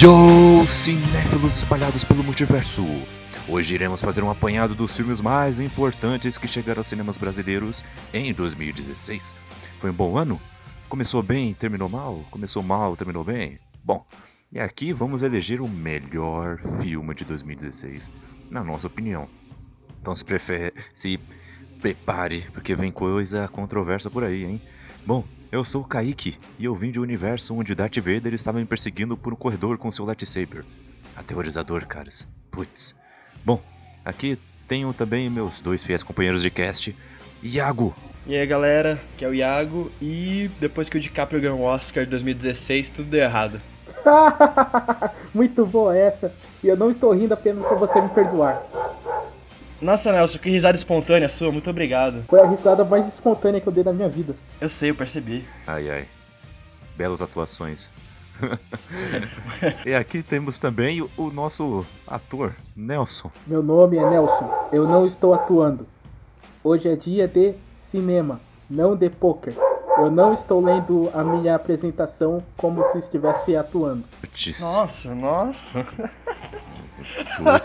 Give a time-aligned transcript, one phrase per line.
[0.00, 2.84] Yo, cinéfilos espalhados pelo multiverso!
[3.48, 7.84] Hoje iremos fazer um apanhado dos filmes mais importantes que chegaram aos cinemas brasileiros
[8.14, 9.34] em 2016.
[9.80, 10.40] Foi um bom ano?
[10.88, 12.24] Começou bem, terminou mal?
[12.30, 13.58] Começou mal, terminou bem?
[13.82, 14.06] Bom,
[14.52, 18.08] e aqui vamos eleger o melhor filme de 2016,
[18.52, 19.28] na nossa opinião.
[20.00, 21.18] Então se, prefere, se
[21.80, 24.60] prepare, porque vem coisa controversa por aí, hein?
[25.04, 28.58] Bom, eu sou o Kaique e eu vim de um universo onde Darth Vader estava
[28.58, 30.64] me perseguindo por um corredor com seu lightsaber.
[31.16, 32.28] Aterrorizador, caras.
[32.50, 32.94] Putz.
[33.44, 33.60] Bom,
[34.04, 36.94] aqui tenho também meus dois fiéis companheiros de cast,
[37.42, 37.94] Iago.
[38.26, 42.04] E aí galera, que é o Iago, e depois que o DiCaprio ganhou o Oscar
[42.04, 43.58] de 2016, tudo deu errado.
[45.32, 48.62] Muito boa essa, e eu não estou rindo apenas para você me perdoar.
[49.80, 52.24] Nossa, Nelson, que risada espontânea sua, muito obrigado.
[52.28, 54.34] Foi a risada mais espontânea que eu dei na minha vida.
[54.60, 55.46] Eu sei, eu percebi.
[55.66, 56.06] Ai ai.
[56.96, 57.88] Belas atuações.
[59.86, 63.30] e aqui temos também o, o, nosso ator, Nelson.
[63.46, 64.50] Meu nome é Nelson.
[64.72, 65.86] Eu não estou atuando.
[66.62, 69.54] Hoje é dia de cinema, não de poker.
[69.96, 74.04] Eu não estou lendo a minha apresentação como se estivesse atuando.
[74.60, 75.86] Nossa, nossa.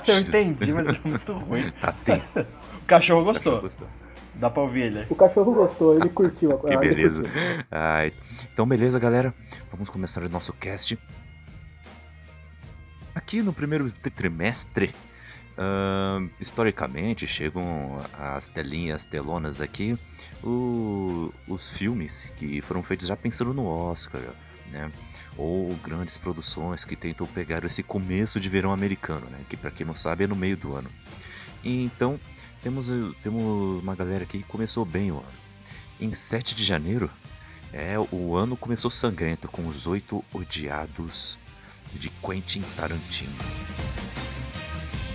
[0.08, 1.72] eu entendi, mas é muito ruim.
[1.82, 2.40] Tá tenso.
[2.40, 3.54] O cachorro gostou.
[3.54, 3.88] O cachorro gostou.
[4.36, 5.06] Dá pra ouvir ele.
[5.10, 6.58] O cachorro gostou, ele curtiu.
[6.60, 7.24] que beleza.
[7.72, 8.06] Ah,
[8.52, 9.34] então, beleza, galera.
[9.72, 10.98] Vamos começar o nosso cast.
[13.14, 14.94] Aqui no primeiro trimestre,
[15.58, 19.96] uh, historicamente, chegam as telinhas, telonas aqui,
[20.44, 24.22] o, os filmes que foram feitos já pensando no Oscar,
[24.72, 24.92] né?
[25.38, 29.40] Ou grandes produções que tentam pegar esse começo de verão americano, né?
[29.50, 30.90] Que para quem não sabe é no meio do ano.
[31.64, 32.20] E, então,
[32.62, 32.88] temos,
[33.24, 35.44] temos uma galera aqui que começou bem o ano.
[36.00, 37.10] Em 7 de janeiro,
[37.72, 41.38] é, o ano começou sangrento com os oito odiados
[41.94, 43.34] de Quentin Tarantino.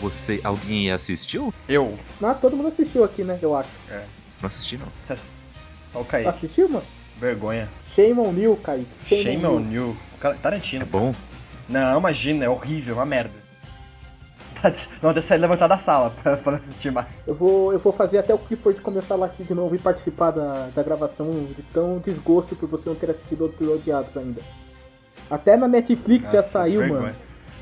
[0.00, 1.52] Você, alguém assistiu?
[1.68, 1.98] Eu.
[2.20, 3.38] Não, todo mundo assistiu aqui, né?
[3.42, 3.68] Eu acho.
[3.90, 4.04] É.
[4.40, 4.86] Não assisti não.
[5.08, 5.20] Olha
[5.94, 6.28] o Kaique.
[6.28, 6.84] Assistiu, mano?
[7.18, 7.68] Vergonha.
[7.94, 8.86] Shame on you, Kaique.
[9.08, 9.96] Shame, Shame on, on you.
[10.18, 10.82] Tarantino.
[10.82, 11.14] É bom?
[11.68, 13.48] Não, imagina, é horrível, é uma merda.
[15.02, 17.06] Não, de sair levantar da sala pra, pra assistir mais.
[17.26, 20.30] Eu vou, eu vou fazer até o Clifford começar lá aqui de novo e participar
[20.32, 24.40] da, da gravação de tão desgosto por você não ter assistido outros odiados ainda.
[25.30, 27.00] Até na Netflix Nossa, já saiu, vergonha.
[27.02, 27.16] mano.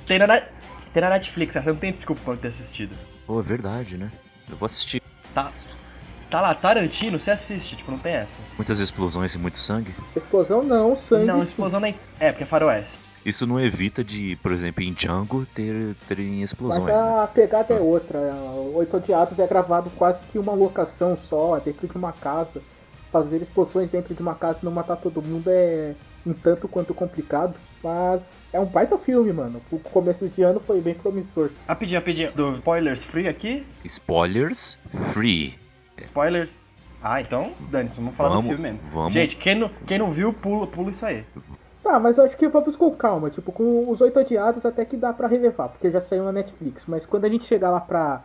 [0.06, 2.94] Tem na, tem na Netflix, você não tem desculpa por não ter assistido.
[3.26, 4.10] Pô, é verdade, né?
[4.48, 5.02] Eu vou assistir.
[5.34, 5.52] Tá.
[6.30, 8.40] Tá lá, Tarantino, você assiste, tipo, não tem essa.
[8.56, 9.94] Muitas explosões e muito sangue?
[10.16, 11.24] Explosão não, sangue.
[11.24, 11.86] Não, explosão sim.
[11.86, 11.94] nem.
[12.18, 12.98] É, porque é faroeste.
[13.24, 16.84] Isso não evita de, por exemplo, em Django ter, terem explosões.
[16.84, 17.28] Mas a né?
[17.34, 18.18] pegada é outra.
[18.74, 22.62] Oito Odiados é gravado quase que uma locação só, dentro de uma casa.
[23.10, 25.94] Fazer explosões dentro de uma casa e não matar todo mundo é
[26.24, 27.54] um tanto quanto complicado.
[27.82, 28.22] Mas
[28.52, 29.60] é um baita filme, mano.
[29.72, 31.50] O começo de ano foi bem promissor.
[31.66, 32.32] Rapidinho, rapidinho.
[32.32, 33.66] Do spoilers free aqui?
[33.84, 34.78] Spoilers
[35.12, 35.65] free.
[35.98, 36.66] Spoilers.
[37.02, 38.80] Ah, então, Dani, vamos falar vamos, do filme mesmo.
[38.92, 39.12] Vamos.
[39.12, 41.24] Gente, quem não, quem não viu, pula, pula isso aí.
[41.82, 43.30] Tá, mas eu acho que vamos com calma.
[43.30, 46.84] Tipo, com os oito odiados até que dá pra relevar, porque já saiu na Netflix.
[46.86, 48.22] Mas quando a gente chegar lá pra,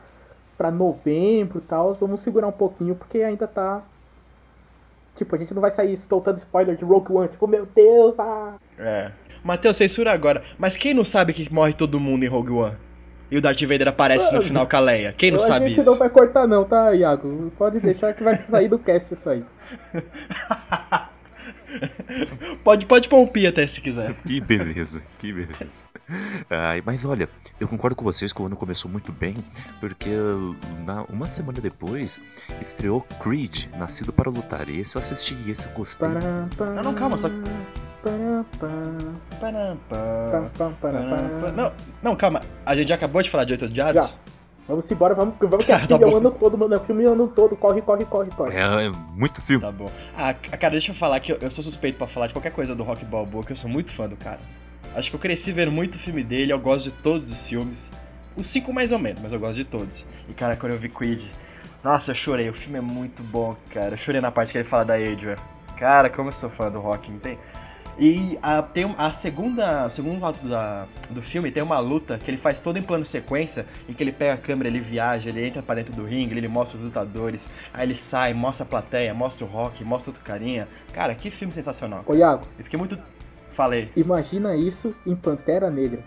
[0.58, 3.84] pra novembro e tal, vamos segurar um pouquinho, porque ainda tá.
[5.16, 8.56] Tipo, a gente não vai sair soltando spoiler de Rogue One, tipo, meu Deus, ah.
[8.80, 9.12] É.
[9.44, 10.44] Matheus, censura agora.
[10.58, 12.78] Mas quem não sabe que morre todo mundo em Rogue One?
[13.32, 15.14] E o Darth Vader aparece no final com a Leia.
[15.14, 15.80] Quem não a sabe isso?
[15.80, 17.50] A gente não vai cortar não, tá, Iago?
[17.58, 19.42] Pode deixar que vai sair do cast isso aí.
[22.62, 24.14] pode, pode poupir até se quiser.
[24.26, 25.86] Que beleza, que beleza.
[26.50, 29.38] Ai, mas olha, eu concordo com vocês que o ano começou muito bem,
[29.80, 30.10] porque
[30.86, 32.20] na, uma semana depois
[32.60, 34.68] estreou Creed, Nascido para Lutar.
[34.68, 36.10] E esse eu assisti e esse eu gostei.
[36.10, 36.50] Não,
[36.84, 37.30] não, calma, só.
[41.52, 41.72] Não,
[42.02, 42.42] não, calma.
[42.66, 43.94] A gente já acabou de falar de Oito Odiados?
[43.96, 44.12] Já.
[44.68, 46.80] Vamos embora, vamos, vamos que é filme tá o ano todo, mano.
[46.82, 48.56] Filme o ano todo, corre, corre, corre, corre.
[48.56, 49.64] É, é muito filme.
[49.64, 49.92] Tá bom.
[50.18, 52.74] Ah, cara, deixa eu falar que eu, eu sou suspeito pra falar de qualquer coisa
[52.74, 54.40] do Rock Balboa, que eu sou muito fã do cara.
[54.96, 57.92] Acho que eu cresci vendo muito filme dele, eu gosto de todos os filmes.
[58.36, 60.06] Os cinco mais ou menos, mas eu gosto de todos.
[60.30, 61.22] E cara, quando eu vi Creed,
[61.84, 62.50] nossa, eu chorei.
[62.50, 63.96] O filme é muito bom, cara.
[63.96, 65.36] Eu chorei na parte que ele fala da Adrian.
[65.78, 67.38] Cara, como eu sou fã do Rock, não tem?
[68.02, 72.32] E a, tem a segunda, o segundo lado da, do filme tem uma luta que
[72.32, 75.46] ele faz todo em plano sequência, em que ele pega a câmera, ele viaja, ele
[75.46, 79.14] entra para dentro do ringue, ele mostra os lutadores, aí ele sai, mostra a plateia,
[79.14, 80.68] mostra o rock, mostra outro carinha.
[80.92, 82.04] Cara, que filme sensacional.
[82.08, 82.48] Ô Iago.
[82.58, 82.98] Eu fiquei muito.
[83.54, 83.92] Falei.
[83.96, 86.00] Imagina isso em Pantera Negra.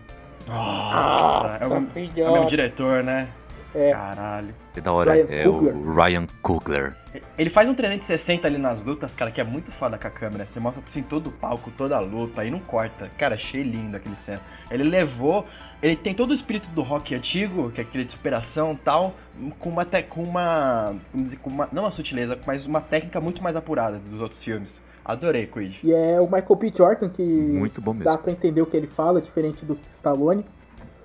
[0.48, 3.28] Nossa, Nossa é, o, é o mesmo diretor, né?
[3.72, 3.92] É.
[3.92, 4.52] Caralho.
[4.74, 5.12] Que da hora.
[5.12, 5.76] Ryan é Coogler.
[5.76, 6.96] o Ryan Coogler.
[7.38, 10.44] Ele faz um 360 ali nas lutas, cara, que é muito foda com a câmera.
[10.48, 13.08] Você mostra assim todo o palco, toda a luta, aí não corta.
[13.16, 14.40] Cara, achei lindo aquele cena.
[14.70, 15.46] Ele levou.
[15.80, 19.14] Ele tem todo o espírito do rock antigo, que é aquele de superação e tal,
[19.60, 20.94] com uma, te- com uma.
[21.12, 21.68] Vamos dizer, com uma.
[21.70, 24.80] Não uma sutileza, mas uma técnica muito mais apurada dos outros filmes.
[25.04, 25.74] Adorei, Creed.
[25.84, 26.72] E é o Michael B.
[26.74, 28.18] Jordan que Muito bom dá mesmo.
[28.22, 30.44] pra entender o que ele fala, diferente do Stallone.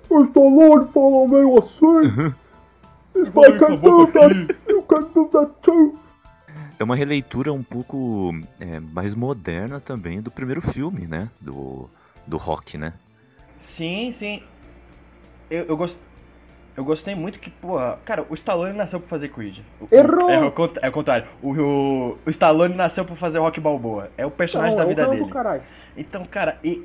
[0.08, 2.32] O Stallone fala meio assim.
[6.78, 11.28] É uma releitura um pouco é, mais moderna também do primeiro filme, né?
[11.40, 11.88] Do,
[12.26, 12.94] do rock, né?
[13.58, 14.42] Sim, sim.
[15.50, 15.98] Eu, eu, gost...
[16.76, 19.58] eu gostei muito que, porra, cara, o Stallone nasceu pra fazer Creed.
[19.80, 20.30] O- Errou!
[20.30, 21.26] É, o cont- é o contrário.
[21.42, 24.10] O, o, o Stallone nasceu pra fazer Rock Balboa.
[24.16, 25.30] É o personagem Não, da é o vida Rambo, dele.
[25.30, 25.62] caralho.
[25.96, 26.82] Então, cara, e.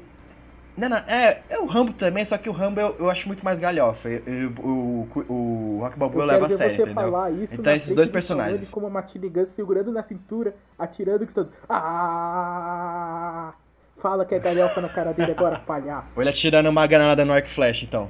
[0.77, 3.44] Não, não, é, é o Rambo também, só que o Rambo eu, eu acho muito
[3.45, 4.10] mais galhofa.
[4.10, 5.33] Eu- eu- o, o,
[5.77, 6.94] o Rock Balboa Eu quero a sério, você entendeu?
[6.94, 8.60] falar isso Então, esses dois do personagens.
[8.60, 11.51] Stallone com uma Martini Gun segurando na cintura, atirando gritando.
[11.69, 13.54] Ah!
[14.01, 16.16] Fala que é galhofa na cara dele agora, palhaço.
[16.16, 18.10] Ou ele atirando uma granada no arco flash, então.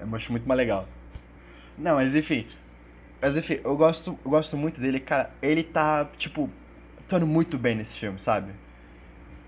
[0.00, 0.86] Eu acho muito mais legal.
[1.78, 2.46] Não, mas enfim.
[3.20, 5.30] Mas enfim, eu gosto, eu gosto muito dele, cara.
[5.42, 6.50] Ele tá, tipo,
[7.00, 8.52] atuando muito bem nesse filme, sabe?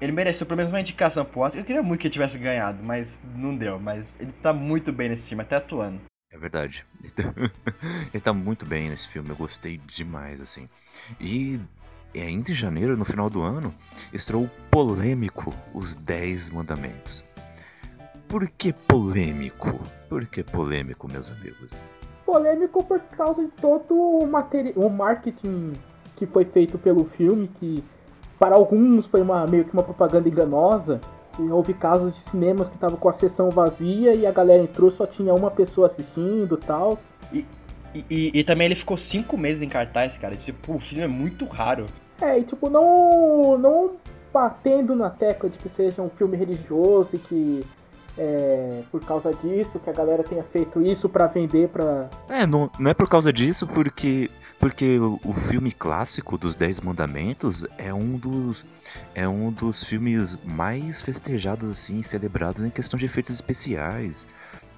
[0.00, 1.60] Ele mereceu pelo menos uma indicação pro Oscar.
[1.60, 3.78] Eu queria muito que ele tivesse ganhado, mas não deu.
[3.78, 6.00] Mas ele tá muito bem nesse filme, até atuando.
[6.32, 6.86] É verdade.
[8.14, 10.68] Ele tá muito bem nesse filme, eu gostei demais, assim.
[11.20, 11.58] E
[12.14, 13.74] ainda em janeiro, no final do ano,
[14.12, 17.24] estreou o polêmico Os Dez Mandamentos.
[18.28, 19.80] Por que polêmico?
[20.08, 21.84] Por que polêmico, meus amigos?
[22.24, 25.72] polêmico por causa de todo o, materi- o marketing
[26.16, 27.82] que foi feito pelo filme, que
[28.40, 30.98] para alguns foi uma, meio que uma propaganda enganosa.
[31.38, 34.90] E houve casos de cinemas que estavam com a sessão vazia e a galera entrou,
[34.90, 36.98] só tinha uma pessoa assistindo e tal.
[37.32, 37.46] E,
[37.94, 40.34] e, e também ele ficou cinco meses em cartaz, cara.
[40.36, 41.86] Tipo, o filme é muito raro.
[42.20, 43.92] É, e tipo, não, não
[44.32, 47.66] batendo na tecla de que seja um filme religioso e que
[48.18, 52.08] é, por causa disso que a galera tenha feito isso pra vender pra.
[52.28, 56.80] É, não, não é por causa disso, porque porque o, o filme clássico dos Dez
[56.82, 58.64] Mandamentos é um dos
[59.14, 64.28] é um dos filmes mais festejados assim, celebrados em questão de efeitos especiais.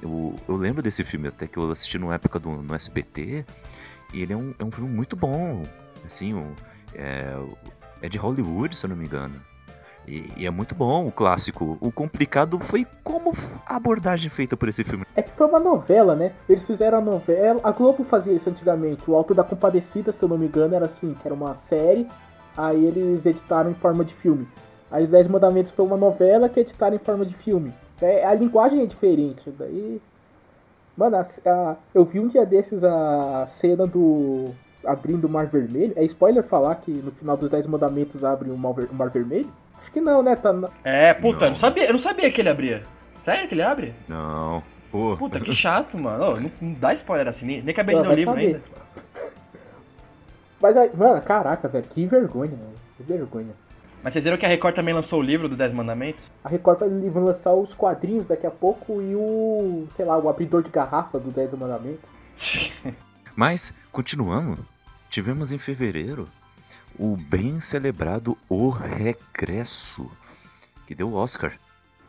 [0.00, 3.44] Eu, eu lembro desse filme até que eu assisti numa época do, no SBT
[4.14, 5.64] e ele é um, é um filme muito bom,
[6.06, 6.54] assim, um-
[6.94, 7.34] é,
[8.02, 9.34] é de Hollywood, se eu não me engano.
[10.06, 11.78] E, e é muito bom o clássico.
[11.80, 13.32] O complicado foi como
[13.66, 15.04] a abordagem feita por esse filme.
[15.14, 16.32] É que foi uma novela, né?
[16.48, 17.60] Eles fizeram a novela.
[17.62, 19.08] A Globo fazia isso antigamente.
[19.08, 22.06] O Alto da Compadecida, se eu não me engano, era assim, que era uma série.
[22.56, 24.46] Aí eles editaram em forma de filme.
[24.90, 27.72] Aí os Dez Mandamentos foi uma novela que editaram em forma de filme.
[28.00, 29.50] É, a linguagem é diferente.
[29.56, 30.00] Daí.
[30.96, 34.50] Mano, a- a- eu vi um dia desses a cena do.
[34.84, 35.92] abrindo o Mar Vermelho.
[35.94, 39.48] É spoiler falar que no final dos Dez Mandamentos abre o Mar, o Mar Vermelho?
[39.92, 40.36] Que não, né?
[40.36, 41.46] Tá na- É, puta, Não.
[41.46, 42.82] eu não sabia, eu não sabia que ele abria.
[43.24, 43.92] Sério que ele abre?
[44.08, 44.62] Não.
[44.90, 45.16] Pô.
[45.16, 46.24] Puta, que chato, mano.
[46.24, 48.46] Ô, não, não dá spoiler assim, nem, nem acabei de ler o livro saber.
[48.46, 48.62] ainda.
[50.60, 52.72] Mas, aí- mano, caraca, velho, que vergonha, velho.
[52.96, 53.50] Que vergonha.
[54.02, 56.24] Mas vocês viram que a Record também lançou o livro dos Dez Mandamentos?
[56.44, 60.62] A Record vai lançar os quadrinhos daqui a pouco e o, sei lá, o abridor
[60.62, 62.10] de garrafa do 10 Mandamentos.
[63.36, 64.58] Mas, continuando,
[65.08, 66.26] tivemos em fevereiro
[67.02, 70.08] o bem celebrado O Regresso,
[70.86, 71.58] que deu o Oscar.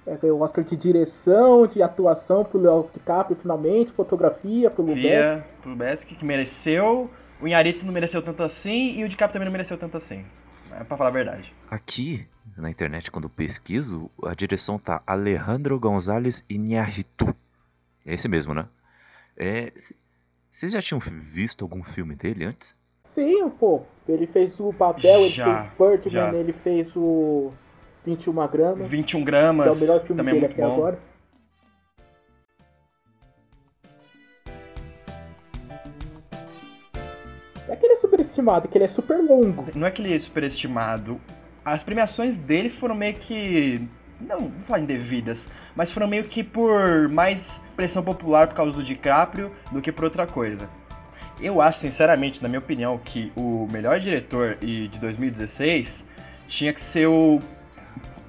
[0.05, 5.01] É, ganhou o Oscar de direção, de atuação pro Léo DiCaprio, finalmente, fotografia pro Lubez.
[5.01, 7.09] Fia pro Besk, que mereceu.
[7.41, 10.23] O Inharito não mereceu tanto assim e o DiCaprio também não mereceu tanto assim.
[10.71, 11.51] É pra falar a verdade.
[11.71, 17.35] Aqui, na internet, quando pesquiso, a direção tá Alejandro González Iñárritu.
[18.05, 18.67] É esse mesmo, né?
[19.35, 19.73] É,
[20.51, 22.75] vocês já tinham visto algum filme dele antes?
[23.13, 26.33] Sim, pô, ele fez o Babel, Já, ele fez Birdman, já.
[26.33, 27.51] ele fez o
[28.03, 29.67] 21 gramas, 21 que gramas.
[29.67, 30.73] é o melhor filme é dele muito até bom.
[30.73, 30.99] agora.
[37.69, 39.65] É que ele é superestimado, que ele é super longo.
[39.75, 41.19] Não é que ele é superestimado.
[41.63, 43.87] As premiações dele foram meio que.
[44.19, 48.83] Não, vou falar indevidas, mas foram meio que por mais pressão popular por causa do
[48.83, 50.69] DiCaprio do que por outra coisa.
[51.43, 56.05] Eu acho, sinceramente, na minha opinião, que o melhor diretor e de 2016
[56.47, 57.39] tinha que ser o.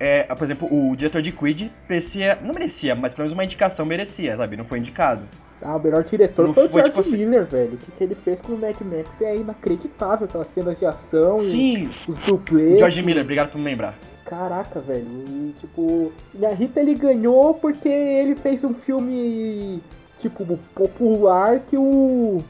[0.00, 2.38] é, por exemplo, o diretor de Creed merecia.
[2.42, 4.56] Não merecia, mas pelo menos uma indicação merecia, sabe?
[4.56, 5.23] Não foi indicado.
[5.62, 7.75] Ah, o melhor diretor Não foi o George tipo assim- Miller, velho.
[7.75, 10.26] O que, que ele fez com o Mad Max é inacreditável.
[10.26, 12.78] Aquelas cenas de ação Sim, e os dublês.
[12.80, 13.94] George Miller, obrigado por me lembrar.
[14.26, 15.06] Caraca, velho.
[15.06, 19.80] E tipo, e a Rita ele ganhou porque ele fez um filme
[20.18, 20.44] tipo,
[20.75, 22.42] popular que o.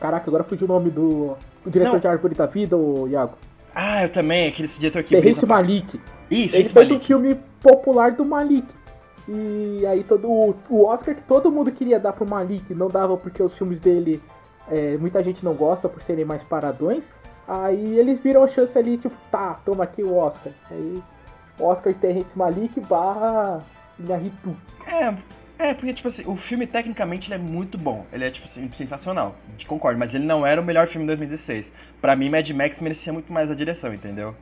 [0.00, 1.36] Caraca, agora fugiu o nome do.
[1.66, 2.00] Diretor Não.
[2.00, 3.34] de Árvore da Vida, o Iago.
[3.74, 6.00] Ah, eu também, aquele diretor que Terrence Malik.
[6.30, 8.66] Isso, Ele fez um filme popular do Malik.
[9.28, 13.42] E aí todo o, Oscar que todo mundo queria dar pro Malik, não dava porque
[13.42, 14.22] os filmes dele
[14.70, 17.12] é, muita gente não gosta por serem mais paradões.
[17.46, 20.52] Aí eles viram a chance ali, tipo, tá, toma aqui o Oscar.
[20.70, 21.02] Aí
[21.60, 23.62] Oscar Terrence Malik barra
[23.98, 24.56] Inarritu.
[24.86, 25.14] É,
[25.58, 28.06] é, porque, tipo assim, o filme tecnicamente ele é muito bom.
[28.12, 29.36] Ele é, tipo assim, sensacional.
[29.66, 31.72] Concordo, mas ele não era o melhor filme de 2016.
[32.00, 34.34] Pra mim, Mad Max merecia muito mais a direção, entendeu?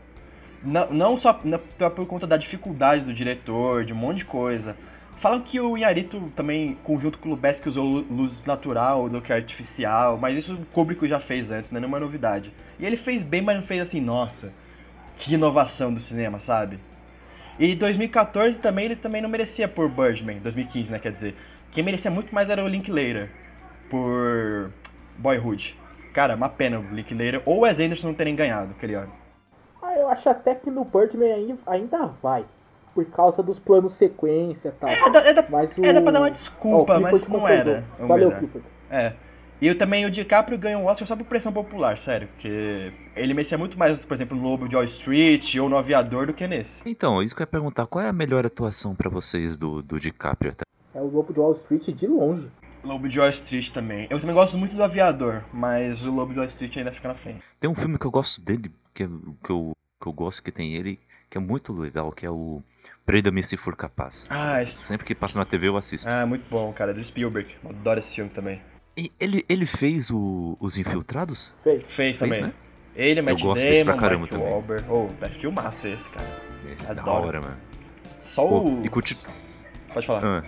[0.63, 4.77] Não, não só por conta da dificuldade do diretor, de um monte de coisa.
[5.19, 9.33] Falam que o Inharito também, conjunto com o Lubeski, usou lu- luz natural do que
[9.33, 12.53] artificial, mas isso o Kubrick já fez antes, não é nenhuma novidade.
[12.79, 14.53] E ele fez bem, mas não fez assim, nossa,
[15.19, 16.79] que inovação do cinema, sabe?
[17.59, 21.35] E 2014 também ele também não merecia por Birdman, 2015, né, quer dizer.
[21.73, 23.31] Quem merecia muito mais era o Linklater,
[23.91, 24.71] por
[25.19, 25.77] Boyhood.
[26.13, 29.13] Cara, uma pena o Linklater ou o Wes Anderson não terem ganhado aquele ano.
[29.83, 32.45] Ah, eu acho até que no Birdman ainda, vai.
[32.95, 34.89] Por causa dos planos sequência e tal.
[34.89, 35.85] É, dá, é, Mas o...
[35.85, 37.85] é, dá pra dar uma o desculpa, Clifford mas não era.
[38.01, 38.33] o Valeu.
[38.33, 38.67] Clifford.
[38.91, 39.13] É.
[39.61, 42.29] E eu também o DiCaprio ganhou um Oscar só por pressão popular, sério.
[42.29, 46.27] Porque ele merecia muito mais, por exemplo, no Lobo de Wall Street ou no Aviador
[46.27, 46.83] do que nesse.
[46.85, 49.99] Então, isso que eu ia perguntar, qual é a melhor atuação pra vocês do, do
[49.99, 50.65] DiCaprio até?
[50.95, 52.49] É o Lobo de Wall Street de longe.
[52.85, 54.07] Lobo de Wall Street também.
[54.11, 57.15] Eu também gosto muito do Aviador, mas o Lobo de Wall Street ainda fica na
[57.15, 57.43] frente.
[57.59, 59.09] Tem um filme que eu gosto dele, que, é-
[59.43, 62.63] que, eu, que eu gosto que tem ele, que é muito legal, que é o
[63.05, 64.27] Preda-me se for capaz.
[64.31, 64.79] Ah, esse...
[64.87, 66.09] Sempre que passa na TV eu assisto.
[66.09, 66.93] ah, muito bom, cara.
[66.95, 67.55] Do Spielberg.
[67.65, 68.61] Eu adoro esse filme também.
[69.21, 71.53] Ele, ele fez o, Os Infiltrados?
[71.63, 71.83] Fez.
[71.83, 72.41] Fez Fez, também.
[72.41, 72.53] né?
[72.95, 74.49] Ele, Matt gosto desse pra Damon, caramba Mark também.
[74.49, 74.85] Wahlberg.
[74.89, 76.27] Oh, é filmaço esse, cara.
[76.89, 77.27] É, da Adoro.
[77.27, 77.57] hora, mano.
[78.25, 78.87] Só Pô, o...
[78.87, 79.17] e curti...
[79.93, 80.25] Pode falar.
[80.25, 80.45] Ah,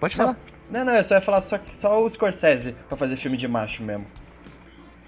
[0.00, 0.36] pode falar.
[0.70, 3.82] Não, não, eu só ia falar só, só o Scorsese pra fazer filme de macho
[3.82, 4.06] mesmo.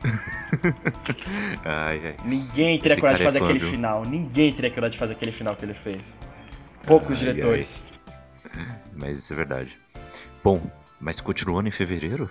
[1.64, 2.16] Ai, ai.
[2.25, 3.71] Ninguém teria Esse coragem de é fazer fã, aquele viu?
[3.71, 4.02] final.
[4.05, 6.16] Ninguém teria coragem de fazer aquele final que ele fez.
[6.87, 7.83] Poucos Ai, diretores.
[8.95, 9.76] Mas isso é verdade.
[10.45, 10.61] Bom,
[11.00, 12.31] mas continuando em fevereiro,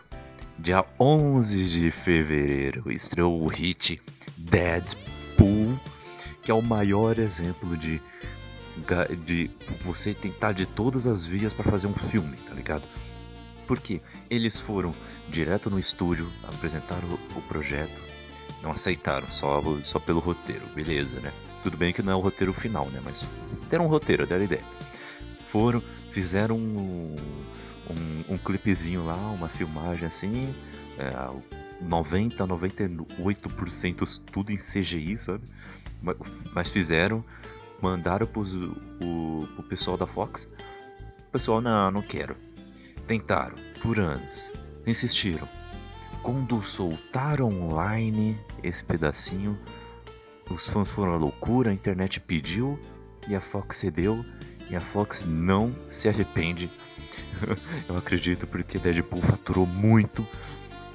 [0.58, 4.02] dia 11 de fevereiro, estreou o hit
[4.38, 5.80] Deadpool,
[6.42, 8.02] que é o maior exemplo de,
[9.26, 9.52] de
[9.84, 12.84] você tentar de todas as vias para fazer um filme, tá ligado?
[13.68, 14.94] Porque eles foram
[15.30, 18.02] direto no estúdio, apresentaram o, o projeto,
[18.64, 21.32] não aceitaram, só, só pelo roteiro, beleza, né?
[21.64, 23.02] Tudo bem que não é o roteiro final, né?
[23.04, 23.26] Mas
[23.70, 24.64] deram um roteiro, deram ideia.
[25.52, 25.82] Foram,
[26.12, 27.16] fizeram um,
[27.90, 30.54] um, um clipezinho lá, uma filmagem assim,
[30.98, 31.10] é,
[31.82, 35.44] 90, 98% tudo em CGI, sabe?
[36.02, 36.16] Ma-
[36.54, 37.24] Mas fizeram,
[37.82, 40.50] mandaram pros, o, pro pessoal da Fox.
[41.28, 42.36] O pessoal, não, não quero.
[43.08, 44.52] Tentaram, por anos,
[44.88, 45.48] insistiram.
[46.24, 49.58] Quando soltaram online esse pedacinho,
[50.50, 52.80] os fãs foram à loucura, a internet pediu
[53.28, 54.26] e a Fox cedeu.
[54.68, 56.72] E a Fox não se arrepende.
[57.88, 60.26] Eu acredito porque Deadpool faturou muito.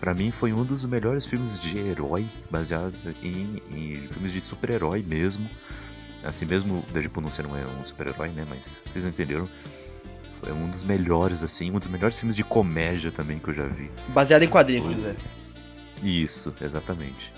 [0.01, 5.03] Pra mim foi um dos melhores filmes de herói, baseado em, em filmes de super-herói
[5.03, 5.49] mesmo.
[6.25, 8.47] Assim mesmo Deadpool não sendo um super-herói, né?
[8.49, 9.49] Mas vocês entenderam.
[10.43, 13.67] Foi um dos melhores, assim, um dos melhores filmes de comédia também que eu já
[13.67, 13.91] vi.
[14.09, 14.95] Baseado em quadrinhos, Oi.
[14.95, 15.17] quer dizer.
[16.03, 17.31] Isso, exatamente.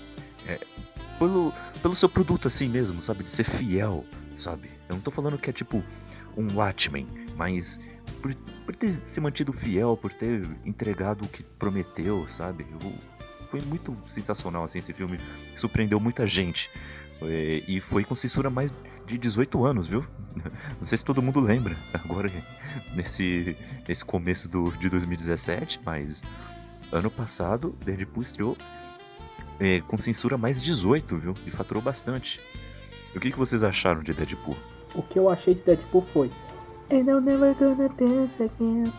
[0.47, 0.57] É,
[1.19, 3.23] pelo, pelo seu produto assim mesmo, sabe?
[3.23, 4.05] De ser fiel,
[4.37, 4.69] sabe?
[4.87, 5.83] Eu não tô falando que é tipo
[6.37, 7.79] um Watchmen, mas
[8.23, 8.33] por,
[8.65, 12.65] por ter se mantido fiel, por ter entregado o que prometeu, sabe?
[12.81, 12.93] Eu-
[13.51, 15.19] foi muito sensacional assim esse filme,
[15.55, 16.71] surpreendeu muita gente.
[17.21, 18.73] É, E foi com censura mais
[19.05, 20.03] de 18 anos, viu?
[20.81, 22.27] Não sei se todo mundo lembra agora
[22.95, 23.55] nesse,
[23.87, 26.23] nesse começo do, de 2017, mas
[26.91, 28.57] ano passado Deadpool estreou
[29.59, 31.33] é, com censura mais 18, viu?
[31.45, 32.39] E faturou bastante.
[33.15, 34.57] O que, que vocês acharam de Deadpool?
[34.95, 36.31] O que eu achei de Deadpool foi.
[36.93, 38.91] And I'm never gonna dance again.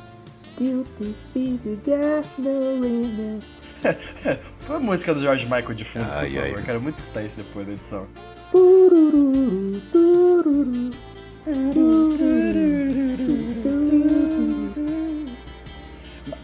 [0.59, 3.41] Guilty feet, got no winner.
[4.67, 6.59] Põe a música do George Michael de fundo, Ai, por favor.
[6.59, 6.65] ai.
[6.65, 8.07] Quero muito escutar isso depois da edição.
[8.51, 10.91] Turururu, tururu,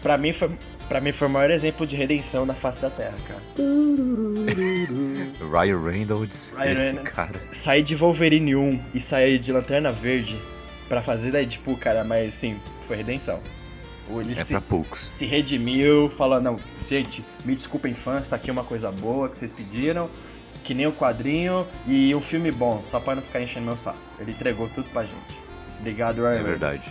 [0.01, 0.49] Pra mim, foi,
[0.87, 3.39] pra mim foi o maior exemplo de redenção na face da Terra, cara.
[3.55, 4.45] tururu.
[5.51, 7.15] Ryan Reynolds, Ryan esse Reynolds.
[7.15, 7.39] cara.
[7.53, 10.35] Sair de Wolverine 1 e sair de Lanterna Verde
[10.91, 13.39] pra fazer Deadpool, cara, mas sim, foi redenção.
[14.09, 15.09] Ele É se, pra poucos.
[15.15, 16.57] se redimiu, falou, não,
[16.89, 20.09] gente, me desculpem fãs, tá aqui uma coisa boa que vocês pediram,
[20.65, 23.97] que nem o quadrinho e um filme bom, só pra não ficar enchendo meu saco.
[24.19, 25.39] Ele entregou tudo pra gente.
[25.79, 26.83] Obrigado, Ryan É verdade.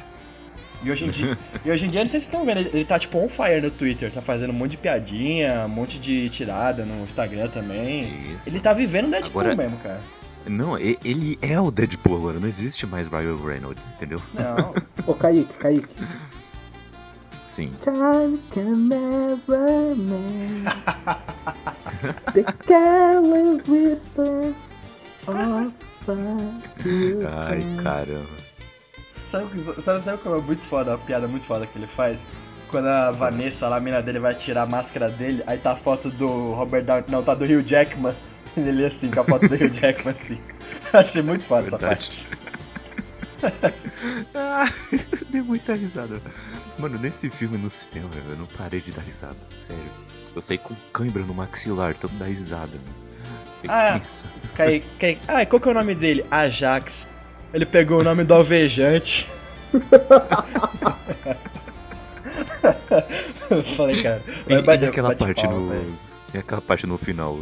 [0.82, 2.86] E hoje em dia, e hoje em dia não sei se vocês estão vendo, ele,
[2.86, 6.30] tá tipo on fire no Twitter, tá fazendo um monte de piadinha, um monte de
[6.30, 8.04] tirada no Instagram também.
[8.32, 8.48] Isso.
[8.48, 10.00] Ele tá vivendo Deadpool Agora- mesmo, cara.
[10.46, 14.18] Não, ele é o Deadpool agora, não existe mais Ryan Reynolds, entendeu?
[14.34, 14.74] Não,
[15.06, 15.88] Ô, Kaique, Kaique.
[17.48, 17.72] Sim.
[17.82, 20.64] Time can never mend
[22.32, 24.54] The careless whispers
[25.26, 25.70] of a
[27.48, 28.26] Ai, caramba.
[29.30, 32.18] sabe, o que- sabe, sabe é muito foda, a piada muito foda que ele faz?
[32.70, 35.76] Quando a Vanessa, lá, a mina dele, vai tirar a máscara dele, aí tá a
[35.76, 38.14] foto do Robert Downey, não, tá do Hugh Jackman.
[38.56, 40.38] Ele assim, com a foto do Hugh Jackman assim.
[40.92, 42.26] Achei muito foda essa parte.
[44.34, 44.70] Ah,
[45.30, 46.20] dei muita risada.
[46.78, 49.34] Mano, nesse filme no cinema, eu não parei de dar risada.
[49.66, 49.82] Sério.
[50.36, 52.66] Eu saí com cãibra no maxilar, todo dar risada.
[52.66, 53.10] mano.
[53.66, 53.98] Ah?
[54.54, 56.22] Cai, cai, ah, qual que é o nome dele?
[56.30, 57.06] Ajax.
[57.54, 59.26] Ele pegou o nome do alvejante.
[63.76, 64.22] Falei, cara.
[64.46, 65.68] E, vai e bater- aquela bate parte palma, no.
[65.70, 65.98] velho.
[66.34, 67.36] E aquela parte no final.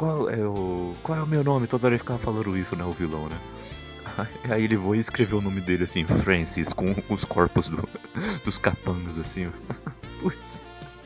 [0.00, 0.94] Qual é o.
[1.02, 1.66] Qual é o meu nome?
[1.66, 2.82] Toda hora ele ficava falando isso, né?
[2.84, 3.36] O vilão, né?
[4.50, 7.86] Aí ele foi e escreveu o nome dele assim, Francis, com os corpos do-
[8.42, 9.50] dos capangas, assim.
[10.22, 10.38] Putz.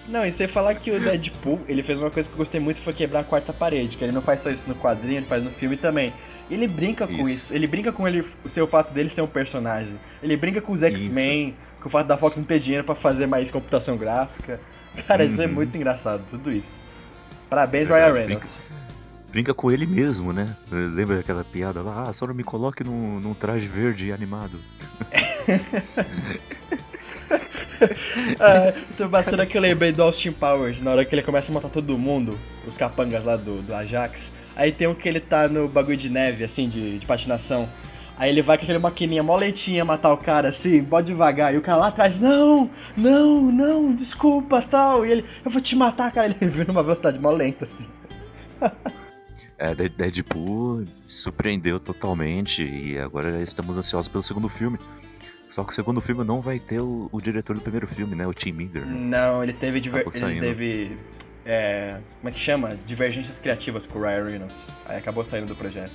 [0.08, 2.80] Não, e você falar que o Deadpool, ele fez uma coisa que eu gostei muito,
[2.82, 5.42] foi quebrar a quarta parede, que ele não faz só isso no quadrinho, ele faz
[5.42, 6.12] no filme também.
[6.48, 7.30] Ele brinca com Isso.
[7.30, 9.98] isso, ele brinca com ele, o seu fato dele ser um personagem.
[10.22, 13.26] Ele brinca com os X-Men, com o fato da Fox não ter dinheiro pra fazer
[13.26, 14.60] mais computação gráfica.
[15.08, 15.52] Cara, isso é Uhum.
[15.54, 16.78] muito engraçado, tudo isso.
[17.48, 18.56] Parabéns, Ryan Reynolds.
[18.56, 18.73] Brinca
[19.54, 20.46] com ele mesmo, né?
[20.70, 22.04] Lembra daquela piada lá?
[22.06, 24.60] Ah, só não me coloque num, num traje verde animado.
[28.40, 31.50] Ah, é uma cena que eu lembrei do Austin Powers, na hora que ele começa
[31.50, 34.30] a matar todo mundo, os capangas lá do, do Ajax.
[34.56, 37.68] Aí tem um que ele tá no bagulho de neve, assim, de, de patinação.
[38.16, 41.52] Aí ele vai com aquele maquininha mó lentinha matar o cara, assim, mó devagar.
[41.52, 45.04] E o cara lá atrás, não, não, não, desculpa, tal.
[45.04, 46.28] E ele, eu vou te matar, cara.
[46.40, 47.86] Ele viu numa velocidade mó lenta, assim.
[49.56, 54.78] É, Dead- Deadpool surpreendeu totalmente e agora estamos ansiosos pelo segundo filme.
[55.48, 58.26] Só que o segundo filme não vai ter o, o diretor do primeiro filme, né?
[58.26, 58.84] O Tim Miller.
[58.84, 60.04] Não, ele teve, diver...
[60.12, 60.98] Ele teve
[61.44, 62.70] é, como é que chama?
[62.86, 64.66] Divergências criativas com o Ryan Reynolds.
[64.86, 65.92] Aí acabou saindo do projeto.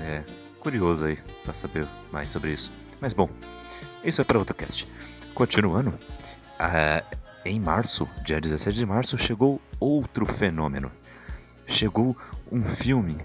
[0.00, 0.22] É,
[0.60, 2.70] curioso aí pra saber mais sobre isso.
[3.00, 3.30] Mas bom,
[4.04, 4.86] isso é para outro cast.
[5.34, 5.94] Continuando,
[6.58, 7.02] ah,
[7.44, 10.90] em março, dia 17 de março, chegou outro fenômeno.
[11.66, 12.16] Chegou
[12.50, 13.16] um filme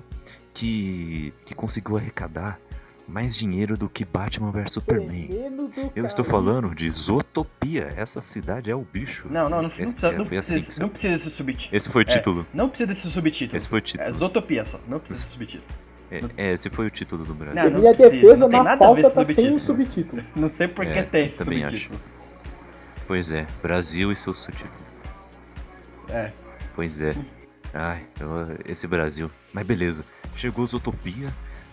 [0.53, 2.59] que, que conseguiu arrecadar
[3.07, 5.29] mais dinheiro do que Batman vs Superman.
[5.95, 7.89] Eu estou falando de Zootopia.
[7.97, 9.27] Essa cidade é o bicho.
[9.29, 11.75] Não, não, não, É- não, precisa, é- não, assim precisa, que não precisa desse subtítulo.
[11.77, 12.47] Esse foi o É, título.
[12.53, 13.57] não precisa desse subtítulo.
[13.57, 14.09] Esse foi o título.
[14.09, 15.63] É Zootopia só, não precisa desse subtítulo.
[16.09, 17.55] É, é, esse foi o título do Brasil.
[17.55, 20.21] Não, E minha precisa, defesa não tem na pauta tá sem um subtítulo.
[20.35, 21.99] Não sei por que É, tem esse também subtítulo.
[23.07, 24.99] Pois é, Brasil e seus subtítulos.
[26.09, 26.31] É.
[26.75, 27.13] Pois é.
[27.73, 28.05] Ai,
[28.65, 29.31] esse Brasil.
[29.53, 30.05] Mas beleza.
[30.35, 31.27] Chegou Zootopia,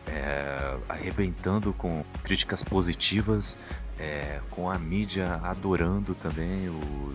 [0.07, 3.59] é, arrebentando com críticas positivas,
[3.99, 7.15] é, com a mídia adorando também o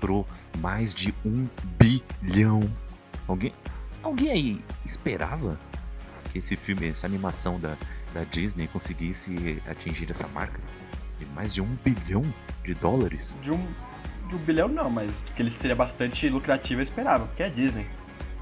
[0.00, 0.26] pro
[0.58, 1.48] mais de um
[1.78, 2.60] bilhão.
[3.26, 3.52] Alguém,
[4.02, 5.58] alguém aí esperava
[6.30, 7.76] que esse filme, essa animação da,
[8.12, 10.60] da Disney conseguisse atingir essa marca
[11.18, 12.22] de mais de um bilhão
[12.62, 13.38] de dólares?
[13.42, 13.66] De um,
[14.28, 17.86] de um bilhão não, mas que ele seria bastante lucrativo eu esperava, porque é Disney.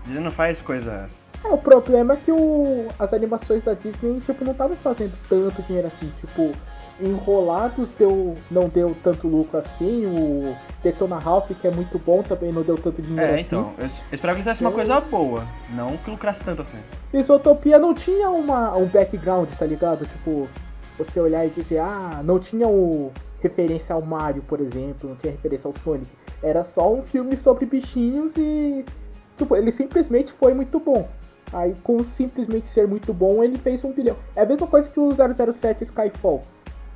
[0.05, 1.11] Disney não faz coisas.
[1.45, 5.63] É, o problema é que o, as animações da Disney, tipo, não estavam fazendo tanto
[5.63, 6.11] dinheiro assim.
[6.21, 6.53] Tipo,
[7.01, 10.07] Enrolados deu, não deu tanto lucro assim.
[10.07, 13.45] O Detona Ralph, que é muito bom, também não deu tanto dinheiro É, assim.
[13.47, 13.73] então.
[13.79, 16.79] Eu eu esperava que fizesse uma Eu- coisa boa, não que lucrasse tanto assim.
[17.13, 20.07] Isotopia não tinha uma, um background, tá ligado?
[20.07, 20.47] Tipo,
[20.97, 23.11] você olhar e dizer, ah, não tinha o
[23.41, 26.07] referência ao Mario, por exemplo, não tinha referência ao Sonic.
[26.43, 28.85] Era só um filme sobre bichinhos e.
[29.37, 31.09] Tipo, ele simplesmente foi muito bom.
[31.53, 34.17] Aí, com simplesmente ser muito bom, ele fez um bilhão.
[34.35, 36.43] É a mesma coisa que o 007 Skyfall.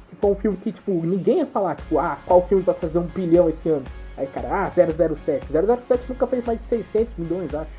[0.09, 2.99] Que foi um filme que, tipo, ninguém ia falar, tipo, ah, qual filme vai fazer
[2.99, 3.85] um bilhão esse ano?
[4.17, 5.47] Aí, cara, ah, 007.
[5.53, 7.71] 007 nunca fez mais de 600 milhões, acho.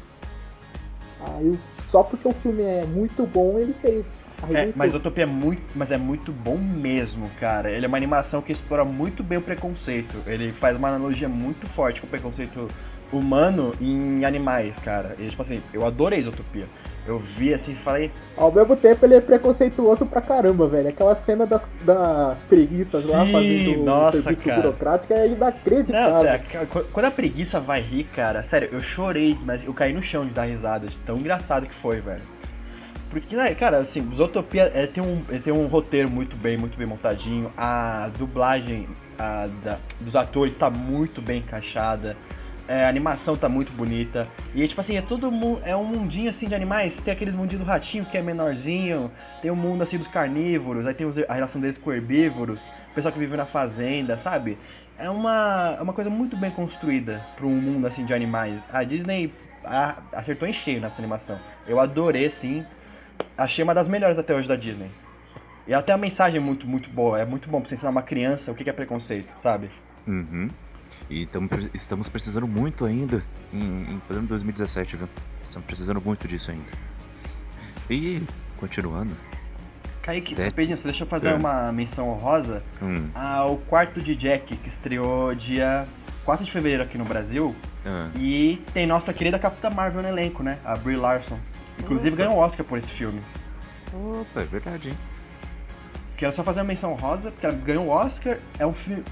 [1.22, 1.58] Aí,
[1.90, 4.06] só porque o filme é muito bom, ele fez.
[4.54, 7.72] É, mas Utopia é muito, mas é muito bom mesmo, cara.
[7.72, 10.16] Ele é uma animação que explora muito bem o preconceito.
[10.28, 12.68] Ele faz uma analogia muito forte com o preconceito
[13.12, 15.16] humano em animais, cara.
[15.20, 16.66] E tipo assim, eu adorei Utopia.
[17.06, 20.90] Eu vi assim e falei, Ao mesmo tempo, ele é preconceituoso pra caramba, velho.
[20.90, 24.62] Aquela cena das, das preguiças lá Sim, fazendo nossa, serviço cara.
[24.62, 26.28] burocrático é Não, inacreditável.
[26.30, 30.04] é, qu- quando a preguiça vai rir, cara, sério, eu chorei, mas eu caí no
[30.04, 32.22] chão de dar risada, de tão engraçado que foi, velho.
[33.10, 36.78] Porque, né, cara, assim, Zootopia é, tem, um, é, tem um roteiro muito bem, muito
[36.78, 37.50] bem montadinho.
[37.58, 38.86] A dublagem
[39.18, 42.18] a, da, dos atores tá muito bem encaixada.
[42.68, 44.28] É, a animação tá muito bonita.
[44.54, 45.30] E tipo assim, é todo
[45.64, 46.98] é um mundinho assim de animais.
[46.98, 49.10] Tem aquele mundinho do ratinho que é menorzinho.
[49.42, 50.86] Tem o um mundo assim dos carnívoros.
[50.86, 52.62] Aí tem a relação deles com herbívoros.
[52.92, 54.58] O pessoal que vive na fazenda, sabe?
[55.00, 58.62] É uma, é uma coisa muito bem construída para um mundo assim de animais.
[58.72, 59.32] A Disney
[59.64, 61.40] a, acertou em cheio nessa animação.
[61.66, 62.66] Eu adorei, sim.
[63.38, 64.90] Achei uma das melhores até hoje da Disney.
[65.68, 67.20] E até a mensagem é muito, muito boa.
[67.20, 69.70] É muito bom pra você ensinar uma criança o que é preconceito, sabe?
[70.08, 70.48] Uhum.
[71.10, 75.10] E tamo, estamos precisando muito ainda em, em plano 2017, viu?
[75.44, 76.72] Estamos precisando muito disso ainda.
[77.90, 78.22] E,
[78.58, 79.16] continuando.
[80.02, 80.54] Kaique, Sete...
[80.54, 81.34] Pedinho, deixa eu fazer é.
[81.34, 83.10] uma menção honrosa hum.
[83.14, 85.86] ao quarto de Jack, que estreou dia
[86.26, 87.56] 4 de fevereiro aqui no Brasil.
[87.86, 88.10] Ah.
[88.16, 90.60] E tem nossa querida Capitã Marvel no elenco, né?
[90.64, 91.40] A Brie Larson.
[91.80, 92.24] Inclusive Opa.
[92.24, 93.22] ganhou um Oscar por esse filme.
[93.94, 94.98] Opa, é verdade, hein?
[96.18, 98.38] Quero só fazer uma menção rosa, porque ela ganhou o Oscar.
[98.58, 99.04] É um filme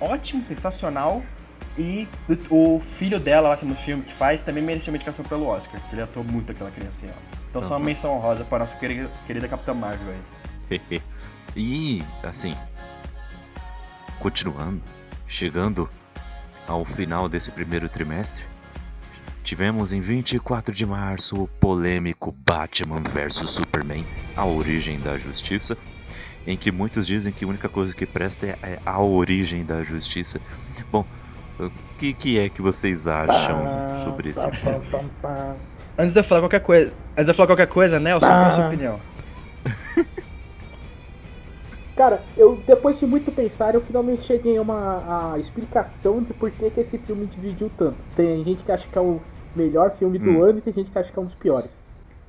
[0.00, 1.22] ótimo, sensacional.
[1.76, 2.06] E
[2.50, 5.80] o filho dela lá que no filme que faz também mereceu uma indicação pelo Oscar.
[5.92, 7.12] Ele atuou muito aquela criancinha.
[7.50, 7.68] Então uhum.
[7.68, 10.14] só uma menção rosa para nossa querida, querida Capitã Marvel
[10.70, 10.80] aí.
[11.56, 12.54] e assim,
[14.20, 14.80] continuando,
[15.26, 15.88] chegando
[16.66, 18.42] ao final desse primeiro trimestre,
[19.42, 24.06] tivemos em 24 de março o polêmico Batman vs Superman,
[24.36, 25.76] a origem da justiça,
[26.46, 30.40] em que muitos dizem que a única coisa que presta é a origem da justiça.
[30.90, 31.04] Bom,
[31.58, 33.64] o que, que é que vocês acham
[34.02, 34.40] sobre isso?
[35.96, 38.46] Antes de eu falar qualquer coisa, antes de eu falar qualquer coisa, Nelson, qual é
[38.46, 39.00] a sua opinião?
[41.96, 46.50] Cara, eu depois de muito pensar, eu finalmente cheguei a uma a explicação de por
[46.50, 47.96] que, que esse filme dividiu tanto.
[48.16, 49.20] Tem gente que acha que é o
[49.54, 50.42] melhor filme do hum.
[50.42, 51.70] ano e tem gente que acha que é um dos piores.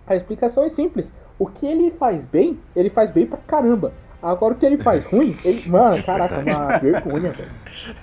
[0.06, 1.12] A explicação é simples.
[1.40, 3.92] O que ele faz bem, ele faz bem pra caramba.
[4.22, 5.68] Agora o que ele faz ruim, ele.
[5.68, 7.52] Mano, caraca, uma vergonha, velho.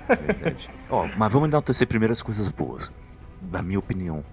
[0.08, 0.70] Verdade.
[0.90, 2.92] Ó, mas vamos enaltecer primeiro as coisas boas.
[3.50, 4.24] Na minha opinião.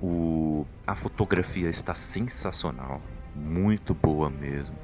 [0.00, 0.66] O...
[0.86, 3.00] A fotografia está sensacional.
[3.34, 4.76] Muito boa mesmo.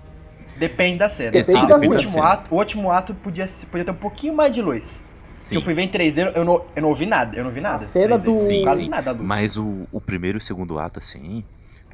[0.58, 1.30] Depende da cena.
[1.30, 1.94] Depende ah, da o, cena.
[1.94, 5.02] Último ato, o último ato podia, podia ter um pouquinho mais de luz.
[5.34, 5.56] Sim.
[5.56, 7.36] eu fui ver em 3D, eu não, eu não ouvi nada.
[7.36, 7.84] Eu não vi nada.
[7.84, 8.40] A cena do.
[8.40, 8.88] Sim, sim.
[8.88, 11.44] Nada Mas o, o primeiro e o segundo ato, assim,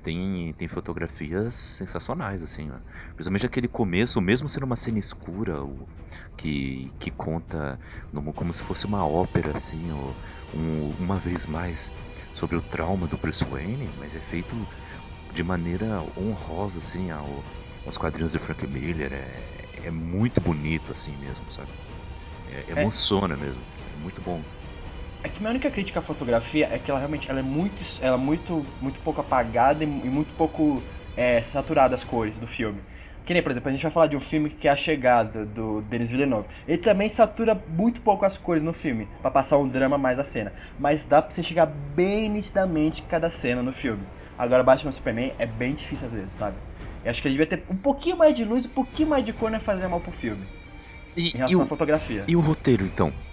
[0.07, 2.77] tem, tem fotografias sensacionais, assim, ó.
[3.17, 5.89] Principalmente aquele começo, mesmo sendo uma cena escura, o,
[6.37, 7.77] que, que conta
[8.13, 11.91] no, como se fosse uma ópera, assim, ó, um, uma vez mais,
[12.35, 14.55] sobre o trauma do Bruce Wayne, mas é feito
[15.33, 17.43] de maneira honrosa, assim, ao,
[17.85, 19.13] aos quadrinhos de Frank Miller.
[19.13, 21.73] É, é muito bonito, assim mesmo, sabe?
[22.49, 23.61] É, é, emociona mesmo.
[23.93, 24.41] É muito bom.
[25.27, 28.15] É que minha única crítica à fotografia é que ela realmente ela é muito, ela
[28.15, 30.81] é muito, muito pouco apagada e, muito pouco
[31.17, 32.81] é, saturada as cores do filme.
[33.25, 35.45] Que nem, por exemplo, a gente vai falar de um filme que é A Chegada,
[35.45, 36.47] do Denis Villeneuve.
[36.69, 40.23] Ele também satura muito pouco as cores no filme, para passar um drama mais a
[40.23, 40.53] cena.
[40.79, 44.05] Mas dá pra você chegar bem nitidamente cada cena no filme.
[44.39, 46.57] Agora, Batman Superman é bem difícil às vezes, sabe?
[47.05, 49.33] Eu acho que ele devia ter um pouquinho mais de luz, um pouquinho mais de
[49.33, 50.47] cor não é fazer mal pro filme.
[51.17, 52.25] E, em relação e o, à fotografia.
[52.29, 53.26] E o roteiro, então?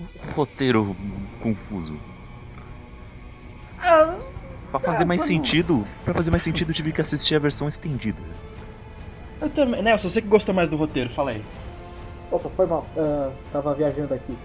[0.00, 0.96] O roteiro
[1.42, 1.94] confuso.
[3.78, 4.16] Ah,
[4.70, 7.68] pra fazer é, mais sentido, para fazer mais sentido, eu tive que assistir a versão
[7.68, 8.22] estendida.
[9.40, 11.42] Eu também, Nelson, você que gostou mais do roteiro, fala aí.
[12.30, 14.36] Opa, foi mal, uh, tava viajando aqui.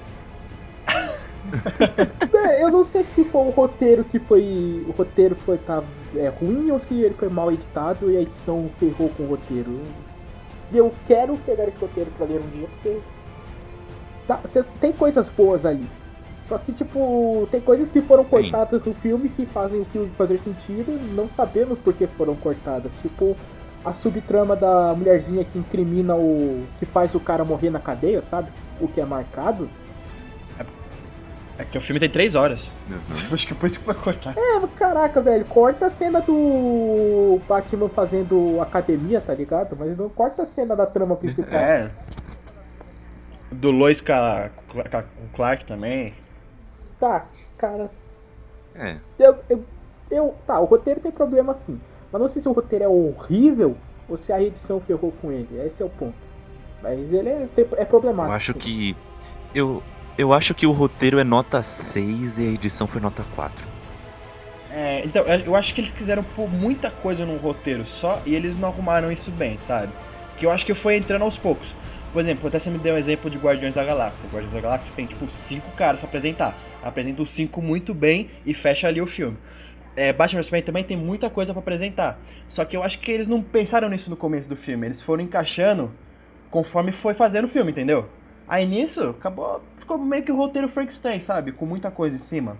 [2.33, 4.83] é, eu não sei se foi o roteiro que foi.
[4.87, 5.83] O roteiro foi tá,
[6.15, 9.81] é, ruim ou se ele foi mal editado e a edição ferrou com o roteiro.
[10.73, 12.99] Eu quero pegar esse roteiro pra ler um dia, porque.
[14.27, 15.87] Tá, cês, tem coisas boas ali.
[16.45, 18.89] Só que, tipo, tem coisas que foram cortadas Sim.
[18.89, 22.91] no filme que fazem o filme fazer sentido, não sabemos por que foram cortadas.
[23.01, 23.35] Tipo,
[23.83, 26.63] a subtrama da mulherzinha que incrimina o.
[26.79, 28.49] que faz o cara morrer na cadeia, sabe?
[28.79, 29.69] O que é marcado.
[31.57, 32.59] É que o filme tem três horas.
[32.89, 33.33] Uhum.
[33.33, 34.35] Acho que depois que foi cortar.
[34.37, 35.45] É, caraca, velho.
[35.45, 39.75] Corta a cena do Batman fazendo academia, tá ligado?
[39.79, 41.57] Mas não corta a cena da trama principal.
[41.57, 41.89] É.
[43.51, 44.13] Do Lois com,
[45.23, 46.13] o Clark também.
[46.99, 47.25] Tá,
[47.57, 47.89] cara.
[48.75, 48.97] É.
[49.19, 49.65] Eu, eu,
[50.11, 51.79] eu, tá, o roteiro tem problema sim.
[52.11, 53.75] Mas não sei se o roteiro é horrível
[54.07, 55.47] ou se a edição ferrou com ele.
[55.65, 56.15] Esse é o ponto.
[56.81, 58.31] Mas ele é, é problemático.
[58.31, 58.95] Eu acho que.
[59.53, 59.83] Eu,
[60.17, 63.75] eu acho que o roteiro é nota 6 e a edição foi nota 4.
[64.71, 68.59] É, então, eu acho que eles quiseram pôr muita coisa num roteiro só e eles
[68.59, 69.91] não arrumaram isso bem, sabe?
[70.37, 71.73] Que eu acho que foi entrando aos poucos.
[72.15, 74.29] Por exemplo, até você me deu um exemplo de Guardiões da Galáxia.
[74.29, 76.55] Guardiões da Galáxia tem tipo cinco caras pra apresentar.
[76.81, 79.37] Apresenta os cinco muito bem e fecha ali o filme.
[79.97, 82.17] é, Batman Superman também tem muita coisa pra apresentar.
[82.47, 84.87] Só que eu acho que eles não pensaram nisso no começo do filme.
[84.87, 85.91] Eles foram encaixando
[86.49, 88.07] conforme foi fazendo o filme, entendeu?
[88.47, 89.61] Aí nisso, acabou.
[89.77, 91.51] Ficou meio que o roteiro Frankenstein, sabe?
[91.51, 92.55] Com muita coisa em cima.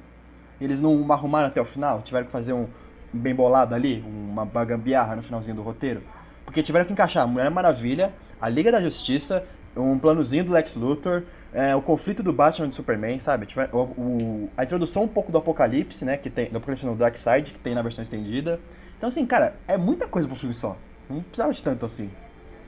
[0.60, 2.68] Eles não arrumaram até o final, tiveram que fazer um
[3.14, 6.02] bem bolado ali, uma bagambiarra no finalzinho do roteiro.
[6.44, 9.44] Porque tiveram que encaixar a Mulher Maravilha, a Liga da Justiça,
[9.76, 13.48] um planozinho do Lex Luthor, é, o conflito do Batman e do Superman, sabe?
[13.72, 16.18] O, o, a introdução um pouco do Apocalipse, né?
[16.18, 18.60] Que tem, do Apocalipse no Dark Side, que tem na versão estendida.
[18.98, 20.76] Então, assim, cara, é muita coisa pro filme só.
[21.10, 22.10] Não precisava de tanto assim.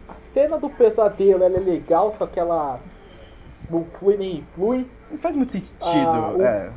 [0.08, 2.80] A cena do pesadelo ela é legal, só que ela
[3.70, 4.88] não flui nem flui.
[5.12, 5.72] Não faz muito sentido.
[5.82, 6.72] Ah, o, é.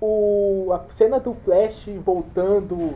[0.00, 2.94] o, a cena do Flash voltando,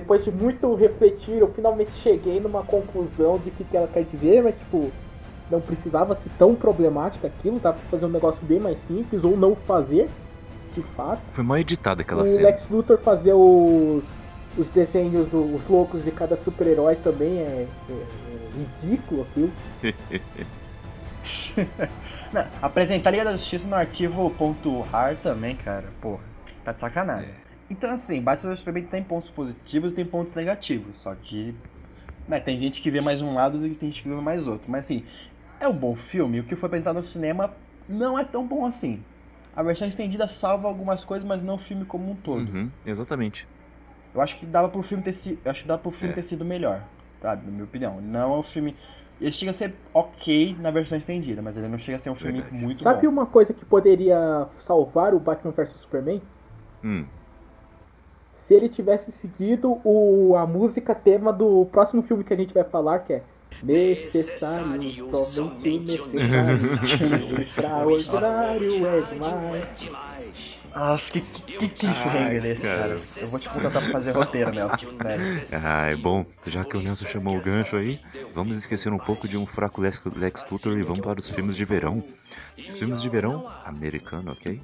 [0.00, 4.42] depois de muito refletir, eu finalmente cheguei numa conclusão de que, que ela quer dizer,
[4.42, 4.92] mas tipo,
[5.50, 9.38] não precisava ser tão problemático aquilo, dá pra fazer um negócio bem mais simples, ou
[9.38, 10.06] não fazer,
[10.74, 11.22] de fato.
[11.32, 12.40] Foi mal editada aquela o cena.
[12.40, 14.18] O Lex Luthor fazer os,
[14.58, 19.50] os desenhos dos loucos de cada super-herói também é, é, é ridículo aquilo.
[22.34, 24.30] não, apresentar a Liga da Justiça no arquivo
[24.92, 26.20] .rar também, cara, porra,
[26.62, 27.30] tá de sacanagem.
[27.30, 27.45] É.
[27.70, 31.54] Então assim, Batman vs Superman tem pontos positivos e tem pontos negativos, só que
[32.28, 34.70] né, tem gente que vê mais um lado e tem gente que vê mais outro.
[34.70, 35.04] Mas assim,
[35.60, 36.40] é um bom filme.
[36.40, 37.54] O que foi apresentado no cinema
[37.88, 39.02] não é tão bom assim.
[39.54, 42.48] A versão estendida salva algumas coisas, mas não o filme como um todo.
[42.48, 43.46] Uhum, exatamente.
[44.14, 46.14] Eu acho que dava pro filme ter sido, acho que dava pro filme é.
[46.14, 46.82] ter sido melhor,
[47.22, 48.00] sabe, na minha opinião.
[48.00, 48.74] Não é um filme
[49.18, 52.14] ele chega a ser ok na versão estendida, mas ele não chega a ser um
[52.14, 52.54] filme Verdade.
[52.54, 53.00] muito Sabe bom.
[53.00, 56.20] Sabe uma coisa que poderia salvar o Batman vs Superman?
[56.84, 57.06] Hum
[58.46, 62.62] se ele tivesse seguido o, a música tema do próximo filme que a gente vai
[62.62, 63.22] falar, que é
[63.60, 70.55] Necessário, somente necessário, extraordinário é demais.
[70.76, 73.00] Nossa, que, que, que cliffhanger esse, cara.
[73.18, 74.86] Eu vou te contratar pra fazer roteiro, Nelson.
[75.50, 76.26] Ah, é bom.
[76.46, 77.98] Já que o Nelson chamou o gancho aí,
[78.34, 81.56] vamos esquecer um pouco de um fraco Lex, Lex Luthor e vamos para os filmes
[81.56, 82.04] de verão.
[82.78, 84.60] filmes de verão americano, ok?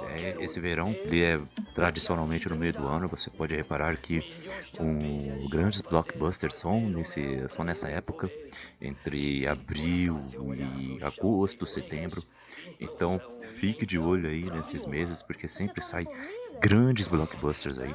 [0.00, 1.38] É, esse verão, ele é
[1.74, 3.08] tradicionalmente no meio do ano.
[3.08, 4.24] Você pode reparar que
[4.78, 8.30] um, grandes blockbusters são, nesse, são nessa época,
[8.80, 12.24] entre abril e agosto, setembro.
[12.80, 13.20] Então
[13.60, 16.08] fique de olho aí nesses meses, porque sempre sai
[16.60, 17.94] grandes blockbusters aí.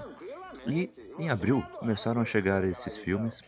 [0.68, 3.44] E em abril começaram a chegar esses filmes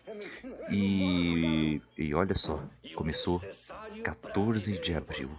[0.71, 2.60] e, e olha só,
[2.95, 3.39] começou
[4.03, 5.30] 14 de abril.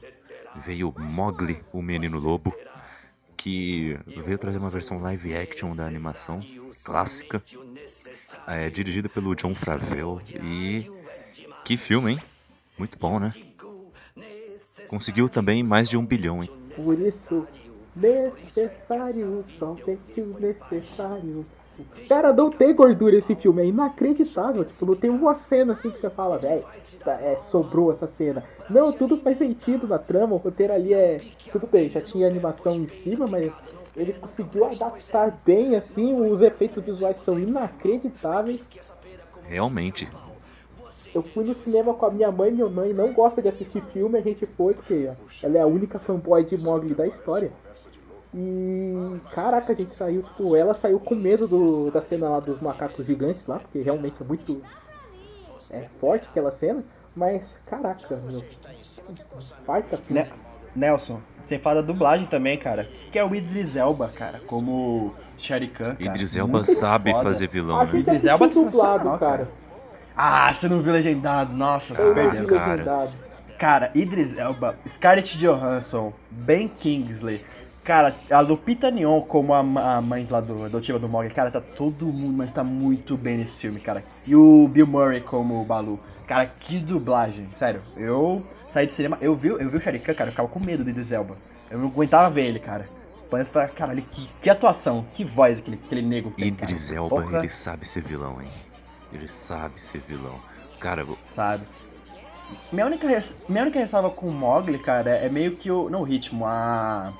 [0.65, 2.55] Veio Mowgli, o Menino Lobo,
[3.37, 6.41] que veio trazer uma versão live action da animação
[6.85, 7.43] clássica,
[8.47, 10.21] é, dirigida pelo John Favreau.
[10.29, 10.87] E
[11.65, 12.23] que filme, hein?
[12.79, 13.35] Muito bom, né?
[14.89, 16.51] Conseguiu também mais de um bilhão, hein?
[16.79, 17.45] Por isso,
[17.93, 21.45] necessário, somente o necessário.
[22.09, 24.65] Cara, não tem gordura esse filme, é inacreditável.
[24.65, 26.65] Tipo, não tem uma cena assim que você fala, velho,
[27.05, 28.45] é, sobrou essa cena.
[28.71, 31.25] Não, tudo faz sentido na trama, o roteiro ali é.
[31.51, 33.53] Tudo bem, já tinha animação em cima, mas
[33.97, 38.61] ele conseguiu adaptar bem assim, os efeitos visuais são inacreditáveis.
[39.43, 40.09] Realmente
[41.15, 44.19] eu fui no cinema com a minha mãe, minha mãe não gosta de assistir filme,
[44.19, 45.11] a gente foi porque
[45.43, 47.51] ela é a única fanboy de Mogli da história.
[48.35, 52.61] E caraca, a gente saiu, tipo, ela saiu com medo do, da cena lá dos
[52.61, 54.63] macacos gigantes lá, porque realmente é muito
[55.71, 56.85] é forte aquela cena,
[57.17, 58.43] mas caraca, meu.
[59.67, 60.23] Baita filme.
[60.23, 60.31] Ne
[60.77, 62.89] Nelson, você fala da dublagem também, cara.
[63.11, 65.97] Que é o Idris Elba, cara, como Sherry Khan.
[65.99, 67.25] Idris Elba sabe foda.
[67.25, 67.99] fazer vilão, a né?
[67.99, 69.19] Idris Elba é dublado, cara.
[69.19, 69.49] cara.
[70.21, 71.55] Ah, você não viu legendado?
[71.55, 72.45] Nossa, você perdeu.
[72.45, 73.09] Cara.
[73.57, 77.41] cara, Idris Elba, Scarlett Johansson, Ben Kingsley.
[77.85, 81.61] Cara, a Lupita Nyong'o como a, a mãe lá do adotiva do Morgan, cara, tá
[81.61, 84.03] todo mundo, mas tá muito bem nesse filme, cara.
[84.27, 86.01] E o Bill Murray como o Balu.
[86.27, 87.81] Cara, que dublagem, sério.
[87.97, 90.83] Eu saí de cinema, eu vi, eu vi o Sharikan, cara, eu ficava com medo
[90.83, 91.37] do Idris Elba.
[91.71, 92.85] Eu não aguentava ver ele, cara.
[93.31, 96.99] Mas pra caralho, que, que atuação, que voz aquele, aquele negro tem, Idris cara.
[96.99, 97.39] Elba, Porra.
[97.39, 98.49] ele sabe ser vilão, hein?
[99.13, 100.37] Ele sabe ser vilão.
[100.81, 101.19] Cara, vou...
[101.25, 101.65] sabe.
[102.73, 103.35] Minha única, res...
[103.49, 105.89] Minha única ressalva com o Mogli, cara, é meio que o.
[105.91, 107.13] Não o ritmo, a.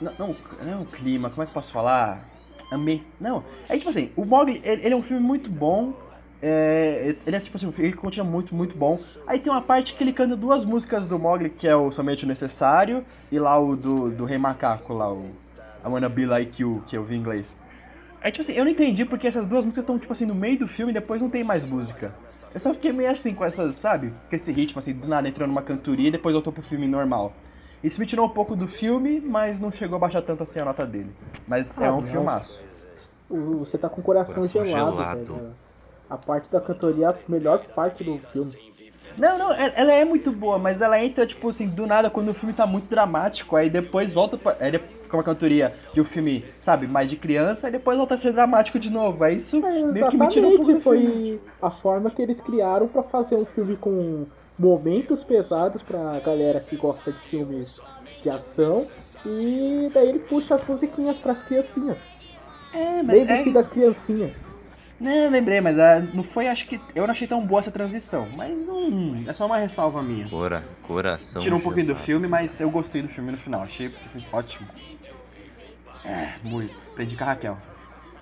[0.00, 2.24] Não, não, não o clima, como é que eu posso falar?
[2.70, 3.02] Amei.
[3.20, 5.92] Não, é tipo assim, o Mogli, ele, ele é um filme muito bom.
[6.40, 9.00] É, ele é tipo assim, ele continua muito, muito bom.
[9.26, 12.24] Aí tem uma parte que ele canta duas músicas do Mogli, que é o Somente
[12.24, 15.30] o Necessário, e lá o do, do Rei Macaco, lá o
[15.84, 17.56] I Wanna Be Like You, que eu vi em inglês.
[18.20, 20.58] É tipo assim, eu não entendi porque essas duas músicas estão, tipo assim, no meio
[20.58, 22.12] do filme e depois não tem mais música.
[22.52, 24.12] Eu só fiquei meio assim com essas, sabe?
[24.28, 27.32] Com esse ritmo, assim, do nada entrando numa cantoria e depois voltou pro filme normal.
[27.82, 30.64] Isso me tirou um pouco do filme, mas não chegou a baixar tanto assim a
[30.64, 31.14] nota dele.
[31.46, 32.02] Mas é Ah, um não.
[32.02, 32.60] filmaço.
[33.30, 35.34] Você tá com o coração, Coração gelado, gelado.
[35.34, 35.52] velho.
[36.10, 38.52] A parte da cantoria é a melhor parte do filme.
[39.16, 42.30] Não, não, ela ela é muito boa, mas ela entra, tipo assim, do nada quando
[42.30, 44.56] o filme tá muito dramático, aí depois volta pra.
[44.60, 48.14] Aí depois fica uma cantoria de um filme, sabe, mais de criança, aí depois volta
[48.14, 49.24] a ser dramático de novo.
[49.24, 52.86] Aí isso É, meio que me tirou um do foi a forma que eles criaram
[52.86, 54.26] pra fazer um filme com
[54.58, 57.80] momentos pesados pra galera que gosta de filmes
[58.22, 58.86] de ação.
[59.24, 61.98] E daí ele puxa as musiquinhas pras criancinhas.
[62.72, 64.36] É, mas Lembre-se é, das criancinhas.
[65.00, 66.80] Não, lembrei, mas ah, não foi, acho que.
[66.94, 68.28] Eu não achei tão boa essa transição.
[68.36, 69.22] Mas não.
[69.26, 70.28] É só uma ressalva minha.
[70.28, 71.40] Cora, coração.
[71.40, 72.04] Tirou um pouquinho do gelado.
[72.04, 73.62] filme, mas eu gostei do filme no final.
[73.62, 74.66] Achei assim, ótimo.
[76.04, 76.74] É, muito.
[76.88, 77.58] Aprendi com a Raquel.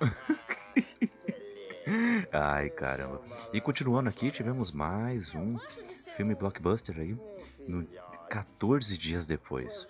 [2.31, 3.21] Ai, caramba.
[3.53, 5.57] E continuando aqui, tivemos mais um
[6.17, 7.15] filme blockbuster aí,
[7.67, 7.87] no
[8.29, 9.87] 14 dias depois.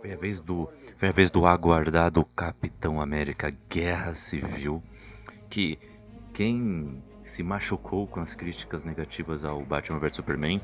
[0.00, 4.82] Foi a vez do, foi a vez do aguardado Capitão América Guerra Civil,
[5.48, 5.78] que
[6.34, 10.60] quem se machucou com as críticas negativas ao Batman vs Superman,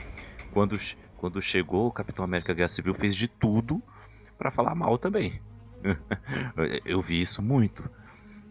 [0.53, 0.79] quando,
[1.17, 3.83] quando chegou o Capitão América Guerra Civil fez de tudo
[4.37, 5.41] pra falar mal também.
[6.85, 7.89] Eu vi isso muito.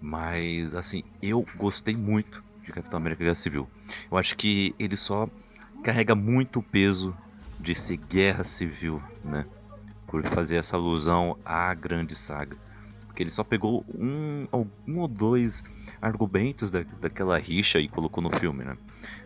[0.02, 3.70] Mas, assim, eu gostei muito de Capitão América Guerra Civil.
[4.12, 5.30] Eu acho que ele só
[5.82, 7.16] carrega muito o peso
[7.58, 9.46] de ser guerra civil, né?
[10.08, 12.58] Por fazer essa alusão à grande saga.
[13.08, 14.46] Porque ele só pegou um,
[14.86, 15.64] um ou dois
[16.02, 18.78] argumentos da, daquela rixa e colocou no filme, né?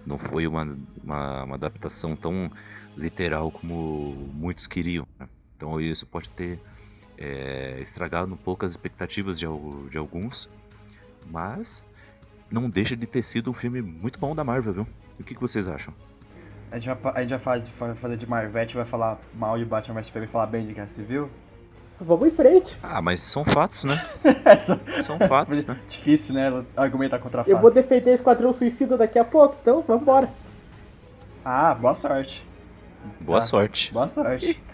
[0.05, 2.51] Não foi uma, uma, uma adaptação tão
[2.95, 5.07] literal como muitos queriam.
[5.19, 5.27] Né?
[5.55, 6.59] Então isso pode ter
[7.17, 9.45] é, estragado um pouco as expectativas de,
[9.89, 10.49] de alguns.
[11.29, 11.83] Mas
[12.49, 14.87] não deixa de ter sido um filme muito bom da Marvel, viu?
[15.19, 15.93] E o que, que vocês acham?
[16.71, 19.65] A gente vai, a gente vai fazer, vai fazer de Marvete, vai falar mal de
[19.65, 21.29] Batman vs Superman e falar bem de Guerra Civil.
[21.99, 22.77] Vamos em frente.
[22.83, 23.95] Ah, mas são fatos, né?
[25.03, 25.79] São fatos, né?
[25.89, 26.63] Difícil, né?
[26.75, 27.61] Argumentar contra Eu fatos.
[27.61, 30.29] vou defender Esquadrão Suicida daqui a pouco, então vambora.
[31.43, 32.45] Ah, boa sorte.
[33.19, 33.45] Boa Tá.
[33.45, 33.91] sorte.
[33.93, 34.61] Boa sorte.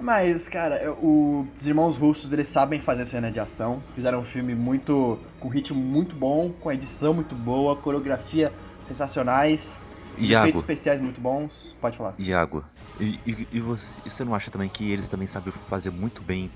[0.00, 3.82] Mas, cara, o- os irmãos russos, eles sabem fazer cena de ação.
[3.94, 5.18] Fizeram um filme muito.
[5.40, 8.52] com ritmo muito bom, com edição muito boa, coreografia
[8.86, 9.78] sensacionais,
[10.28, 11.76] efeitos Iago, especiais muito bons.
[11.80, 12.14] Pode falar.
[12.18, 12.64] Iago,
[12.98, 16.22] e, e, e você, e você não acha também que eles também sabem fazer muito
[16.22, 16.50] bem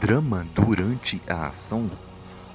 [0.00, 1.90] drama durante a ação?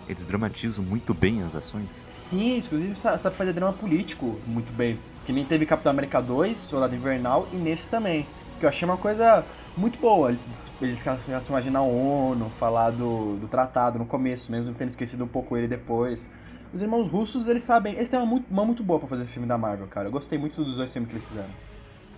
[0.07, 2.03] Eles dramatizam muito bem as ações?
[2.07, 4.99] Sim, inclusive sa- sabe fazer drama político muito bem.
[5.25, 8.27] Que nem teve Capitão América 2, Soldado Invernal, e nesse também.
[8.59, 10.29] Que eu achei uma coisa muito boa.
[10.31, 14.89] Eles, eles começam a imaginar a ONU, falar do, do tratado no começo, mesmo tendo
[14.89, 16.29] esquecido um pouco ele depois.
[16.73, 17.95] Os irmãos russos, eles sabem.
[17.95, 20.07] Eles têm uma muito, uma muito boa pra fazer filme da Marvel, cara.
[20.07, 21.53] Eu gostei muito dos dois filmes que eles fizeram.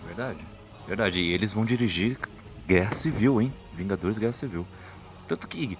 [0.01, 0.47] Verdade.
[0.85, 2.19] Verdade, e eles vão dirigir
[2.67, 3.53] Guerra Civil, hein?
[3.71, 4.67] Vingadores Guerra Civil.
[5.27, 5.77] Tanto que.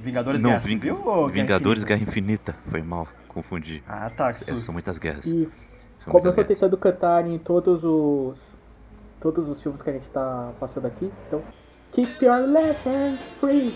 [0.00, 1.84] Vingadores não, Guerra Ving- Civil ou Guerra Vingadores Infinita?
[1.84, 2.54] Guerra Infinita.
[2.70, 3.82] Foi mal, confundi.
[3.86, 4.58] Ah, tá, que É, susto.
[4.58, 5.34] são muitas guerras.
[5.34, 5.48] E
[5.98, 6.46] São como eu tô guerras.
[6.46, 8.57] tentando cantar em todos os.
[9.20, 11.42] Todos os filmes que a gente tá passando aqui, então.
[11.92, 13.74] Keep your left hand free.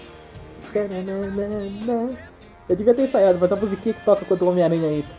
[2.68, 5.10] Eu devia ter ensaiado, mas a musiquinha que toca quando o Homem-Aranha entra.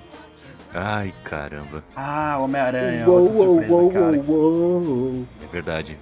[0.74, 1.84] Ai, caramba.
[1.96, 4.24] Ah, Homem-Aranha, Uou, outra uou, surpresa, uou, cara.
[4.28, 5.26] uou, uou.
[5.44, 5.98] É verdade.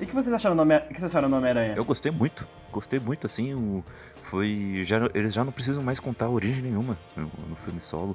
[0.00, 1.74] E o que vocês acharam do Homem- o que vocês acharam do Homem-Aranha?
[1.76, 2.46] Eu gostei muito.
[2.72, 3.54] Gostei muito, assim.
[3.54, 3.84] O,
[4.30, 4.82] foi.
[4.84, 8.14] Já, eles já não precisam mais contar origem nenhuma no, no filme solo.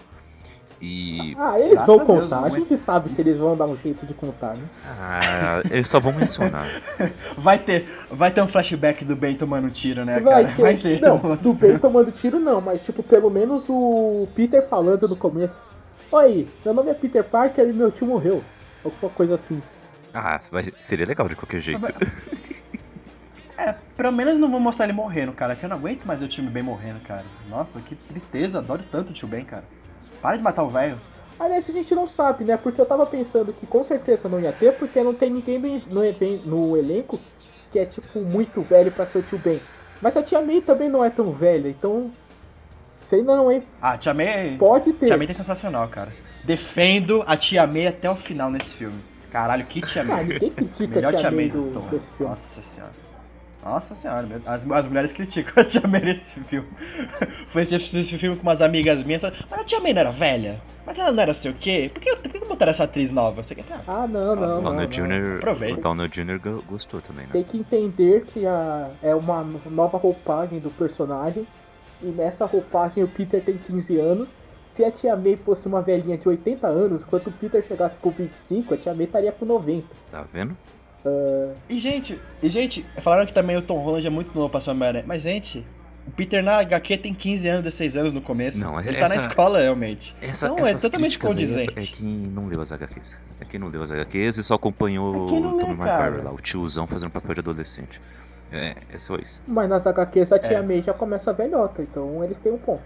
[0.82, 1.36] E.
[1.38, 3.68] Ah, eles Graças vão a Deus, contar, a é- gente sabe que eles vão dar
[3.68, 4.64] um jeito de contar, né?
[5.00, 6.68] Ah, eles só vão mencionar.
[7.38, 10.56] Vai ter, vai ter um flashback do Ben tomando tiro, né, Vai cara?
[10.56, 10.62] ter.
[10.62, 11.02] Vai ter.
[11.02, 15.64] Não, do Ben tomando tiro não, mas tipo, pelo menos o Peter falando no começo.
[16.12, 18.44] Oi, meu nome é Peter Parker e meu tio morreu.
[18.84, 19.62] Alguma coisa assim.
[20.14, 21.82] Ah, vai- seria legal de qualquer jeito.
[23.58, 26.28] É, pelo menos não vou mostrar ele morrendo, cara, que eu não aguento mais o
[26.28, 27.24] time Ben morrendo, cara.
[27.50, 29.64] Nossa, que tristeza, adoro tanto o tio Ben, cara.
[30.22, 30.98] Para de matar o velho.
[31.40, 32.56] Aliás, a gente não sabe, né?
[32.58, 36.04] Porque eu tava pensando que com certeza não ia ter, porque não tem ninguém no,
[36.04, 37.20] elen- no elenco
[37.72, 39.60] que é tipo muito velho pra ser o tio Ben.
[40.02, 42.12] Mas a tia May também não é tão velha, então.
[43.02, 43.62] Sei não, hein?
[43.82, 44.56] Ah, Tia May.
[44.58, 45.08] Pode ter.
[45.08, 46.12] Tia May é sensacional, cara.
[46.44, 49.00] Defendo a Tia May até o final nesse filme.
[49.32, 50.24] Caralho, que Tia Ah, May.
[50.26, 52.32] ninguém critica Melhor a tia Tia May May do, desse filme.
[52.34, 52.92] Nossa senhora.
[53.64, 56.68] Nossa senhora, meu- as, as mulheres criticam a Tia May nesse filme.
[57.50, 59.22] Foi esse, esse filme com umas amigas minhas.
[59.22, 60.60] falaram, Mas a Tia May não era velha?
[60.86, 61.90] Mas ela não era sei o quê?
[61.94, 63.44] Por que, por que botaram essa atriz nova?
[63.44, 64.62] Você quer ah, Ah, não, não, o não.
[64.64, 64.90] Downey não.
[64.90, 65.38] Jr.
[65.38, 65.80] Aproveita.
[65.80, 66.40] O Downey Jr.
[66.40, 67.32] go- gostou também, né?
[67.34, 71.46] Tem que entender que a, é uma nova roupagem do personagem.
[72.02, 74.30] E nessa roupagem o Peter tem 15 anos.
[74.72, 78.10] Se a tia May fosse uma velhinha de 80 anos, quando o Peter chegasse com
[78.10, 79.86] 25, a tia May estaria com 90.
[80.10, 80.58] Tá vendo?
[81.06, 84.62] Uh, E, gente, e, gente, falaram que também o Tom Holland é muito novo pra
[84.62, 85.04] ser Homem-Aranha.
[85.08, 85.66] Mas, gente,
[86.08, 88.58] o Peter na HQ tem 15 anos, 16 anos no começo.
[88.60, 90.16] Não, Ele essa- tá na escola, realmente.
[90.22, 91.74] Essa, Não, é totalmente condizente.
[91.76, 93.18] É, é quem não leu as HQs.
[93.40, 96.02] É quem não leu as HQs e só acompanhou É o lê, Tommy cara.
[96.12, 98.00] Maguire lá, o tiozão fazendo papel de adolescente.
[98.52, 99.42] É, é só isso.
[99.48, 100.62] mas nas HQs a tia É.
[100.62, 102.84] May já começa velhota, então eles têm um ponto.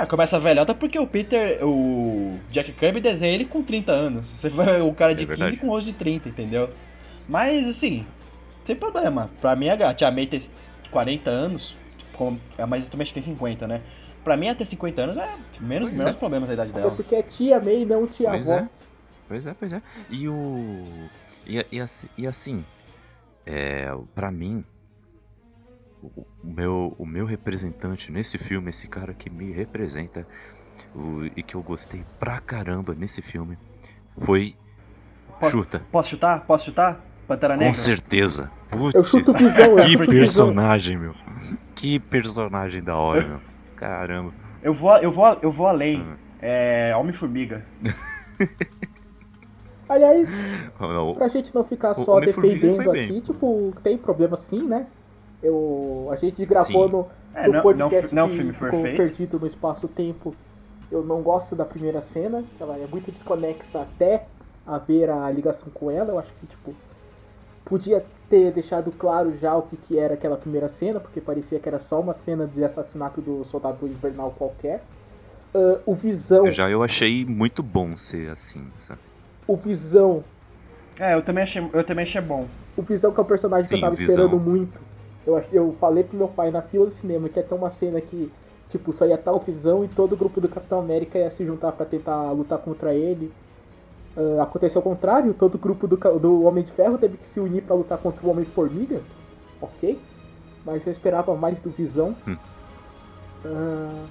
[0.00, 4.26] Ah, começa velhota porque o Peter, o Jack Kirby desenha ele com 30 anos.
[4.30, 5.56] Você vai o cara de É 15 verdade.
[5.56, 6.70] com 11 de 30, entendeu?
[7.28, 8.06] Mas, assim,
[8.64, 9.28] sem problema.
[9.40, 10.40] Pra mim, a Tia May ter
[10.92, 11.74] 40 anos,
[12.12, 13.82] com- a mais tem 50, né?
[14.22, 16.18] Pra mim, até 50 anos é menos, Pois menos é.
[16.18, 16.90] problemas da idade dela.
[16.92, 18.60] porque é tia May, não tia Pois avó.
[18.60, 18.68] é.
[19.26, 19.82] Pois é, pois é.
[20.10, 20.84] E o.
[21.44, 22.64] E, e assim, e assim
[23.44, 24.64] é, pra mim,
[26.02, 30.26] o, meu, o meu representante nesse filme, esse cara que me representa
[30.94, 33.58] o- e que eu gostei pra caramba nesse filme,
[34.24, 34.54] foi.
[35.40, 35.82] Pode- Chuta.
[35.92, 36.44] Posso chutar?
[36.46, 37.04] Posso chutar?
[37.26, 37.68] Pantera Negra?
[37.68, 38.50] Com certeza.
[38.72, 40.46] Eu chuto Putz, o visão, eu que chuto o visão.
[40.46, 41.14] personagem, meu.
[41.74, 43.40] Que personagem da hora, meu.
[43.76, 44.32] Caramba.
[44.62, 46.00] Eu vou, eu vou, eu vou além.
[46.02, 46.16] Hum.
[46.40, 46.94] É.
[46.96, 47.64] Homem-Formiga.
[49.88, 50.42] Aliás,
[51.16, 54.86] pra gente não ficar só defendendo aqui, tipo, tem problema sim, né?
[55.42, 56.92] Eu, a gente gravou Sim.
[56.92, 58.96] no, É, no não, não, podcast não é um que filme ficou perfeito.
[58.96, 60.34] perdido no espaço-tempo.
[60.90, 64.26] Eu não gosto da primeira cena, ela é muito desconexa até
[64.66, 66.10] haver a ligação com ela.
[66.10, 66.74] Eu acho que, tipo,
[67.64, 71.68] podia ter deixado claro já o que, que era aquela primeira cena, porque parecia que
[71.68, 74.82] era só uma cena de assassinato do soldado invernal qualquer.
[75.54, 79.00] Ah, o Visão, Já eu achei muito bom ser assim, sabe?
[79.46, 80.24] o Visão
[80.98, 82.46] É, eu também achei, eu também achei bom.
[82.76, 84.26] O Visão, que é um personagem que eu Sim, tava Visão.
[84.26, 84.87] esperando muito.
[85.28, 88.00] Eu, eu falei pro meu pai na fila do cinema que ia ter uma cena
[88.00, 88.32] que,
[88.70, 91.44] tipo, só ia estar o Visão e todo o grupo do Capitão América ia se
[91.44, 93.30] juntar pra tentar lutar contra ele.
[94.16, 97.38] Ah, aconteceu o contrário, todo o grupo do, do Homem de Ferro teve que se
[97.38, 99.02] unir pra lutar contra o Homem-Formiga.
[99.60, 100.00] Ok.
[100.64, 102.16] Mas eu esperava mais do Visão.
[102.26, 102.36] Hum.
[103.44, 104.06] Ah,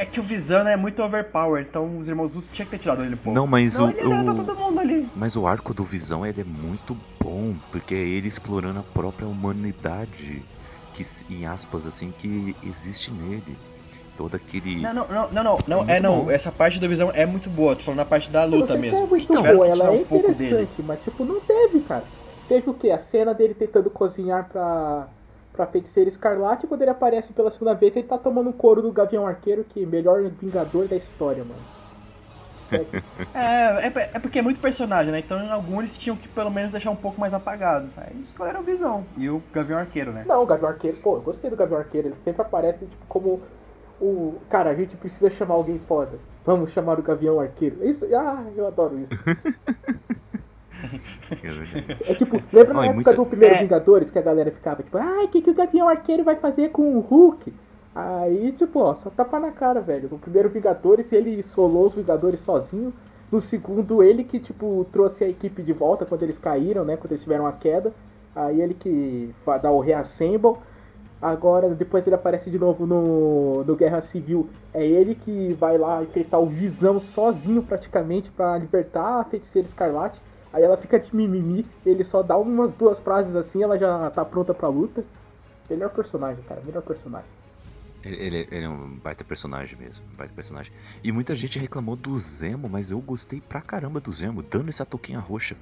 [0.00, 3.04] É que o Visão é muito overpower, então os irmãos Russo tinha que ter tirado
[3.04, 3.38] ele um pouco.
[3.38, 5.10] Não, mas Não, o, pra o- todo mundo ali.
[5.14, 9.28] mas o arco do Visão ele é muito bom, porque é ele explorando a própria
[9.28, 10.42] humanidade
[10.94, 13.58] que em aspas assim que existe nele.
[14.16, 16.14] Todo aquele Não, não, não, não, não, não, Muito é não.
[16.24, 16.30] bom.
[16.30, 18.82] Essa parte do Visão é muito boa, tô falando na parte da não luta sei
[18.82, 19.04] se mesmo.
[19.04, 22.10] é muito Tiveram boa, ela é um interessante, mas tipo, não teve, cara.
[22.48, 22.90] Teve o quê?
[22.90, 25.08] A cena dele tentando cozinhar pra,
[25.60, 28.90] pra feiticeira escarlate, quando ele aparece pela segunda vez, ele tá tomando um couro do
[28.90, 31.60] Gavião Arqueiro, que melhor vingador da história, mano.
[33.34, 35.18] É, é, é porque é muito personagem, né?
[35.18, 37.88] Então em alguns eles tinham que pelo menos deixar um pouco mais apagado.
[37.96, 40.24] Aí escolheram o Visão e o Gavião Arqueiro, né?
[40.26, 43.42] Não, o Gavião Arqueiro, pô, eu gostei do Gavião Arqueiro, ele sempre aparece tipo, como
[44.00, 44.34] o.
[44.48, 46.18] Cara, a gente precisa chamar alguém foda.
[46.46, 47.84] Vamos chamar o Gavião Arqueiro.
[47.84, 49.12] Isso, ah, eu adoro isso.
[52.06, 53.58] É tipo, lembra na época muita- do primeiro É.
[53.58, 56.70] Vingadores que a galera ficava tipo, ai, o que, que o Gavião Arqueiro vai fazer
[56.70, 57.52] com o Hulk?
[57.94, 60.08] Aí, tipo, ó, só tapa na cara, velho.
[60.10, 62.92] No primeiro Vingadores ele solou os Vingadores sozinho.
[63.30, 66.96] No segundo, ele que, tipo, trouxe a equipe de volta quando eles caíram, né?
[66.96, 67.92] Quando eles tiveram a queda.
[68.34, 69.32] Aí ele que
[69.62, 70.54] dá o reassemble.
[71.20, 74.48] Agora, depois ele aparece de novo no, no Guerra Civil.
[74.72, 80.20] É ele que vai lá enfrentar o Visão sozinho, praticamente, pra libertar a Feiticeira Escarlate.
[80.52, 84.24] Aí ela fica de mimimi, ele só dá umas duas frases assim, ela já tá
[84.24, 85.04] pronta pra luta.
[85.68, 87.28] Melhor personagem, cara, melhor personagem.
[88.02, 90.72] Ele, ele- ele é um baita personagem mesmo, um baita personagem.
[91.04, 94.84] E muita gente reclamou do Zemo, mas eu gostei pra caramba do Zemo, dando essa
[94.86, 95.54] touquinha roxa.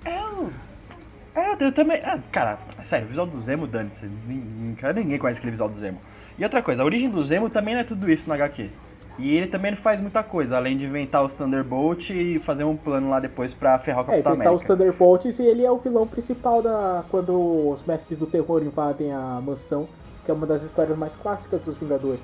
[1.34, 2.00] É, eu também.
[2.04, 4.06] Ah, cara, sério, o visual do Zemo, dane-se.
[4.06, 6.00] Ninguém conhece aquele visual do Zemo.
[6.38, 8.70] E outra coisa, a origem do Zemo também não é tudo isso na HQ.
[9.18, 12.76] E ele também não faz muita coisa, além de inventar os Thunderbolt e fazer um
[12.76, 14.68] plano lá depois pra ferrar o É, Capitão enfrentar os América.
[14.68, 19.40] Thunderbolts e ele é o vilão principal da quando os mestres do terror invadem a
[19.44, 19.88] mansão,
[20.24, 22.20] que é uma das histórias mais clássicas dos Vingadores.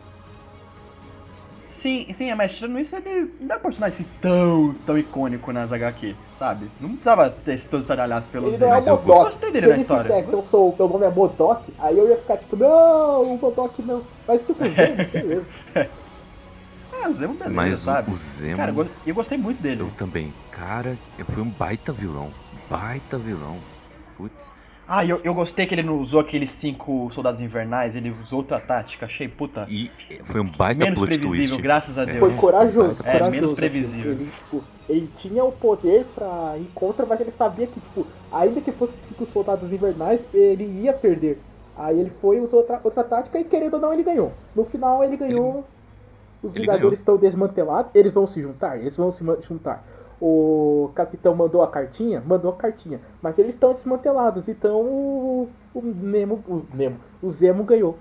[1.68, 5.72] Sim, sim, mas tirando isso, ele não é um personagem assim tão, tão icônico nas
[5.72, 6.70] HQ, sabe?
[6.80, 9.72] Não precisava ter esse todos estaralhados pelo Ele não é eu gostei Se dele na
[9.74, 10.02] ele história.
[10.02, 13.82] dissesse, eu sou, meu nome é Modok, aí eu ia ficar tipo, não, o Modok
[13.82, 14.02] não.
[14.26, 15.46] Mas tipo, Zemo, beleza.
[17.02, 18.12] Ah, o Zemo beleza, mas sabe?
[18.12, 19.82] o Zemo, Cara, eu go- eu gostei muito dele.
[19.82, 20.36] eu também.
[20.50, 22.36] Cara, foi um baita vilão,
[22.68, 23.66] baita vilão.
[24.16, 24.52] Putz,
[24.86, 28.60] Ah, eu, eu gostei que ele não usou aqueles cinco soldados invernais, ele usou outra
[28.60, 29.70] tática, achei puta.
[29.70, 29.92] e
[30.26, 31.58] foi um baita menos plot previsível, twist.
[31.58, 32.18] graças a Deus.
[32.18, 33.30] Foi corajoso, É, corajoso.
[33.30, 34.12] menos previsível.
[34.12, 38.60] Ele, tipo, ele tinha o poder pra ir contra, mas ele sabia que, tipo, ainda
[38.60, 41.46] que fosse cinco soldados invernais, ele ia perder.
[41.74, 44.32] Aí ele foi, usou outra, outra tática e querendo ou não, ele ganhou.
[44.54, 45.73] No final ele ganhou.
[46.44, 48.78] Os Ele Vingadores estão desmantelados, eles vão se juntar?
[48.78, 49.82] Eles vão se juntar.
[50.20, 55.82] o capitão mandou a cartinha, mandou a cartinha, mas eles estão desmantelados, então o, o
[55.82, 57.98] Nemo, o Nemo, o Zemo ganhou.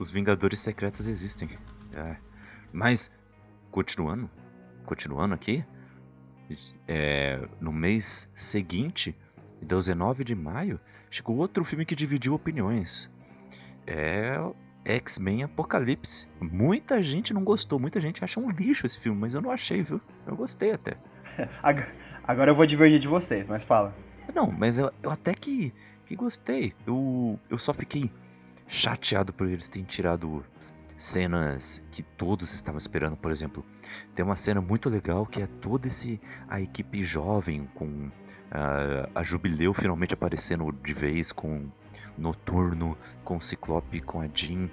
[0.00, 1.48] Os Vingadores Secretos existem.
[1.94, 2.16] É.
[2.72, 3.12] Mas,
[3.70, 4.28] continuando,
[4.84, 5.64] continuando aqui,
[6.88, 9.16] é, no mês seguinte,
[9.62, 13.08] 19 de maio, chegou outro filme que dividiu opiniões.
[13.86, 14.36] É
[14.84, 16.28] X-Men Apocalipse.
[16.40, 19.82] Muita gente não gostou, muita gente acha um lixo esse filme, mas eu não achei,
[19.82, 20.00] viu?
[20.26, 20.96] Eu gostei até.
[22.24, 23.94] Agora eu vou divergir de vocês, mas fala.
[24.34, 25.72] Não, mas eu, eu até que,
[26.06, 26.74] que gostei.
[26.86, 28.10] Eu, eu só fiquei
[28.68, 30.44] chateado por eles terem tirado
[30.96, 33.64] cenas que todos estavam esperando, por exemplo.
[34.14, 39.22] Tem uma cena muito legal que é toda esse a equipe jovem com uh, a
[39.22, 41.68] Jubileu finalmente aparecendo de vez com
[42.16, 44.68] Noturno, com Ciclope, com a Jean.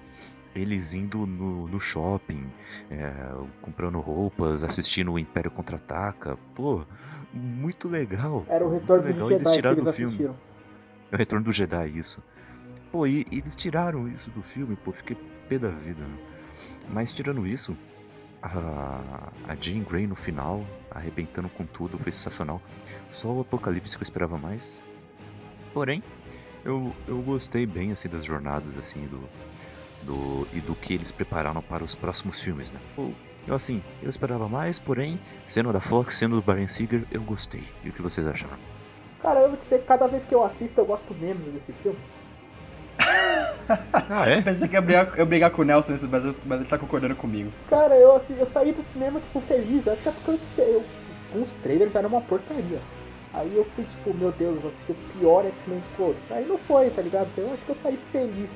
[0.56, 2.46] Eles indo no, no shopping,
[2.90, 3.14] é,
[3.62, 6.38] comprando roupas, assistindo o Império Contra-Ataca.
[6.56, 6.84] Pô,
[7.34, 8.46] muito legal.
[8.50, 10.36] Era o retorno do Jedi eles que eles assistiram.
[11.12, 12.24] É o retorno do Jedi, isso.
[12.92, 15.16] Pô, e, e eles tiraram isso do filme, pô, fiquei
[15.48, 16.02] pé da vida.
[16.02, 16.18] Né?
[16.90, 17.78] Mas tirando isso,
[18.42, 22.62] a, a Jean Grey no final, arrebentando com tudo, foi sensacional.
[23.12, 24.84] Só o Apocalipse que eu esperava mais.
[25.74, 26.04] Porém,
[26.64, 29.30] eu, eu gostei bem assim das jornadas assim do,
[30.04, 32.80] do e do que eles prepararam para os próximos filmes, né?
[32.98, 33.14] Eu,
[33.48, 37.64] eu assim, eu esperava mais, porém, sendo da Fox, sendo do Brian Singer, eu gostei.
[37.84, 38.58] E o que vocês acharam?
[39.22, 41.98] Cara, eu vou dizer que cada vez que eu assisto eu gosto menos desse filme.
[43.94, 44.42] ah, é?
[44.42, 47.52] Pensei que ia brigar, eu brigar com o Nelson, mas, mas ele tá concordando comigo.
[47.70, 49.88] Cara, eu, assim, eu saí do cinema, tipo, feliz.
[49.88, 50.32] Acho que é porque
[50.62, 50.84] eu, eu,
[51.42, 52.80] uns trailers eram uma porcaria.
[53.34, 56.32] Aí eu fui tipo, meu Deus, eu vou assistir o pior X-Men de todos.
[56.32, 57.28] Aí não foi, tá ligado?
[57.34, 58.50] Então eu acho que eu saí feliz.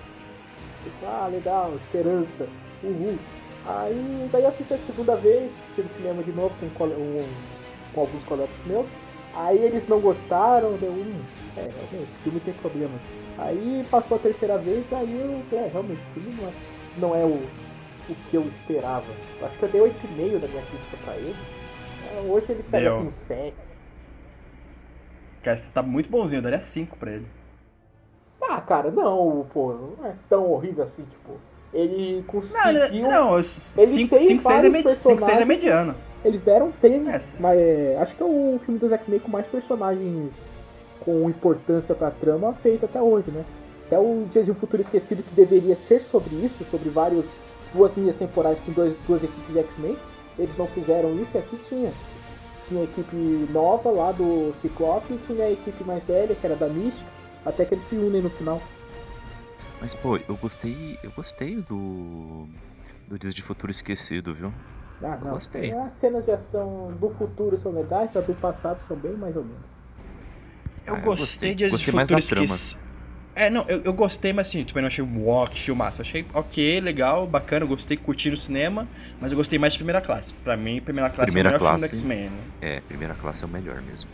[0.84, 2.48] Tipo, ah, legal, esperança,
[2.84, 3.18] uhul.
[3.66, 7.26] Aí daí assisti a segunda vez, fui no cinema de novo com, um,
[7.94, 8.88] com alguns colegas meus.
[9.36, 11.22] Aí eles não gostaram, deu um.
[11.56, 13.00] É, realmente, o filme tem problemas.
[13.38, 15.58] Aí passou a terceira vez, aí eu.
[15.58, 16.54] É, realmente, o filme não é,
[16.98, 17.40] não é o,
[18.10, 19.06] o que eu esperava.
[19.40, 21.36] Eu acho que eu dei 8,5 da minha crítica pra ele.
[22.30, 23.54] Hoje ele pega com 7.
[25.44, 27.28] Cara, você tá muito bonzinho, eu daria 5 pra ele.
[28.42, 31.38] Ah, cara, não, pô, não é tão horrível assim, tipo.
[31.74, 33.04] Ele conseguiu.
[33.04, 35.96] Não, não 5, 6 é, é mediano.
[36.24, 39.46] Eles deram tem, é, mas é, acho que é o filme dos X-Men com mais
[39.48, 40.34] personagens
[41.02, 43.44] com importância pra trama feito até hoje, né?
[43.88, 47.26] Até o Dias de um Futuro Esquecido, que deveria ser sobre isso, sobre vários
[47.74, 49.98] duas linhas temporais com dois, duas equipes de X-Men,
[50.40, 51.92] eles não fizeram isso e aqui tinha
[52.68, 53.16] tinha a equipe
[53.52, 57.06] nova lá do Ciclope e tinha a equipe mais velha, que era da Mística,
[57.46, 58.62] até que eles se unem no final.
[59.82, 60.98] Mas pô, eu gostei.
[61.04, 62.48] Eu gostei do.
[63.08, 64.54] do Dias de Futuro Esquecido, viu?
[65.02, 65.34] Ah, eu não.
[65.34, 65.72] Gostei.
[65.72, 69.36] É, as cenas de ação do futuro são legais, as do passado são bem mais
[69.36, 69.62] ou menos.
[70.86, 72.84] Eu, ah, eu gostei, de Dias de Futuro Esquecido.
[73.36, 76.02] É, não, eu, eu gostei, mas assim, eu não achei um walk, filmaço.
[76.02, 78.88] Eu achei ok, legal, bacana, eu gostei, curti no cinema,
[79.20, 80.34] mas eu gostei mais de primeira classe.
[80.44, 82.30] Pra mim, primeira classe primeira é o melhor classe, filme do X-Men.
[82.30, 82.44] Né?
[82.62, 84.10] É, primeira classe é o melhor mesmo.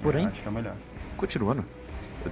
[0.00, 0.76] Porém, acho que é o melhor.
[1.16, 1.64] continuando,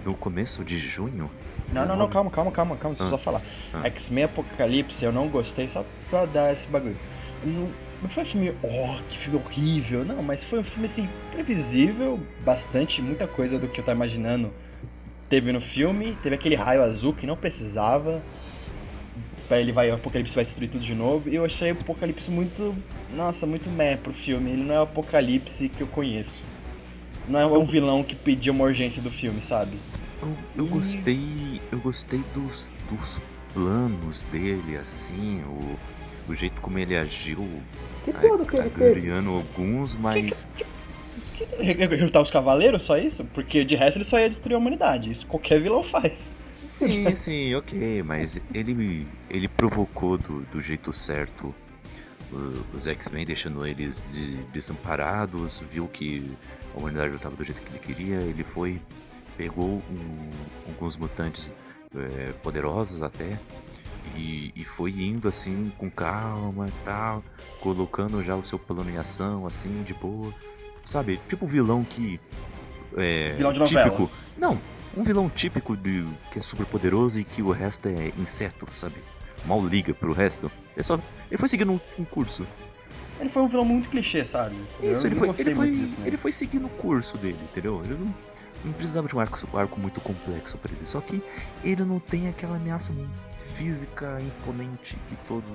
[0.05, 1.31] no começo de junho.
[1.73, 3.43] Não, não, não, calma, calma, calma, calma, deixa eu ah, só falar.
[3.73, 3.87] Ah.
[3.87, 6.97] X-Men Apocalipse eu não gostei só pra dar esse bagulho.
[7.45, 7.69] Não,
[8.03, 12.19] não foi um filme, oh, que filme horrível, não, mas foi um filme assim, previsível,
[12.45, 14.53] bastante, muita coisa do que eu tava imaginando
[15.31, 18.21] teve no filme, teve aquele raio azul que não precisava.
[19.49, 21.29] Ele vai, o Apocalipse vai destruir tudo de novo.
[21.29, 22.77] E eu achei o Apocalipse muito.
[23.15, 24.51] Nossa, muito meh pro filme.
[24.51, 26.39] Ele não é o Apocalipse que eu conheço.
[27.27, 29.77] Não é um vilão que pediu uma urgência do filme, sabe?
[30.23, 30.69] Eu, eu e...
[30.69, 31.61] gostei.
[31.73, 33.19] Eu gostei dos, dos
[33.53, 35.77] planos dele, assim, o,
[36.31, 37.49] o jeito como ele agiu.
[38.05, 39.11] Que plano que ele teve?
[39.11, 40.47] alguns, mas.
[40.57, 40.71] Que, que,
[41.59, 43.25] recrutar os cavaleiros, só isso?
[43.25, 45.11] Porque de resto ele só ia destruir a humanidade.
[45.11, 46.35] Isso qualquer vilão faz.
[46.69, 51.55] Sim, sim, ok, mas ele, ele provocou do, do jeito certo
[52.75, 56.31] os X-Men, deixando eles de, desamparados, viu que
[56.75, 58.81] a humanidade não estava do jeito que ele queria, ele foi,
[59.37, 60.31] pegou um,
[60.69, 61.53] alguns mutantes
[61.97, 63.39] é, poderosos até,
[64.17, 67.23] e, e, foi indo assim com calma e tal,
[67.61, 70.33] colocando já o seu plano em ação, assim, de boa.
[70.91, 71.21] Sabe?
[71.29, 72.21] Tipo vilão que.
[72.97, 73.85] É, vilão de novela.
[73.85, 74.11] Típico.
[74.37, 74.61] Não,
[74.97, 78.97] um vilão típico de, que é super poderoso e que o resto é inseto, sabe?
[79.45, 80.51] Mal liga pro resto.
[80.75, 80.99] Ele só.
[81.31, 82.45] Ele foi seguindo um, um curso.
[83.21, 84.57] Ele foi um vilão muito clichê, sabe?
[84.83, 86.09] Isso, ele foi, ele, foi, disso, né?
[86.09, 87.83] ele foi seguindo o curso dele, entendeu?
[87.85, 88.13] Ele não,
[88.65, 90.87] não precisava de um arco, um arco muito complexo para ele.
[90.87, 91.23] Só que
[91.63, 92.93] ele não tem aquela ameaça
[93.57, 95.55] física imponente que todos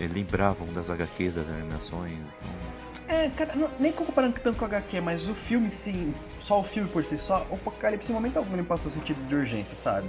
[0.00, 2.12] lembravam das HQs, das animações.
[2.12, 2.75] Então...
[3.08, 6.64] É, cara, não, nem comparando tanto com o HQ, mas o filme, sim, só o
[6.64, 10.08] filme por si só, o Apocalipse em momento algum não passou sentido de urgência, sabe?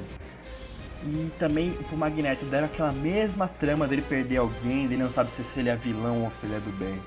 [1.03, 5.59] E também pro Magneto deram aquela mesma trama dele perder alguém, ele não sabe se
[5.59, 6.99] ele é vilão ou se ele é do bem.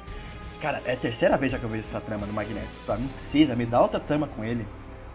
[0.61, 2.68] Cara, é a terceira vez já que eu vejo essa trama do Magneto.
[2.86, 2.97] Tá?
[2.97, 4.66] Não precisa, me dá outra trama com ele.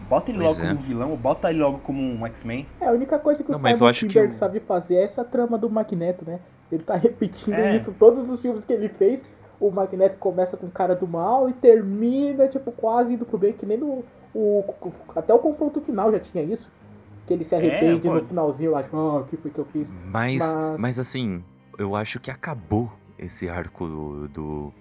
[0.09, 0.69] Bota ele Pois logo é.
[0.69, 2.67] como vilão, ou bota ele logo como um X-Men.
[2.82, 5.69] É, a única coisa que Não, o Simon que sabe fazer é essa trama do
[5.69, 6.39] Magneto, né?
[6.71, 7.76] Ele tá repetindo É.
[7.76, 9.23] isso todos os filmes que ele fez.
[9.60, 13.66] O Magneto começa com cara do mal e termina, tipo, quase indo pro bem, que
[13.66, 14.03] nem no.
[14.34, 14.64] O,
[15.16, 16.70] até o confronto final já tinha isso.
[17.26, 18.14] Que ele se arrepende pô.
[18.16, 19.89] no finalzinho lá, tipo, ah, o que foi que eu fiz?
[20.12, 21.43] Mas, Mas- mas assim,
[21.80, 24.74] eu acho que acabou esse arco do, do,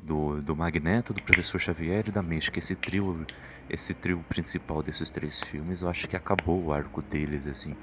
[0.00, 2.58] do, do Magneto, do Professor Xavier e da Mística.
[2.58, 3.24] Esse trio,
[3.68, 7.74] esse trio principal desses três filmes, eu acho que acabou o arco deles, assim.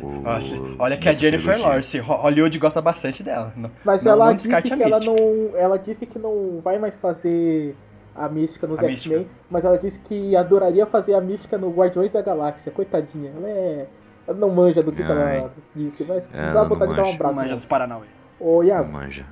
[0.00, 0.22] O-
[0.78, 1.66] Olha- que a Jennifer trilogia.
[1.68, 3.52] Lawrence, Ho- Hollywood gosta bastante dela.
[3.56, 5.16] Não- Mas Não- ela não disse que ela não.
[5.56, 7.74] Ela disse que não vai mais fazer
[8.14, 12.20] a mística nos X-Men, mas ela disse que adoraria fazer a mística no Guardiões da
[12.22, 12.70] Galáxia.
[12.72, 13.86] Coitadinha, ela é.
[14.28, 17.14] Ela não manja do que, ela disse, mas Ela dá não vontade de dar um
[17.14, 17.34] abraço.
[17.34, 17.56] Manja nela.
[17.56, 18.06] dos Paranauê.
[18.38, 19.24] Ô Não Iago, manja.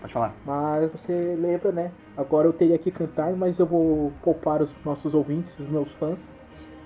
[0.00, 0.34] Pode falar.
[0.44, 1.90] mas você lembra, né?
[2.16, 6.30] Agora eu teria que cantar, mas eu vou poupar os nossos ouvintes, os meus fãs,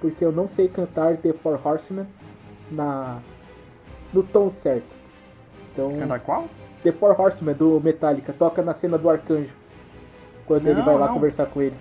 [0.01, 2.07] porque eu não sei cantar The Four Horsemen
[2.71, 3.19] na
[4.13, 4.87] no tom certo.
[5.73, 6.49] Então, Cantar qual?
[6.83, 9.53] The Four Horsemen do Metallica toca na cena do Arcanjo.
[10.47, 11.15] Quando ele Não, vai lá não.
[11.15, 11.77] conversar com ele.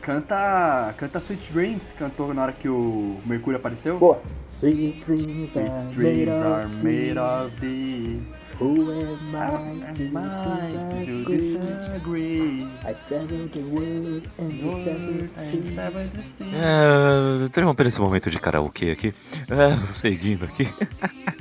[0.00, 0.94] Canta.
[0.96, 3.98] Canta Sweet Dreams, cantou na hora que o Mercúrio apareceu.
[3.98, 8.45] Pô, Sweet dreams Sweet are made dreams of are made of these.
[8.58, 12.64] Who am I to I to disagree?
[12.84, 16.46] I travel the world and never the sea.
[16.54, 19.14] É, interrompendo esse momento de karaokê aqui.
[19.50, 20.66] É, seguindo aqui.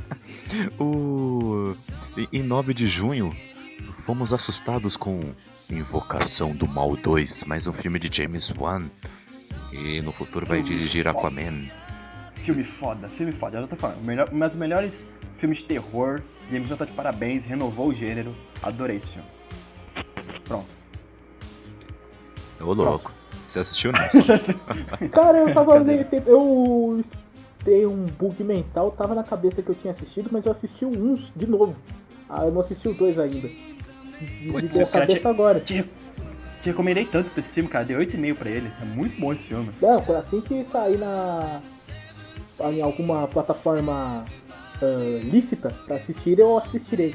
[0.78, 1.72] o,
[2.34, 3.34] em 9 de junho,
[4.06, 5.22] fomos assustados com
[5.72, 8.90] Invocação do Mal 2, mais um filme de James Wan.
[9.72, 11.70] E no futuro vai dirigir Aquaman.
[12.36, 13.60] Filme foda, filme foda.
[13.60, 16.22] Eu tô falando, melhor, um dos melhores filmes de terror.
[16.52, 18.36] James Wan tá de parabéns, renovou o gênero.
[18.62, 19.28] Adorei esse filme.
[20.44, 20.68] Pronto.
[22.62, 23.12] Ô louco,
[23.48, 24.00] você assistiu não?
[25.10, 25.78] Cara, eu tava.
[26.26, 27.02] eu
[27.64, 31.16] dei um bug mental, tava na cabeça que eu tinha assistido, mas eu assisti um
[31.36, 31.76] de novo.
[32.30, 33.50] Ah, eu não assisti o dois ainda.
[34.22, 35.60] Me Putz, deu a cabeça agora.
[35.60, 37.86] Te, te recomendei tanto pra esse filme, cara.
[37.86, 38.72] Dei 8,5 pra ele.
[38.82, 39.72] É muito bom esse filme.
[39.82, 41.62] Não, foi assim que sair na.
[42.72, 44.26] em alguma plataforma
[44.82, 47.14] ah, lícita pra assistir, eu assistirei.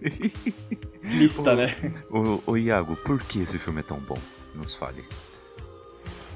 [1.02, 1.76] Lista, Ô, né?
[2.10, 4.18] ô, ô Iago, por que esse filme é tão bom?
[4.54, 5.04] Nos fale.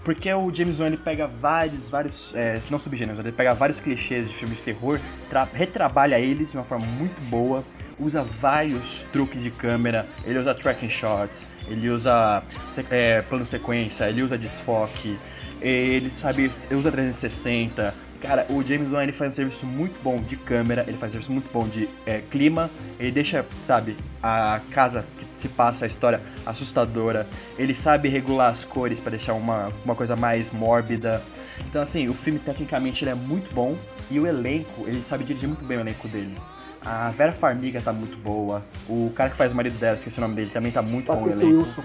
[0.04, 4.28] Porque o James Wan ele pega vários, vários, é, não subgêneros, ele pega vários clichês
[4.28, 7.64] de filmes de terror, tra- retrabalha eles de uma forma muito boa,
[7.98, 12.40] usa vários truques de câmera, ele usa tracking shots, ele usa
[12.88, 15.18] é, plano sequência, ele usa desfoque,
[15.60, 18.05] ele sabe, ele usa 360.
[18.16, 21.12] Cara, o James Wan ele faz um serviço muito bom de câmera, ele faz um
[21.12, 25.88] serviço muito bom de é, clima, ele deixa, sabe, a casa que se passa a
[25.88, 27.26] história assustadora,
[27.58, 31.22] ele sabe regular as cores pra deixar uma, uma coisa mais mórbida.
[31.68, 33.76] Então assim, o filme tecnicamente ele é muito bom
[34.10, 36.36] e o elenco, ele sabe dirigir muito bem o elenco dele.
[36.84, 40.20] A Vera Farmiga tá muito boa, o cara que faz o marido dela, esqueci o
[40.20, 41.64] nome dele, também tá muito bom o Patrick elenco.
[41.64, 41.82] Wilson.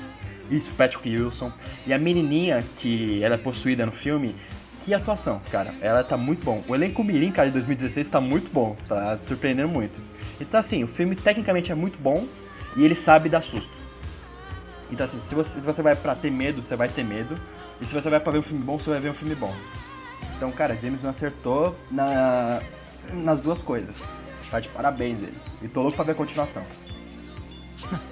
[0.51, 1.51] Isso, Patrick Wilson.
[1.87, 4.35] E a menininha que ela é possuída no filme,
[4.83, 5.73] que atuação, cara.
[5.81, 6.63] Ela tá muito bom.
[6.67, 8.75] O elenco Mirim, cara, de 2016 tá muito bom.
[8.87, 9.99] Tá surpreendendo muito.
[10.39, 12.27] Então, assim, o filme tecnicamente é muito bom
[12.75, 13.71] e ele sabe dar susto.
[14.91, 17.37] Então, assim, se você, se você vai pra ter medo, você vai ter medo.
[17.79, 19.53] E se você vai pra ver um filme bom, você vai ver um filme bom.
[20.35, 22.61] Então, cara, James não acertou na,
[23.13, 23.95] nas duas coisas.
[24.49, 25.37] Tá de parabéns ele.
[25.61, 26.63] E tô louco pra ver a continuação.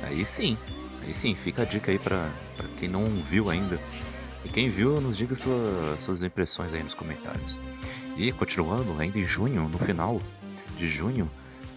[0.03, 0.57] Aí sim,
[1.05, 3.79] aí sim, fica a dica aí pra, pra quem não viu ainda.
[4.45, 7.59] E quem viu, nos diga sua- suas impressões aí nos comentários.
[8.17, 10.19] E continuando, ainda em junho, no final
[10.77, 11.29] de junho,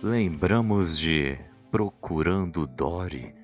[0.02, 1.36] lembramos de
[1.70, 3.34] Procurando Dory.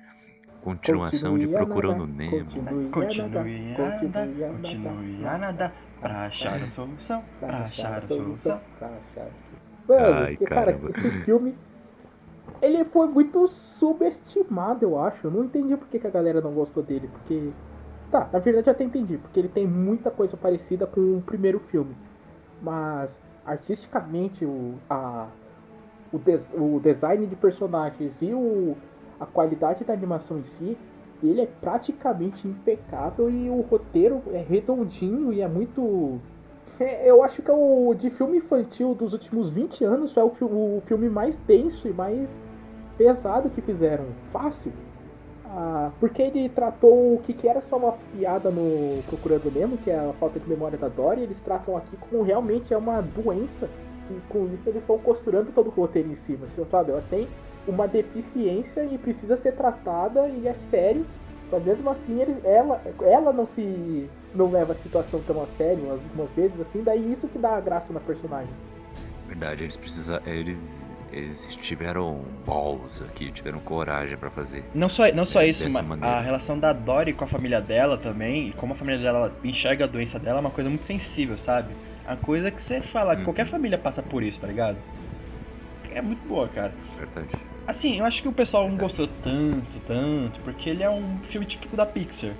[0.61, 2.45] Continuação de Continue Procurando nadar, Nemo.
[2.45, 8.61] Continue, Continue a nadar, continue a nadar, pra achar a solução, pra achar a solução.
[9.87, 10.91] Mano, Ai, porque, cara, caramba.
[10.97, 11.55] esse filme.
[12.61, 15.27] Ele foi muito subestimado, eu acho.
[15.27, 17.09] Eu não entendi por que, que a galera não gostou dele.
[17.11, 17.51] Porque.
[18.11, 19.17] Tá, na verdade eu até entendi.
[19.17, 21.91] Porque ele tem muita coisa parecida com o primeiro filme.
[22.61, 25.27] Mas, artisticamente, o, a,
[26.11, 28.75] o, des- o design de personagens e o,
[29.19, 30.77] a qualidade da animação em si,
[31.23, 36.19] ele é praticamente impecável e o roteiro é redondinho e é muito.
[36.79, 40.27] É, eu acho que é o de filme infantil dos últimos 20 anos é o,
[40.29, 42.39] o filme mais denso e mais
[42.97, 44.73] pesado que fizeram, fácil.
[45.51, 49.89] Ah, porque ele tratou o que, que era só uma piada no Procurando Nemo, que
[49.89, 53.67] é a falta de memória da Dory, eles tratam aqui como realmente é uma doença.
[54.11, 56.45] E com isso eles vão costurando todo o roteiro em cima.
[56.47, 57.27] Tipo, sabe, ela tem
[57.67, 61.05] uma deficiência e precisa ser tratada e é sério.
[61.51, 64.07] Mas mesmo assim ele, ela, ela não se.
[64.35, 67.59] não leva a situação tão a sério algumas vezes, assim, daí isso que dá a
[67.59, 68.53] graça na personagem.
[69.27, 70.19] Verdade, eles precisam.
[70.27, 74.63] Eles eles tiveram balls aqui, tiveram coragem para fazer.
[74.73, 76.15] Não só, não só É, isso, mas maneira.
[76.17, 79.85] a relação da Dory com a família dela também, e como a família dela enxerga
[79.85, 81.73] a doença dela, é uma coisa muito sensível, sabe?
[82.07, 83.23] A coisa que você fala, Uhum.
[83.23, 84.77] qualquer família passa por isso, tá ligado?
[85.91, 86.71] É muito boa, cara.
[86.97, 87.27] Verdade.
[87.67, 91.45] Assim, eu acho que o pessoal não gostou tanto, tanto, porque ele é um filme
[91.45, 92.31] típico da Pixar.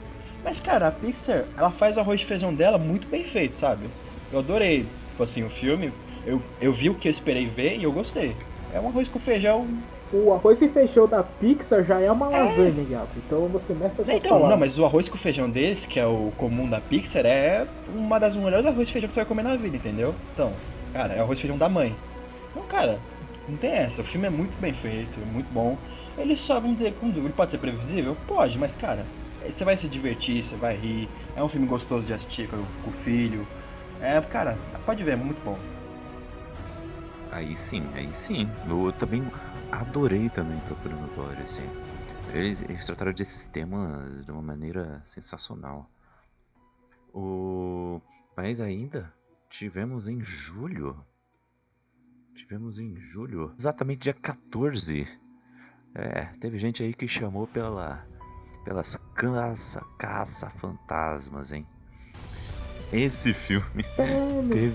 [0.43, 3.87] Mas, cara, a Pixar, ela faz o arroz de feijão dela muito bem feito, sabe?
[4.31, 5.91] Eu adorei, tipo assim, o filme,
[6.25, 8.35] eu, eu vi o que eu esperei ver e eu gostei.
[8.73, 9.67] É um arroz com feijão
[10.13, 13.09] O arroz e feijão da Pixar já é uma lasanha, Gato.
[13.17, 16.05] Então você mexe a sua Então, não, mas o arroz com feijão deles, que é
[16.05, 17.65] o comum da Pixar, é
[17.95, 20.13] uma das melhores arroz e feijão que você vai comer na vida, entendeu?
[20.33, 20.51] Então,
[20.93, 21.95] cara, é o arroz e feijão da mãe.
[22.51, 22.99] Então, cara,
[23.47, 24.01] não tem essa.
[24.01, 25.77] O filme é muito bem feito, é muito bom.
[26.17, 28.15] Ele só, vamos dizer, ele pode ser previsível?
[28.27, 29.05] Pode, mas, cara,
[29.41, 31.07] você vai se divertir, você vai rir.
[31.35, 33.47] É um filme gostoso de assistir com, com o filho.
[34.01, 35.57] É, cara, pode ver, é muito bom.
[37.31, 38.51] Aí sim, aí sim.
[38.67, 39.23] Eu também
[39.71, 41.67] adorei também Procurando Dory, assim.
[42.33, 45.89] Eles, eles trataram desses temas de uma maneira sensacional.
[47.13, 48.01] O...
[48.35, 49.13] Mas ainda
[49.49, 50.95] tivemos em julho.
[52.35, 53.53] Tivemos em julho.
[53.57, 55.07] Exatamente dia 14.
[55.95, 58.05] É, teve gente aí que chamou pela,
[58.63, 61.67] pelas caça, caça fantasmas, hein?
[62.91, 64.71] Esse filme Teve-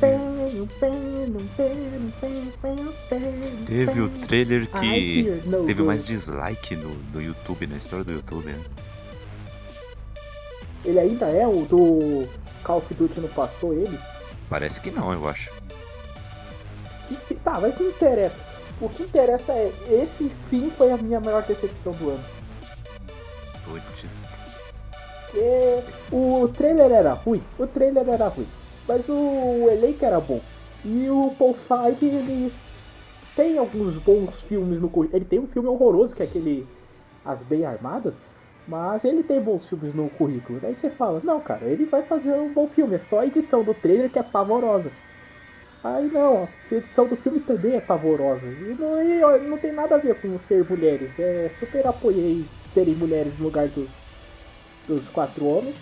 [3.67, 8.61] teve o trailer que teve mais dislike no, no YouTube, na história do YouTube, né?
[10.85, 12.29] Ele ainda é o do
[12.63, 13.99] Call of Duty não passou ele?
[14.49, 15.51] Parece que não, eu acho.
[17.43, 18.37] Tá, mas o que interessa?
[18.81, 22.25] O que interessa é, esse sim foi a minha maior decepção do ano.
[23.65, 24.24] Puts.
[25.37, 25.83] É,
[26.13, 28.47] o trailer era ruim, o trailer era ruim,
[28.87, 30.41] mas o elenco era bom.
[30.85, 32.53] E o Paul Feig, ele
[33.35, 35.19] tem alguns bons filmes no currículo.
[35.19, 36.67] Ele tem um filme horroroso, que é aquele
[37.25, 38.15] As Bem Armadas,
[38.69, 40.61] mas ele tem bons filmes no currículo.
[40.61, 43.63] Daí você fala, não, cara, ele vai fazer um bom filme, é só a edição
[43.63, 44.91] do trailer que é pavorosa.
[45.83, 48.47] Aí não, a edição do filme também é pavorosa.
[48.47, 51.11] E não, e, não tem nada a ver com ser mulheres.
[51.19, 54.04] É, super apoiei serem mulheres no lugar dos
[54.87, 55.77] dos quatro homens.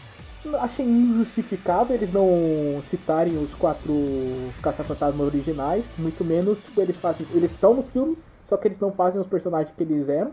[0.61, 7.27] Achei injustificável eles não citarem os quatro caça-fantasmas originais, muito menos tipo, eles fazem.
[7.31, 10.33] Eles estão no filme, só que eles não fazem os personagens que eles eram.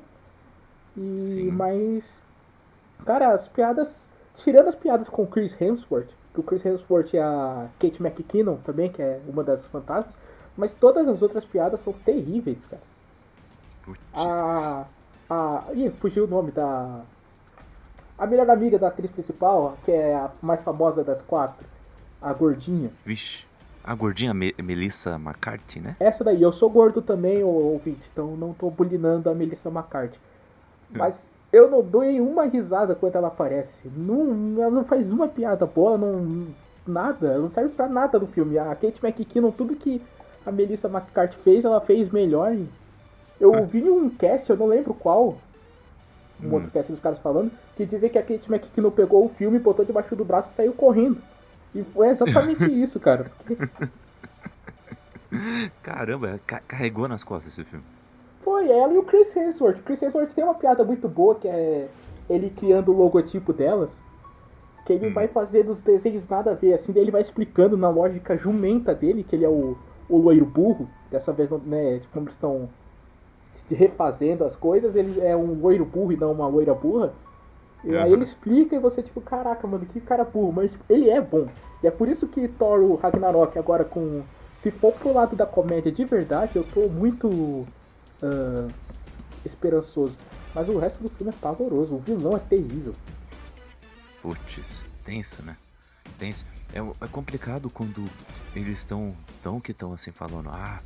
[0.97, 1.51] E Sim.
[1.51, 2.21] mas
[3.05, 7.69] cara, as piadas, tirando as piadas com Chris Hemsworth, que o Chris Hemsworth e a
[7.79, 10.13] Kate McKinnon também, que é uma das fantasmas,
[10.55, 12.83] mas todas as outras piadas são terríveis, cara.
[13.81, 14.01] Putz.
[14.13, 14.87] A.
[15.29, 15.73] A.
[15.73, 17.05] Ih, fugiu o nome da.
[18.19, 21.65] A melhor amiga da atriz principal, que é a mais famosa das quatro,
[22.21, 22.89] a gordinha.
[23.05, 23.45] Vixe.
[23.83, 25.95] A gordinha Me- Melissa McCarthy, né?
[25.99, 30.19] Essa daí, eu sou gordo também, ouvinte, então não tô bulinando a Melissa McCarthy.
[30.91, 33.87] Mas eu não dou uma risada quando ela aparece.
[33.95, 36.47] Não, ela não faz uma piada boa, não.
[36.85, 38.57] Nada, ela não serve pra nada no filme.
[38.59, 40.01] A Kate McKinnon, tudo que
[40.45, 42.55] a Melissa McCarthy fez, ela fez melhor.
[43.39, 43.61] Eu Ah.
[43.61, 45.37] vi um cast, eu não lembro qual,
[46.43, 46.53] um Hum.
[46.55, 47.49] outro cast dos caras falando,
[47.79, 50.73] que dizia que a Kate McKinnon pegou o filme, botou debaixo do braço e saiu
[50.73, 51.21] correndo.
[51.73, 53.31] E foi exatamente isso, cara.
[55.81, 57.85] Caramba, ca- carregou nas costas esse filme.
[58.41, 59.79] Foi ela e o Chris Hemsworth.
[59.79, 61.89] O Chris Hemsworth tem uma piada muito boa que é
[62.29, 64.01] ele criando o logotipo delas.
[64.85, 65.11] Que ele Hum.
[65.11, 68.95] vai fazendo os desenhos nada a ver, assim, daí ele vai explicando na lógica jumenta
[68.95, 69.77] dele, que ele é o,
[70.09, 70.87] o loiro burro.
[71.11, 72.69] Dessa vez, né, tipo, como eles estão
[73.69, 77.13] refazendo as coisas, ele é um loiro burro e não uma loira burra.
[77.83, 78.13] E aí Aham.
[78.13, 81.47] ele explica e você, tipo, caraca, mano, que cara burro, mas tipo, ele é bom.
[81.81, 84.23] E é por isso que Thor o Ragnarok agora com.
[84.53, 87.65] Se for pro lado da comédia de verdade, eu tô muito
[88.21, 88.67] ah,
[89.45, 90.17] esperançoso.
[90.53, 92.93] Mas o resto do filme é pavoroso, o vilão é terrível.
[94.21, 95.55] Putz, tenso, né?
[96.17, 96.45] Tenso.
[96.73, 98.03] É, é complicado quando
[98.55, 100.81] eles estão tão que estão assim falando, ah,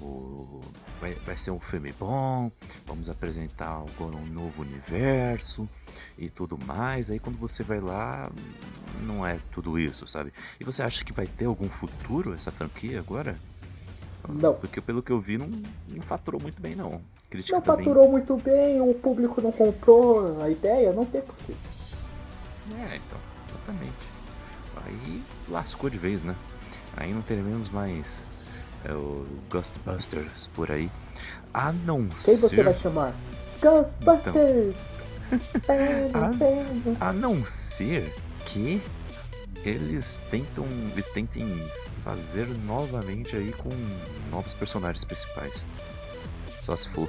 [0.00, 0.60] o,
[1.00, 2.50] vai, vai ser um filme bom,
[2.86, 5.68] vamos apresentar agora um novo universo
[6.16, 7.10] e tudo mais.
[7.10, 8.30] Aí quando você vai lá,
[9.02, 10.32] não é tudo isso, sabe?
[10.60, 13.36] E você acha que vai ter algum futuro essa franquia agora?
[14.28, 14.54] Não.
[14.54, 15.48] Porque pelo que eu vi, não,
[15.88, 17.00] não faturou muito bem não.
[17.30, 17.84] Crítica Não também.
[17.84, 21.52] faturou muito bem, o público não comprou a ideia, não tem porquê.
[22.74, 23.92] É, então, exatamente.
[24.84, 26.34] Aí lascou de vez, né?
[26.96, 28.22] Aí não teremos mais
[28.84, 30.90] é, o Ghostbusters por aí.
[31.52, 32.64] A não Quem você ser.
[32.64, 33.12] vai chamar?
[33.60, 34.74] Ghostbusters!
[35.66, 36.96] Pega, pega.
[37.00, 38.14] A não ser
[38.46, 38.80] que
[39.64, 40.64] eles tentam.
[40.92, 41.44] Eles tentem
[42.04, 43.68] fazer novamente aí com
[44.30, 45.64] novos personagens principais.
[46.60, 47.08] Só se for.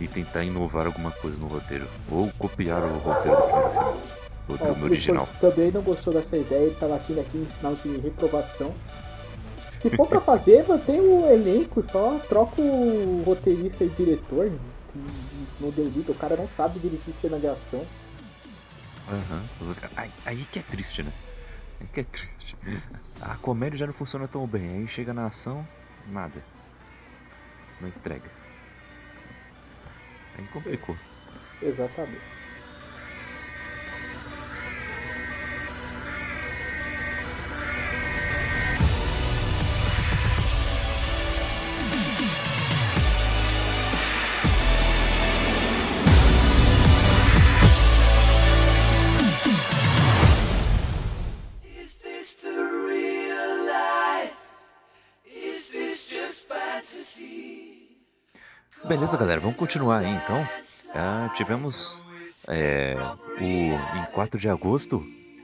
[0.00, 1.86] E tentar inovar alguma coisa no roteiro.
[2.10, 4.00] Ou copiar o roteiro do primeiro filme.
[4.48, 5.28] O filme Felipe original.
[5.40, 8.74] também não gostou dessa ideia, ele tá latindo aqui em sinal de reprovação.
[9.80, 14.50] Se for pra fazer, mantém o elenco, só troca o roteirista e diretor.
[15.58, 17.86] Não deu liga, o cara não sabe dirigir cena de ação.
[19.08, 19.42] Aham.
[19.96, 21.12] Aí, aí que é triste, né?
[21.80, 22.56] Aí que é triste.
[23.20, 24.78] A comédia já não funciona tão bem.
[24.78, 25.66] Aí chega na ação,
[26.06, 26.42] nada.
[27.80, 28.30] Não entrega.
[30.36, 30.96] Aí complicou.
[31.62, 32.39] Exatamente.
[58.90, 60.44] Beleza, galera, vamos continuar aí então.
[60.92, 62.02] Ah, tivemos
[62.48, 62.96] é,
[63.40, 65.00] o em 4 de agosto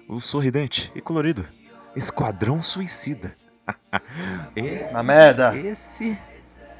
[0.08, 1.46] o sorridente e colorido
[1.94, 3.32] Esquadrão Suicida.
[4.56, 6.18] esse, Uma merda, esse,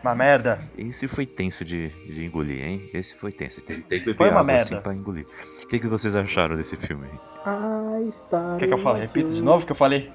[0.03, 0.61] uma merda.
[0.77, 2.91] esse foi tenso de, de engolir, hein?
[2.93, 3.61] Esse foi tenso.
[3.61, 4.83] Tem, tem que beber Foi uma água assim merda.
[4.83, 5.25] pra engolir.
[5.63, 7.07] O que, que vocês acharam desse filme?
[7.45, 8.07] aí?
[8.07, 9.03] I started O que, que eu falei?
[9.03, 10.11] Repita de novo o que eu falei.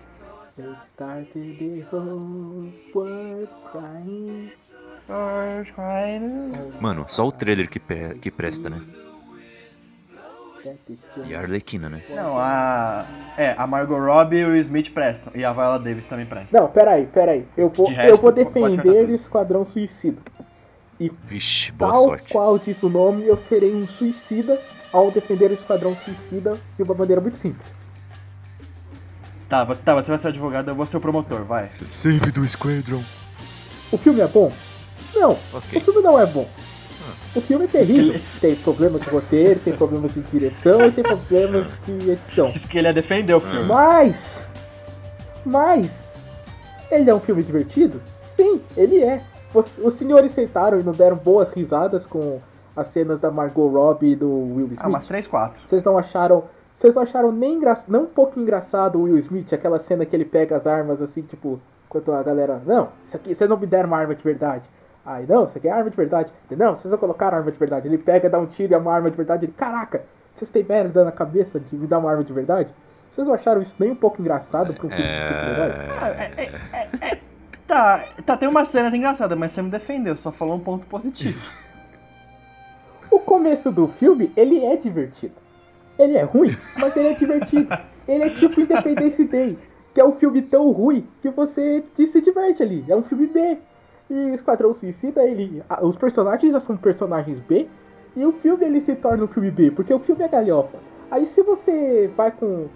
[0.59, 4.51] I started the whole world crying.
[6.79, 8.81] Mano, só o trailer que, pe- que presta, né?
[11.25, 12.03] E a Arlequina, né?
[12.09, 13.05] Não, a.
[13.35, 15.33] É, a Margot Robbie e o Smith prestam.
[15.35, 16.61] E a Viola Davis também prestam.
[16.61, 17.47] Não, peraí, peraí.
[17.57, 20.21] Eu vou, resto, eu vou defender o Esquadrão Suicida.
[21.25, 22.29] Vixe, boa Tal sorte.
[22.31, 24.55] qual diz o nome, eu serei um suicida
[24.93, 27.67] ao defender o Esquadrão Suicida de uma maneira muito simples.
[29.49, 31.69] Tá, você, tá, você vai ser advogado, eu vou ser o promotor, vai.
[31.71, 33.01] Save do Squadron.
[33.91, 34.51] O filme é bom?
[35.21, 35.79] Não, o Ok.
[35.79, 36.47] filme não é bom.
[36.49, 37.13] Ah.
[37.35, 38.19] O filme é terrível.
[38.41, 42.49] Tem problemas de roteiro, tem problemas de direção e tem problemas de edição.
[42.49, 43.63] Diz que ele ia defender o filme.
[43.65, 44.43] Mas,
[45.45, 46.09] mas,
[46.89, 48.01] ele é um filme divertido?
[48.25, 49.21] Sim, ele é.
[49.53, 52.39] Os, os senhores sentaram e não deram boas risadas com
[52.75, 54.79] as cenas da Margot Robbie e do Will Smith.
[54.81, 55.61] Ah, umas 3, 4.
[55.67, 56.45] Vocês não acharam.
[56.73, 57.75] Vocês não acharam nem engra...
[57.87, 61.21] não um pouco engraçado o Will Smith, aquela cena que ele pega as armas assim,
[61.21, 62.59] tipo, enquanto a galera.
[62.65, 64.63] Não, isso aqui, vocês não me deram uma arma de verdade.
[65.05, 66.31] Aí, não, isso aqui é arma de verdade.
[66.51, 67.87] Não, vocês não colocaram arma de verdade.
[67.87, 69.45] Ele pega, dá um tiro e é uma arma de verdade.
[69.45, 72.69] Ele, caraca, vocês têm merda na cabeça de me dar uma arma de verdade?
[73.11, 75.75] Vocês não acharam isso nem um pouco engraçado pra um filme de super-heróis?
[75.99, 77.19] Ah, é, é, é, é.
[77.67, 81.39] Tá, tá, tem umas cenas engraçadas, mas você me defendeu, só falou um ponto positivo.
[83.09, 85.35] O começo do filme, ele é divertido.
[85.97, 87.67] Ele é ruim, mas ele é divertido.
[88.07, 89.57] Ele é tipo Independence Day,
[89.93, 92.83] que é um filme tão ruim que você se diverte ali.
[92.87, 93.57] É um filme B.
[94.11, 97.69] E Esquadrão Suicida, ele, os personagens já são personagens B,
[98.13, 100.79] e o filme ele se torna um filme B, porque o filme é galhofa.
[101.09, 102.67] Aí se você vai com...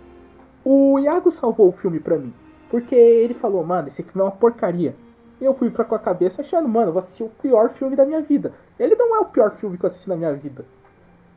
[0.63, 2.33] O Iago salvou o filme pra mim,
[2.69, 4.95] porque ele falou, mano, esse filme é uma porcaria.
[5.41, 7.97] E eu fui pra com a cabeça achando, mano, eu vou assistir o pior filme
[7.97, 8.53] da minha vida.
[8.79, 10.65] Ele não é o pior filme que eu assisti na minha vida.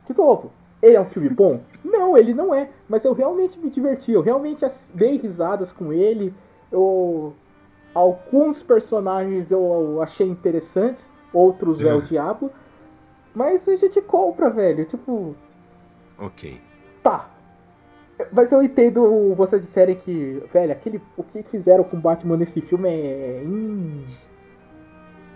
[0.05, 0.49] De novo,
[0.81, 1.59] ele é um filme bom?
[1.83, 2.69] Não, ele não é.
[2.87, 6.33] Mas eu realmente me diverti, eu realmente dei risadas com ele.
[6.71, 7.33] Eu...
[7.93, 12.01] Alguns personagens eu achei interessantes, outros é o Uhum.
[12.03, 12.51] diabo.
[13.33, 14.85] Mas a gente compra, velho.
[14.85, 15.35] Tipo,
[16.17, 16.59] Ok.
[17.03, 17.29] tá.
[18.33, 22.59] Mas eu entendo vocês disserem que, velho, aquele, o que fizeram com o Batman nesse
[22.59, 24.05] filme é in-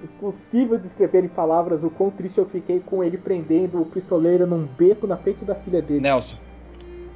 [0.03, 4.45] impossível de escrever em palavras o quão triste eu fiquei com ele prendendo o pistoleiro
[4.45, 6.01] num beco na frente da filha dele.
[6.01, 6.35] Nelson,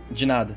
[0.09, 0.55] de nada.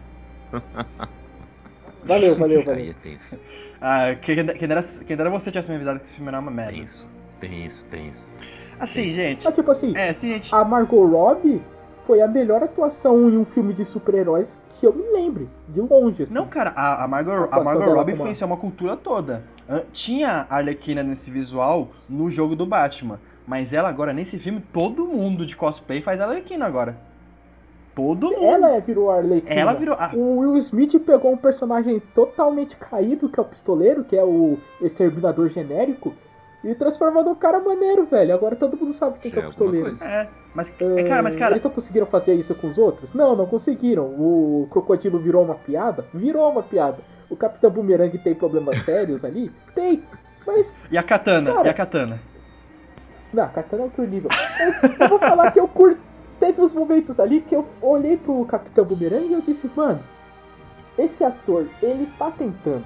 [2.04, 2.90] Valeu, valeu, Aí valeu.
[2.90, 3.38] é tenso.
[3.80, 6.50] Ah, quem, quem, dera, quem dera você tivesse me avisado que esse filme era uma
[6.50, 6.72] merda.
[6.72, 7.08] Tenso.
[7.40, 8.30] Tenso, tenso.
[8.78, 9.44] Assim, gente.
[9.44, 10.54] Mas tipo assim, É, assim, gente.
[10.54, 11.62] a Margot Robbie
[12.06, 16.22] foi a melhor atuação em um filme de super-heróis que eu me lembre, de longe,
[16.22, 16.34] assim.
[16.34, 19.44] Não, cara, a, a Margot, a atuação Margot Robbie influenciou uma cultura toda.
[19.92, 23.20] Tinha a Arlequina nesse visual no jogo do Batman.
[23.46, 26.96] Mas ela agora, nesse filme, todo mundo de cosplay faz a Arlequina agora.
[28.00, 28.44] Todo mundo.
[28.44, 29.54] Ela é, virou a Arlequina.
[29.54, 29.96] Ela virou.
[29.98, 34.24] ah, O Will Smith pegou um personagem totalmente caído, que é o pistoleiro, que é
[34.24, 36.12] o exterminador genérico,
[36.62, 38.34] E transformou num cara maneiro, velho.
[38.34, 39.94] Agora todo mundo sabe quem que é o pistoleiro.
[40.04, 43.14] É, mas, é, cara, mas, cara, Eles não conseguiram fazer isso com os outros?
[43.14, 44.04] Não, não conseguiram.
[44.04, 46.04] O crocodilo virou uma piada?
[46.12, 46.98] Virou uma piada.
[47.30, 49.50] O Capitão Boomerang tem problemas sérios ali?
[49.74, 50.02] Tem.
[50.46, 51.52] Mas, e a katana?
[51.54, 51.66] Cara.
[51.68, 52.20] E a katana?
[53.32, 54.28] não, Katana é outro nível.
[54.58, 56.00] Mas eu vou falar que eu curto.
[56.40, 60.00] Teve uns momentos ali que eu olhei pro Capitão Boomerang e eu disse, mano,
[60.98, 62.84] esse ator, ele tá tentando.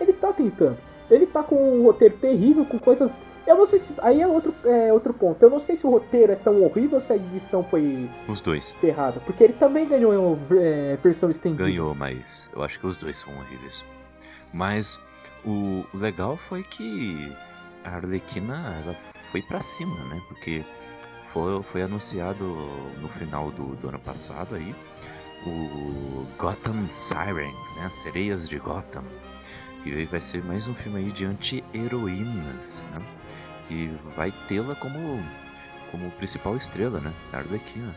[0.00, 0.76] Ele tá tentando.
[1.08, 3.14] Ele tá com um roteiro terrível, com coisas.
[3.46, 3.92] Eu não sei se.
[3.98, 5.42] Aí é outro, é outro ponto.
[5.42, 8.40] Eu não sei se o roteiro é tão horrível ou se a edição foi Os
[8.40, 8.72] dois.
[8.72, 9.20] ferrada.
[9.20, 11.64] Porque ele também ganhou é, versão estendida.
[11.64, 13.82] Ganhou, mas eu acho que os dois são horríveis.
[14.52, 14.98] Mas
[15.44, 17.32] o o legal foi que
[17.84, 18.94] a Arlequina ela
[19.32, 20.20] foi pra cima, né?
[20.28, 20.62] Porque
[21.32, 22.44] foi, foi anunciado
[23.00, 24.74] no final do, do ano passado aí
[25.46, 27.86] o Gotham Sirens, né?
[27.86, 29.04] As Sereias de Gotham.
[29.82, 33.02] Que vai ser mais um filme aí de anti-heroínas, né?
[33.66, 34.98] Que vai tê-la como,
[35.90, 37.12] como principal estrela, né?
[37.32, 37.94] Arlequina.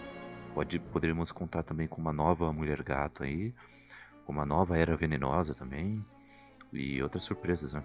[0.53, 3.53] Pode, poderíamos contar também com uma nova Mulher Gato aí,
[4.25, 6.05] com uma nova Era Venenosa também,
[6.71, 7.83] e outras surpresas, né?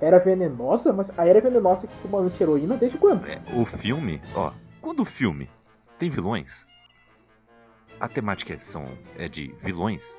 [0.00, 3.26] Era venenosa, mas a era venenosa que uma anti-heroína desde quando?
[3.26, 5.48] É, o filme, ó, quando o filme
[5.98, 6.66] tem vilões,
[7.98, 8.86] a temática são,
[9.16, 10.14] é de vilões,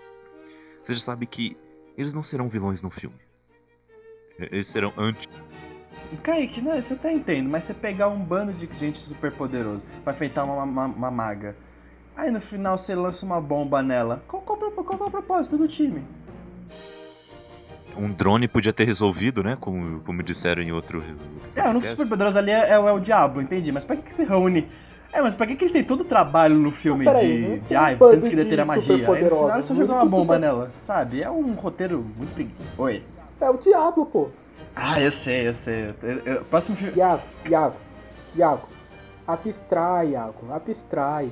[0.83, 1.55] você já sabe que
[1.97, 3.17] eles não serão vilões no filme.
[4.39, 5.27] Eles serão anti.
[6.23, 9.85] Kaique, não, isso eu até entendo, mas você pegar um bando de gente super poderoso
[10.03, 11.55] pra enfrentar uma, uma, uma maga,
[12.15, 15.57] aí no final você lança uma bomba nela, qual, qual, qual, qual é o propósito
[15.57, 16.03] do time?
[17.97, 19.57] Um drone podia ter resolvido, né?
[19.59, 21.03] Como, como disseram em outro.
[21.55, 21.89] É, o único podcast.
[21.95, 24.67] super poderoso ali é, é o- diabo, entendi, mas pra que, que se reúne?
[25.13, 27.59] É, mas pra que, que eles têm todo o trabalho no filme Não, peraí, de,
[27.61, 28.95] de bando temos que de deter a magia?
[28.95, 31.21] Aí no final só o jogar uma bomba super- nela, sabe?
[31.23, 32.69] É um roteiro muito preguiçoso.
[32.77, 33.03] Oi.
[33.39, 34.29] É o diabo, pô.
[34.75, 35.93] Ah, eu sei, eu sei.
[36.03, 36.93] Eu- eu- próximo filme.
[36.97, 37.75] Iago, Iago,
[38.35, 38.67] Iago.
[39.25, 41.31] Abstrai, Iago, abstrai.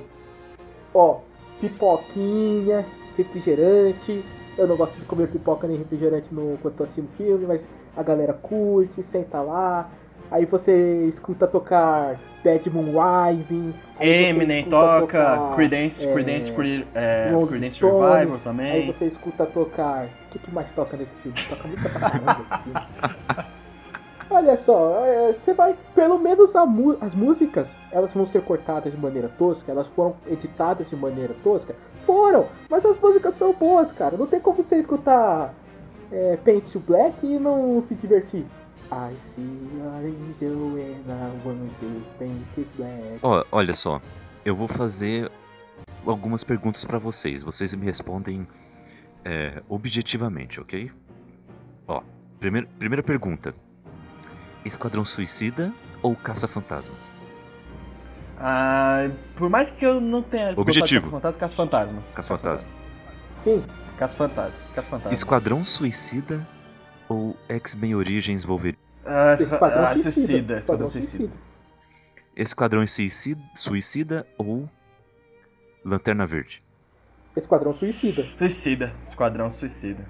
[0.94, 1.20] Ó,
[1.60, 2.84] pipoquinha,
[3.16, 4.24] refrigerante.
[4.58, 8.02] Eu não gosto de comer pipoca nem refrigerante no, quando tô assistindo filme, mas a
[8.02, 9.88] galera curte, senta lá.
[10.30, 13.74] Aí você escuta tocar Bad Moon Rising.
[13.98, 18.86] aí Eminem toca, tocar, Creedence, é, Creedence, Cre- é, Stones, Revival Aí também.
[18.92, 20.06] você escuta tocar.
[20.06, 21.38] O que, que mais toca nesse filme?
[21.48, 23.46] Toca música pra caramba esse filme.
[24.28, 25.76] Olha só, é, você vai.
[25.94, 30.96] Pelo menos as músicas, elas vão ser cortadas de maneira tosca, elas foram editadas de
[30.96, 31.76] maneira tosca.
[32.06, 32.48] Foram!
[32.70, 34.16] Mas as músicas são boas, cara.
[34.16, 35.52] Não tem como você escutar
[36.12, 38.46] é, Paint to Black e não se divertir.
[38.92, 39.42] I see
[39.74, 43.18] your angel and I want to paint it black.
[43.20, 44.00] Ó, olha só,
[44.44, 45.30] eu vou fazer
[46.06, 47.42] algumas perguntas pra vocês.
[47.42, 48.46] Vocês me respondem
[49.24, 50.92] é, objetivamente, ok?
[51.88, 52.00] Ó,
[52.38, 53.52] primeira, primeira pergunta:
[54.64, 57.10] Esquadrão Suicida ou Caça-Fantasmas?
[58.38, 60.52] Ah, por mais que eu não tenha.
[60.56, 61.20] Objetivo.
[61.20, 62.14] Caça-fantasmas, caça-fantasmas.
[62.14, 62.66] Caça-Fantasmas.
[63.42, 63.64] Sim,
[63.98, 64.54] Caça-fantasmas.
[64.74, 65.18] Caça-fantasmas.
[65.18, 66.46] Esquadrão Suicida
[67.08, 68.78] ou X-Men Origins Wolverine?
[69.04, 70.12] Ah, Esquadrão ah, Suicida.
[70.12, 70.56] suicida.
[70.56, 71.18] Esquadrão Esquadrão suicida.
[71.18, 71.46] Suicida.
[72.36, 74.68] Esquadrão Suicida, Suicida ou
[75.84, 76.62] Lanterna Verde?
[77.34, 78.24] Esquadrão Suicida.
[78.36, 78.92] Suicida.
[79.08, 80.04] Esquadrão suicida.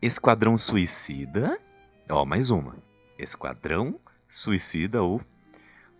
[0.00, 1.58] Esquadrão Suicida.
[2.08, 2.76] Ó, mais uma.
[3.18, 3.98] Esquadrão
[4.28, 5.20] Suicida ou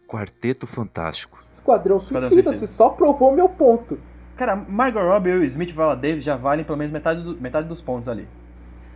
[0.07, 1.39] Quarteto Fantástico.
[1.53, 2.67] Esquadrão Esquadrão Suicida, Suicida.
[2.67, 3.99] você só provou meu ponto.
[4.37, 7.67] Cara, Margot Robbie, Will Smith e Viola Davis já valem pelo menos metade, do- metade
[7.67, 8.29] dos pontos ali.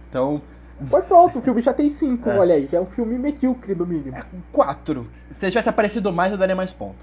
[0.09, 0.43] Então,
[0.89, 2.39] Foi pronto, o filme já tem cinco, É.
[2.39, 4.17] olha aí, já é um filme medíocre no mínimo.
[4.53, 5.07] quatro.
[5.31, 6.97] Se tivesse aparecido mais, eu daria mais ponto.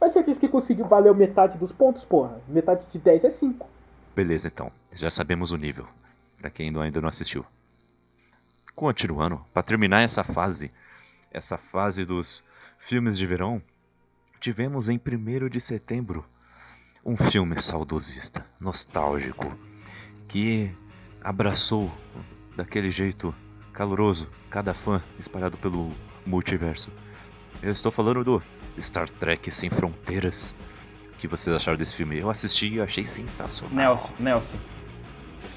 [0.00, 2.40] Mas você disse que conseguiu valer metade dos pontos, porra.
[2.48, 3.68] Metade de 10 é 5.
[4.14, 4.70] Beleza, então.
[4.92, 5.86] Já sabemos o nível.
[6.40, 7.44] Pra quem ainda não assistiu.
[8.74, 10.70] Continuando, pra terminar essa fase,
[11.32, 12.44] essa fase dos
[12.78, 13.60] filmes de verão,
[14.40, 16.24] tivemos em 1 de setembro
[17.04, 19.56] um filme saudosista, nostálgico,
[20.28, 20.70] que
[21.22, 21.90] abraçou
[22.56, 23.34] daquele jeito
[23.72, 25.90] caloroso cada fã espalhado pelo
[26.26, 26.90] multiverso.
[27.62, 28.42] Eu estou falando do
[28.80, 30.54] Star Trek Sem Fronteiras.
[31.14, 32.18] O que vocês acharam desse filme?
[32.18, 33.74] Eu assisti e achei sensacional.
[33.74, 34.56] Nelson, Nelson.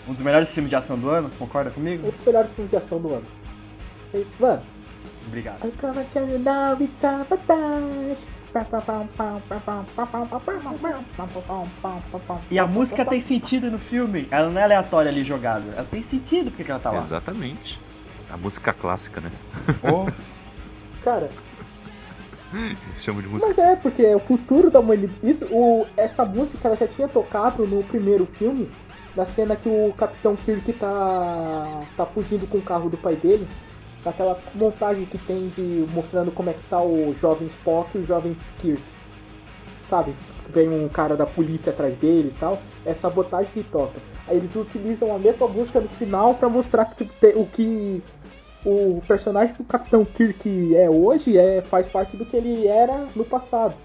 [0.07, 2.07] Um dos melhores filmes de ação do ano, concorda comigo?
[2.07, 3.26] Um dos melhores filmes de ação do ano.
[4.11, 4.63] Sei- Mano,
[5.28, 5.63] Obrigado.
[5.63, 8.17] I'm gonna tell you now it's sabotage.
[12.49, 14.28] E a música tem sentido no filme.
[14.30, 15.63] Ela não é aleatória ali jogada.
[15.74, 17.01] Ela tem sentido porque que ela tá lá.
[17.01, 17.80] Exatamente.
[18.30, 19.32] A música clássica, né?
[19.84, 20.09] Oh,
[21.03, 21.30] Cara,
[22.53, 23.53] Eles chamam de música.
[23.55, 25.13] mas é, porque é o futuro da humanidade.
[25.24, 28.69] Isso, o, essa música ela já tinha tocado no primeiro filme,
[29.15, 33.47] na cena que o Capitão Kirk tá, tá fugindo com o carro do pai dele.
[34.04, 38.06] Naquela montagem que tem de mostrando como é que tá o jovem Spock e o
[38.06, 38.82] jovem Kirk.
[39.89, 40.14] Sabe?
[40.49, 42.60] Vem um cara da polícia atrás dele e tal.
[42.86, 43.99] É sabotagem que toca.
[44.28, 48.02] Aí eles utilizam a mesma música no final pra mostrar que tipo, o que
[48.66, 53.26] o personagem do Capitão Kirk é hoje é, faz parte do que ele era no
[53.26, 53.76] passado.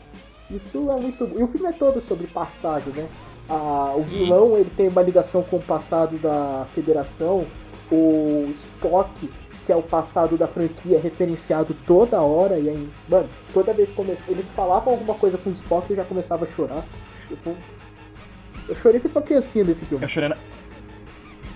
[0.50, 1.24] Isso é muito.
[1.24, 3.08] E o filme é todo sobre passado, né?
[3.48, 7.46] Ah, o vilão ele tem uma ligação com o passado da Federação.
[7.90, 9.30] O Spock,
[9.66, 12.58] que é o passado da franquia, referenciado toda hora.
[12.58, 15.96] E aí, mano, toda vez que come- eles falavam alguma coisa com o Spock, eu
[15.96, 16.84] já começava a chorar.
[17.28, 17.54] Tipo,
[18.68, 20.04] eu chorei que uma criancinha desse filme.
[20.04, 20.36] Eu chorei na.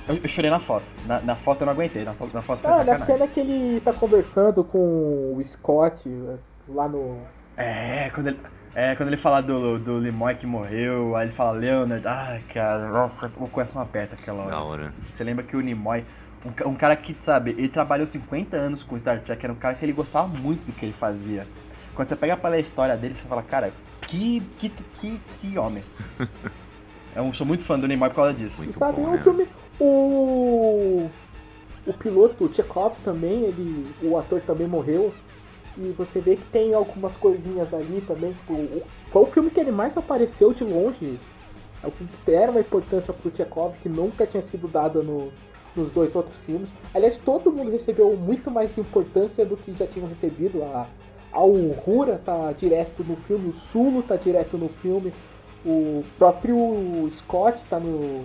[0.08, 0.84] Eu, chorei na foto.
[1.06, 2.02] Na, na foto eu não aguentei.
[2.04, 4.78] Na, na foto foi Ah, na cena que ele tá conversando com
[5.36, 6.36] o Scott eh,
[6.68, 7.18] lá no.
[7.56, 8.40] É, quando ele.
[8.74, 12.88] É, quando ele fala do, do Limoy que morreu, aí ele fala Leonard, ai cara,
[12.88, 14.50] nossa, o coração aperta aquela hora.
[14.50, 14.94] Da hora.
[15.12, 16.04] Você lembra que o Nimoy,
[16.44, 19.74] um, um cara que, sabe, ele trabalhou 50 anos com Star Trek, era um cara
[19.74, 21.46] que ele gostava muito do que ele fazia.
[21.94, 23.72] Quando você pega pra ler a história dele, você fala, cara,
[24.08, 24.70] que, que,
[25.00, 25.82] que, que homem.
[27.14, 28.56] Eu sou muito fã do Nimoy por causa disso.
[28.58, 29.18] Muito sabe, bom, o né?
[29.22, 29.48] filme.
[29.80, 31.10] O.
[31.86, 33.86] O piloto, o Chekhov também, ele.
[34.00, 35.12] O ator também morreu.
[35.76, 38.32] E você vê que tem algumas coisinhas ali também.
[38.32, 41.18] Tipo, o- foi o filme que ele mais apareceu de longe.
[41.82, 45.32] É o que era uma importância pro Chekhov que nunca tinha sido dada no,
[45.76, 46.68] nos dois outros filmes.
[46.94, 50.62] Aliás, todo mundo recebeu muito mais importância do que já tinham recebido.
[50.62, 50.86] A,
[51.32, 55.12] a Uhura tá direto no filme, o Sulo tá direto no filme,
[55.64, 58.24] o próprio Scott tá no.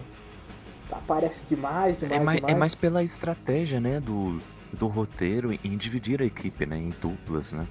[0.91, 2.55] aparece demais, demais, É mais, demais.
[2.55, 4.39] é mais pela estratégia, né, do,
[4.73, 7.67] do roteiro em dividir a equipe, né, em duplas, né?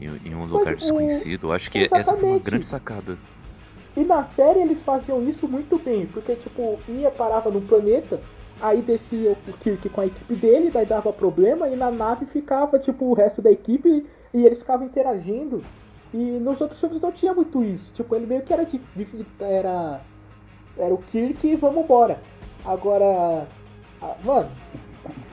[0.00, 1.48] Em, em um lugar o- desconhecido.
[1.48, 2.44] Eu acho que essa foi uma exatamente.
[2.44, 3.18] grande sacada.
[3.96, 8.20] E na série eles faziam isso muito bem, porque tipo, ia, parava no planeta,
[8.60, 12.78] aí descia o Kirk com a equipe dele, daí dava problema, e na nave ficava,
[12.78, 15.62] tipo, o resto da equipe e eles ficavam interagindo.
[16.12, 17.92] E nos outros filmes não tinha muito isso.
[17.92, 20.00] Tipo, ele meio que era de, de- era.
[20.76, 22.20] Era o Kirk e vamos embora.
[22.64, 23.46] Agora.
[24.02, 24.48] ah, Mano,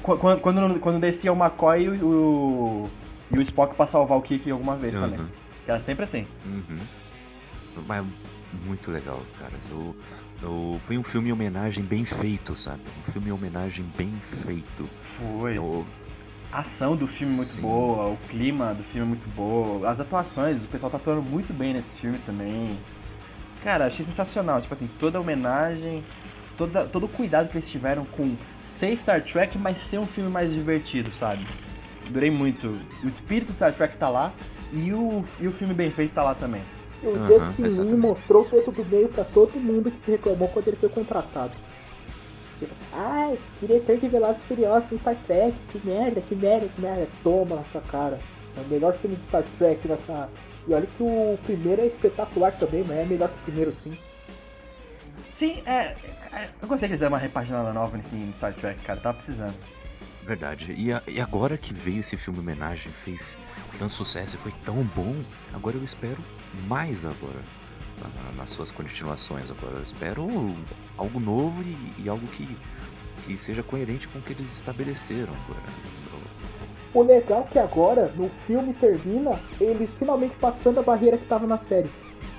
[0.04, 2.86] Qu- Quando, quando, quando descia o McCoy e o,
[3.32, 5.20] e o Spock pra salvar o Kirk alguma vez também.
[5.20, 5.28] Uhum,
[5.66, 6.26] Que era sempre assim.
[6.46, 6.78] uhum.
[7.88, 8.06] Mas
[8.66, 9.54] muito legal, cara.
[9.72, 9.96] O,
[10.46, 12.82] o, foi um filme em homenagem bem feito, sabe?
[13.08, 14.90] Um filme em homenagem bem feito.
[15.18, 15.58] Foi.
[15.60, 15.86] O-
[16.52, 17.62] A ação do filme é muito Sim.
[17.62, 21.54] boa, o clima do filme é muito boa, as atuações, o pessoal tá atuando muito
[21.54, 22.78] bem nesse filme também.
[23.64, 26.04] Cara, achei sensacional, tipo assim, toda a homenagem,
[26.58, 28.36] toda, todo o cuidado que eles tiveram com
[28.66, 31.46] ser Star Trek, mas ser um filme mais divertido, sabe?
[32.10, 32.68] Durei muito.
[33.04, 34.32] O espírito do Star Trek tá lá
[34.72, 36.62] e o, e o filme bem feito tá lá também.
[37.04, 40.78] O Aham, Justin mostrou o dedo do meio pra todo mundo que reclamou quando ele
[40.78, 41.54] foi contratado.
[42.92, 47.08] Ai, diretor de Velozes e Furiosos no Star Trek, que merda, que merda, que merda.
[47.24, 48.20] Toma na sua cara.
[48.58, 50.28] É o melhor filme de Star Trek nessa.
[50.68, 53.96] E olha que o primeiro é espetacular também, mas é melhor que o primeiro sim.
[55.32, 55.96] Sim, é,
[56.34, 59.54] é, Eu gostei que eles deram uma repaginada nova nesse Star Trek, cara, tava precisando.
[60.24, 60.74] Verdade.
[60.76, 63.38] E, a- e agora que veio esse filme homenagem, fez
[63.78, 65.16] tanto sucesso e foi tão bom,
[65.54, 66.18] agora eu espero
[66.68, 67.42] mais agora.
[68.00, 69.78] na- nas suas continuações agora.
[69.78, 70.28] Eu espero
[70.98, 72.48] algo novo e, e algo que,
[73.26, 75.64] que seja coerente com o que eles estabeleceram agora.
[76.94, 81.48] O legal é que agora, no filme termina, eles finalmente passando a barreira que tava
[81.48, 81.90] na série.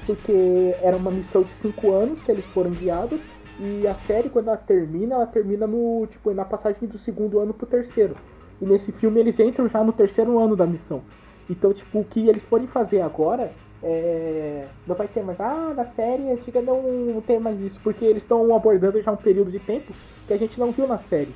[0.06, 3.20] Porque era uma missão de 5 anos que eles foram enviados.
[3.60, 6.07] E a série, quando ela termina, ela termina no.
[6.08, 8.16] Tipo, na passagem do segundo ano pro terceiro.
[8.62, 11.03] E nesse filme eles entram já no terceiro ano da missão.
[11.50, 13.53] Então, tipo, o que eles forem fazer agora
[13.83, 14.67] é.
[14.87, 15.38] Não vai ter mais.
[15.41, 17.79] Ah, na série antiga não, tem mais isso.
[17.83, 19.92] Porque eles estão abordando já um período de tempo
[20.26, 21.34] que a gente não viu na série.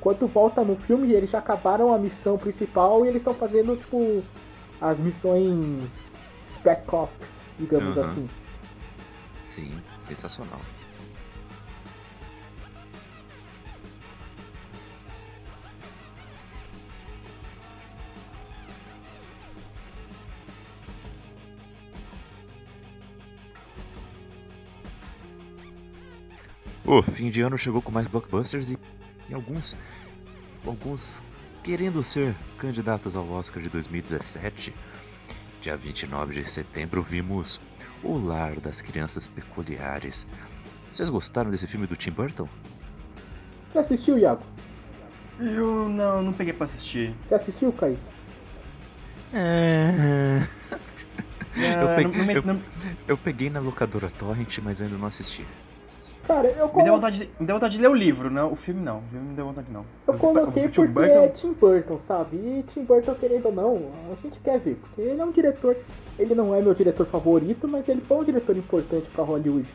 [0.00, 4.22] Quando volta no filme, eles já acabaram a missão principal e eles estão fazendo, tipo,
[4.80, 5.80] as missões
[6.48, 7.28] Spec Ops,
[7.58, 8.02] digamos Uhum.
[8.02, 8.28] assim.
[9.48, 10.60] Sim, sensacional.
[26.84, 28.78] O fim de ano chegou com mais blockbusters e,
[29.28, 29.76] e alguns
[30.66, 31.24] alguns
[31.62, 34.74] querendo ser candidatos ao Oscar de 2017.
[35.62, 37.58] Dia 29 de setembro vimos
[38.02, 40.26] O Lar das Crianças Peculiares.
[40.92, 42.46] Vocês gostaram desse filme do Tim Burton?
[43.72, 44.42] Você assistiu, Iago?
[45.40, 47.14] Eu não, não peguei pra assistir.
[47.26, 47.98] Você assistiu, Kaique?
[49.32, 50.46] É...
[51.96, 52.42] Peguei- não- não me- eu-
[53.08, 55.44] Eu peguei na locadora Torrent, mas ainda não assisti.
[56.26, 58.52] Cara, eu Me deu, vontade de, me deu vontade de ler o livro, não.
[58.52, 58.98] O filme não.
[58.98, 59.84] O filme não deu vontade, não.
[60.06, 62.36] eu coloquei o porque Burton- é Tim Burton, sabe?
[62.36, 64.76] E Tim Burton, querendo ou não, a gente quer ver.
[64.76, 65.76] Porque ele é um diretor.
[66.18, 69.68] Ele não é meu diretor favorito, mas ele foi um diretor importante pra Hollywood.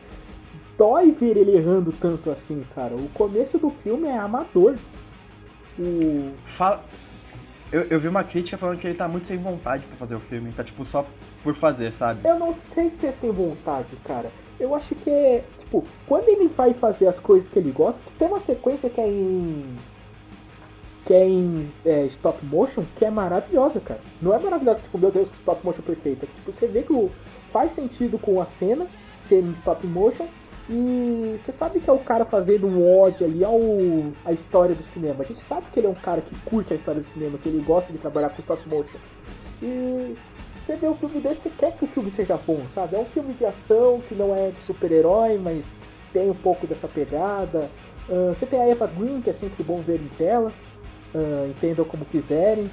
[0.76, 2.94] Dói ver ele errando tanto assim, cara.
[2.96, 4.74] O começo do filme é amador.
[5.78, 6.32] O.
[6.46, 6.82] Fala...
[7.72, 10.20] Eu, eu vi uma crítica falando que ele tá muito sem vontade pra fazer o
[10.20, 10.50] filme.
[10.50, 11.06] Tá tipo só
[11.44, 12.28] por fazer, sabe?
[12.28, 14.32] Eu não sei se é sem vontade, cara.
[14.58, 15.44] Eu acho que é.
[15.70, 19.06] Tipo, quando ele vai fazer as coisas que ele gosta, tem uma sequência que é
[19.06, 19.76] em.
[21.06, 24.00] Que é em é, stop motion, que é maravilhosa, cara.
[24.20, 26.26] Não é maravilhosa, tipo, meu Deus, que stop motion perfeita.
[26.26, 27.10] Tipo, você vê que
[27.52, 28.84] faz sentido com a cena,
[29.28, 30.26] ser em stop motion,
[30.68, 33.60] e você sabe que é o cara fazendo um ódio ali ao
[34.24, 35.22] a história do cinema.
[35.22, 37.48] A gente sabe que ele é um cara que curte a história do cinema, que
[37.48, 38.98] ele gosta de trabalhar com stop motion.
[39.62, 40.16] E
[40.64, 42.96] você vê um filme desse, você quer que o filme seja bom, sabe?
[42.96, 45.64] É um filme de ação que não é de super-herói, mas
[46.12, 47.70] tem um pouco dessa pegada.
[48.08, 50.52] Ah, você tem a Eva Green, que é sempre bom ver em tela.
[51.14, 52.70] Ah, entendam como quiserem.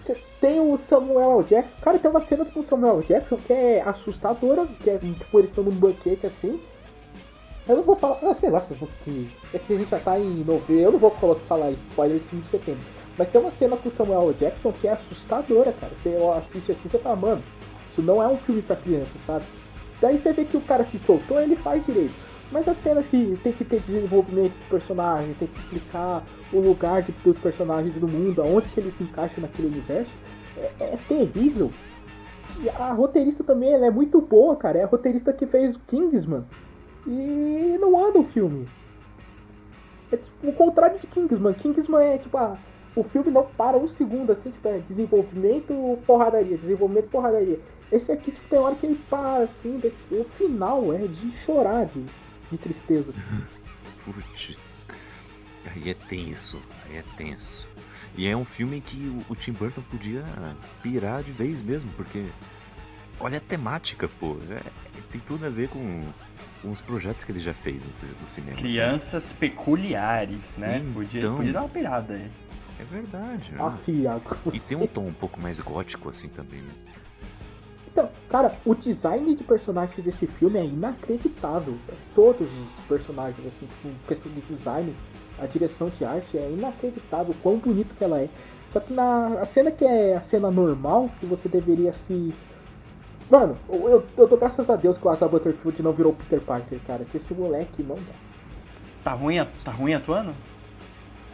[0.00, 1.44] Você tem o Samuel L.
[1.44, 1.76] Jackson.
[1.80, 3.06] Cara, tem uma cena com o Samuel L.
[3.06, 6.60] Jackson que é assustadora, que é tipo, eles estão num banquete assim.
[7.68, 9.30] Eu não vou falar, ah, sei lá, vocês vão que.
[9.54, 12.44] É que a gente já tá em novembro, eu não vou falar spoiler de filme
[12.44, 12.99] de setembro.
[13.20, 14.32] Mas tem uma cena com o Samuel.
[14.32, 15.92] Jackson que é assustadora, cara.
[16.02, 17.42] Você assiste assim, você fala, mano,
[17.90, 19.44] isso não é um filme pra criança, sabe?
[20.00, 22.14] Daí você vê que o cara se soltou, ele faz direito.
[22.50, 27.02] Mas as cenas que tem que ter desenvolvimento de personagem, tem que explicar o lugar
[27.02, 30.12] de, dos personagens no mundo, aonde que eles se encaixam naquele universo,
[30.56, 31.70] é, é terrível.
[32.62, 34.78] E a roteirista também é muito boa, cara.
[34.78, 36.46] É a roteirista que fez o Kingsman.
[37.06, 38.66] E não anda o filme.
[40.10, 41.52] É tipo o contrário de Kingsman.
[41.52, 42.56] Kingsman é tipo, ah,
[42.94, 47.60] o filme não para um segundo, assim, tipo, é desenvolvimento, porradaria, desenvolvimento, porradaria.
[47.90, 49.80] Esse aqui, tipo, tem hora que ele para, assim,
[50.10, 52.04] o final é de chorar de,
[52.50, 53.12] de tristeza.
[54.04, 54.58] Putz.
[55.66, 57.68] Aí é tenso, aí é tenso.
[58.16, 60.24] E é um filme que o, o Tim Burton podia
[60.82, 62.24] pirar de vez mesmo, porque
[63.20, 64.36] olha a temática, pô.
[64.50, 66.04] É- tem tudo a ver com,
[66.62, 68.56] com os projetos que ele já fez no, no cinema.
[68.56, 70.84] Crianças peculiares, né?
[70.94, 71.36] Podia, Então.
[71.36, 72.30] podia dar uma pirada aí.
[72.80, 73.62] É verdade, né?
[73.62, 74.22] Afiado.
[74.52, 76.72] E tem um tom um pouco mais gótico assim também, né?
[77.92, 81.76] Então, cara, o design de personagens desse filme é inacreditável.
[82.14, 84.94] Todos os personagens, assim, com questão de design,
[85.38, 88.30] a direção de arte é inacreditável, quão bonito que ela é.
[88.70, 92.32] Só que na a cena que é a cena normal, que você deveria se.
[93.28, 96.40] Mano, eu, eu, eu dou graças a Deus que o Asa Butterfield não virou Peter
[96.40, 97.04] Parker, cara.
[97.04, 98.14] Que esse moleque não dá.
[99.04, 100.34] Tá ruim, tá ruim atuando?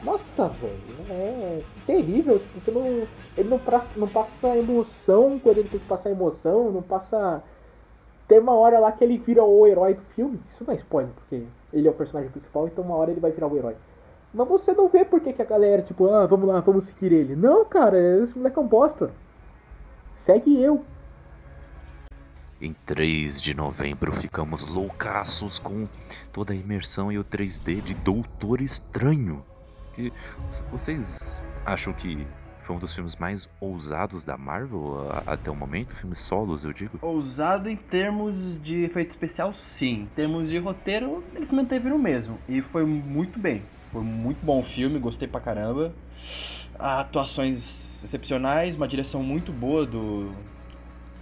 [0.06, 0.72] Nossa, velho,
[1.10, 2.38] é terrível.
[2.38, 3.08] Tipo, você não.
[3.36, 7.42] Ele não passa, não passa emoção quando ele tem que passar emoção, não passa.
[8.28, 10.40] Tem uma hora lá que ele vira o herói do filme.
[10.48, 13.32] Isso não é spoiler, porque ele é o personagem principal, então uma hora ele vai
[13.32, 13.74] virar o herói.
[14.32, 17.12] Mas você não vê por que que a galera, tipo, ah, vamos lá, vamos seguir
[17.12, 17.34] ele.
[17.34, 19.10] Não, cara, esse moleque é um bosta.
[20.16, 20.84] Segue eu.
[22.60, 25.88] Em 3 de novembro ficamos loucaços com
[26.32, 29.44] toda a imersão e o 3D de Doutor Estranho.
[29.98, 30.12] E
[30.70, 32.26] vocês acham que
[32.64, 35.94] foi um dos filmes mais ousados da Marvel a- até o momento?
[35.96, 36.98] Filmes solos, eu digo?
[37.00, 40.02] Ousado em termos de efeito especial, sim.
[40.02, 42.38] Em termos de roteiro, eles mantiveram o mesmo.
[42.48, 43.62] E foi muito bem.
[43.92, 45.94] Foi muito bom o filme, gostei pra caramba.
[46.78, 50.32] Atuações excepcionais, uma direção muito boa do.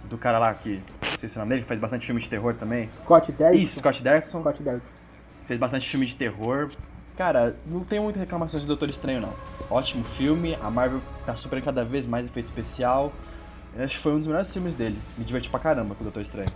[0.03, 0.81] Do cara lá que.
[1.01, 2.89] Não sei se é o nome dele, que faz bastante filme de terror também.
[2.89, 3.65] Scott Derrickson.
[3.65, 4.41] Isso, Scott Derrickson.
[4.41, 4.91] Scott Derrickson.
[5.47, 6.69] Fez bastante filme de terror.
[7.17, 9.33] Cara, não tenho muitas reclamações do Doutor Estranho, não.
[9.69, 13.11] Ótimo filme, a Marvel tá superando cada vez mais efeito especial.
[13.77, 14.97] Acho que foi um dos melhores filmes dele.
[15.17, 16.49] Me diverti pra caramba com o Doutor Estranho.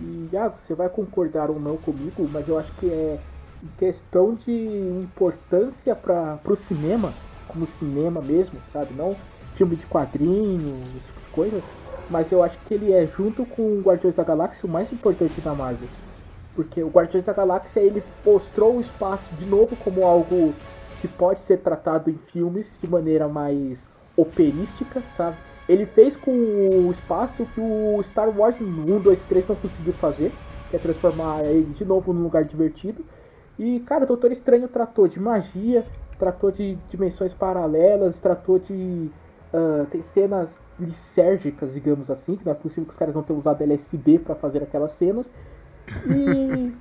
[0.00, 3.18] E ah, você vai concordar ou não comigo, mas eu acho que é
[3.78, 7.12] questão de importância para o cinema,
[7.48, 8.94] como cinema mesmo, sabe?
[8.94, 9.16] Não
[9.56, 11.62] filme de quadrinho, esse tipo de coisa.
[12.08, 15.40] Mas eu acho que ele é, junto com o Guardiões da Galáxia, o mais importante
[15.40, 15.88] da Marvel.
[16.58, 20.60] Porque o Guardiões da Galáxia ele mostrou o espaço de novo como algo
[20.98, 25.38] que pode ser tratado em filmes de maneira mais operística, sabe?
[25.68, 30.36] Ele fez com o espaço que o Star Wars 1, 2, 3 não conseguiu fazer,
[30.68, 33.06] que é transformar ele de novo num lugar divertido.
[33.56, 35.86] E, cara, o Doutor Estranho tratou de magia,
[36.18, 39.14] tratou de dimensões paralelas, tratou de.
[39.52, 43.38] ah, tem cenas lisérgicas, digamos assim, que não é possível que os caras não tenham
[43.38, 45.32] usado LSD para fazer aquelas cenas.
[46.06, 46.72] E.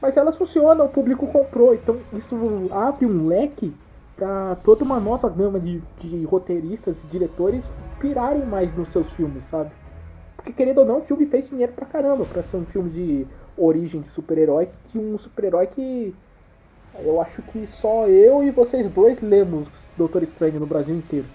[0.00, 2.34] Mas elas funcionam, o público comprou, então isso
[2.72, 3.70] abre um leque
[4.16, 9.44] para toda uma nova gama de, de roteiristas e diretores pirarem mais nos seus filmes,
[9.44, 9.70] sabe?
[10.36, 13.26] Porque querendo ou não, o filme fez dinheiro pra caramba pra ser um filme de
[13.58, 16.14] origem de super-herói de um super-herói que
[17.04, 21.26] eu acho que só eu e vocês dois lemos Doutor Estranho no Brasil inteiro.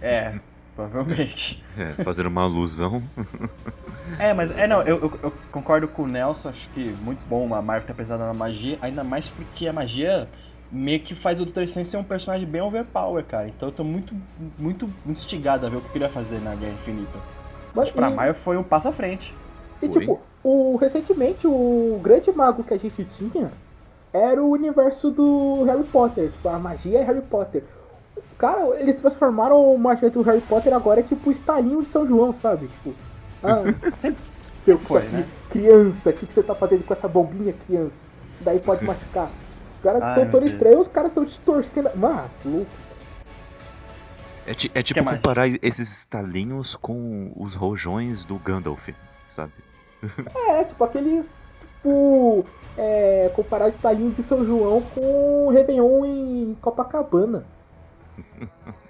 [0.00, 0.34] É,
[0.88, 1.62] provavelmente.
[1.76, 3.02] É, fazendo uma alusão.
[4.18, 7.54] É, mas é não, eu, eu, eu concordo com o Nelson, acho que muito bom
[7.54, 10.30] a Marvel ter pesado na magia, ainda mais porque a magia
[10.70, 13.48] meio que faz o Doutor Estranho ser um personagem bem overpower, cara.
[13.48, 14.14] Então eu tô muito,
[14.58, 17.24] muito instigado a ver o que ele vai fazer na Guerra Infinita.
[17.74, 19.34] Mas, Acho que pra e- Marvel foi um passo à frente.
[19.80, 19.88] E Foi.
[19.88, 23.52] tipo, o, recentemente o grande mago que a gente tinha
[24.12, 26.32] era o universo do Harry Potter.
[26.32, 27.68] Tipo, a magia é Harry Potter.
[28.40, 32.08] Cara, eles transformaram a magia do Harry Potter agora é tipo o estalinho de São
[32.08, 32.68] João, sabe?
[32.68, 32.94] Tipo,
[33.42, 33.64] ah,
[34.64, 35.28] seu foi, né?
[35.50, 38.02] criança, o que, que você tá fazendo com essa bombinha, criança?
[38.32, 39.28] Isso daí pode machucar.
[39.76, 40.52] Os caras estão Deus.
[40.54, 41.90] estranhos, os caras estão distorcendo.
[41.94, 42.70] Mano, louco.
[44.46, 45.18] É, é tipo mais?
[45.18, 48.88] comparar esses estalinhos com os rojões do Gandalf,
[49.36, 49.52] sabe?
[50.48, 51.38] É, tipo, aqueles.
[51.76, 52.46] Tipo.
[52.78, 57.44] É, comparar o estalinho de São João com o Réveillon em Copacabana.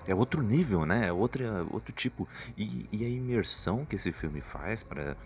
[0.07, 1.09] É outro nível, né?
[1.09, 2.29] É outra, outro tipo.
[2.57, 5.17] E, e a imersão que esse filme faz para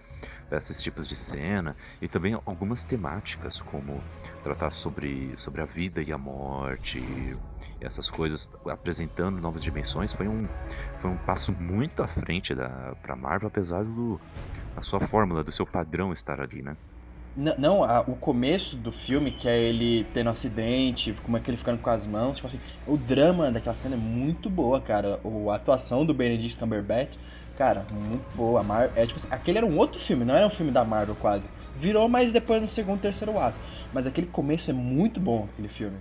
[0.52, 4.02] esses tipos de cena e também algumas temáticas, como
[4.42, 7.36] tratar sobre, sobre a vida e a morte,
[7.80, 10.48] essas coisas, apresentando novas dimensões, foi um,
[10.98, 14.20] foi um passo muito à frente da pra Marvel, apesar do
[14.76, 16.76] a sua fórmula, do seu padrão estar ali, né?
[17.36, 21.50] Não, a- o começo do filme, que é ele tendo um acidente, como é que
[21.50, 25.20] ele ficando com as mãos, tipo assim, o drama daquela cena é muito boa, cara.
[25.24, 27.16] O, a atuação do Benedict Cumberbatch,
[27.56, 28.62] cara, muito boa.
[28.62, 31.16] Mar é, tipo assim, aquele era um outro filme, não era um filme da Marvel
[31.16, 31.50] quase.
[31.74, 33.60] Virou, mas depois no segundo, terceiro ato.
[33.92, 35.98] Mas aquele começo é muito bom, aquele filme.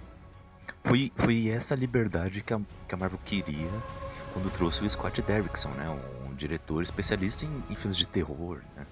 [0.85, 3.83] Foi, foi essa liberdade que a, que a Marvel queria
[4.29, 5.89] quando trouxe o Scott Derrickson, né?
[5.89, 8.87] Um, um diretor especialista em, em filmes de terror, né?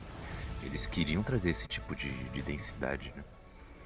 [0.71, 3.23] Eles queriam trazer esse tipo de, de densidade, né?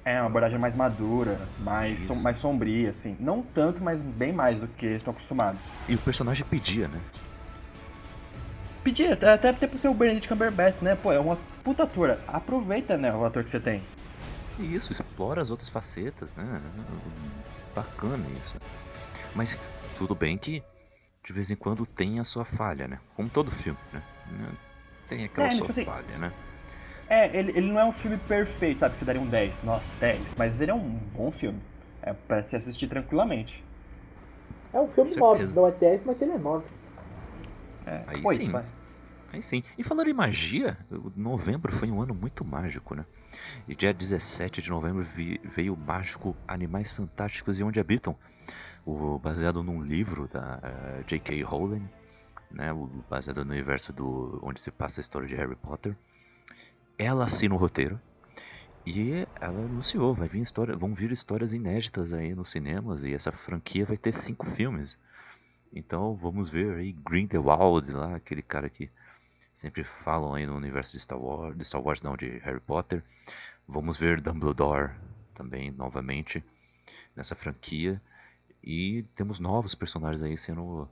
[0.06, 3.14] É uma abordagem mais madura, mais, som- mais sombria, assim.
[3.20, 5.62] Não tanto, mas bem mais do que eles estão acostumados.
[5.88, 7.02] E o personagem pedia, né?
[8.82, 10.94] Pedir, até até pro seu Benedict Cumberbatch, né?
[10.96, 12.22] Pô, é uma puta ator.
[12.26, 13.82] Aproveita, né, o ator que você tem.
[14.58, 16.44] Isso, explora as outras facetas, né?
[17.74, 18.58] Bacana isso.
[19.34, 19.58] Mas
[19.94, 20.62] tudo bem que
[21.26, 23.00] de vez em quando tem a sua falha, né?
[23.16, 24.02] Como todo filme, né?
[25.08, 26.32] Tem aquela É, sua tipo assim, falha, né?
[27.08, 28.92] É, ele, ele não é um filme perfeito, sabe?
[28.92, 29.62] Que você daria um 10.
[29.62, 30.34] Nossa, 10.
[30.36, 31.60] Mas ele é um bom filme.
[32.02, 33.64] É pra se assistir tranquilamente.
[34.72, 35.54] É um filme Com 9, certeza.
[35.54, 36.68] não é 10, mas ele é 9.
[37.86, 38.50] É, Aí sim.
[38.50, 38.64] vai.
[39.32, 39.62] Aí sim.
[39.78, 43.04] E falando em magia, o- novembro foi um ano muito mágico, né?
[43.68, 48.16] E dia 17 de novembro vi- veio o mágico Animais Fantásticos e Onde Habitam,
[48.84, 51.42] o, baseado num livro da eh, J.K.
[51.42, 51.88] Rowling,
[52.50, 52.72] né?
[52.72, 55.96] O, baseado no universo do onde se passa a história de Harry Potter.
[56.98, 58.00] Ela assina o roteiro
[58.86, 63.32] e ela anunciou, vai vir história, vão vir histórias inéditas aí nos cinemas e essa
[63.32, 64.98] franquia vai ter cinco filmes.
[65.72, 68.88] Então vamos ver aí Grindelwald lá, aquele cara que
[69.54, 73.02] sempre falam aí no universo de Star Wars, de Star Wars não, de Harry Potter.
[73.66, 74.92] Vamos ver Dumbledore
[75.34, 76.42] também novamente
[77.14, 78.00] nessa franquia
[78.62, 80.88] e temos novos personagens aí sendo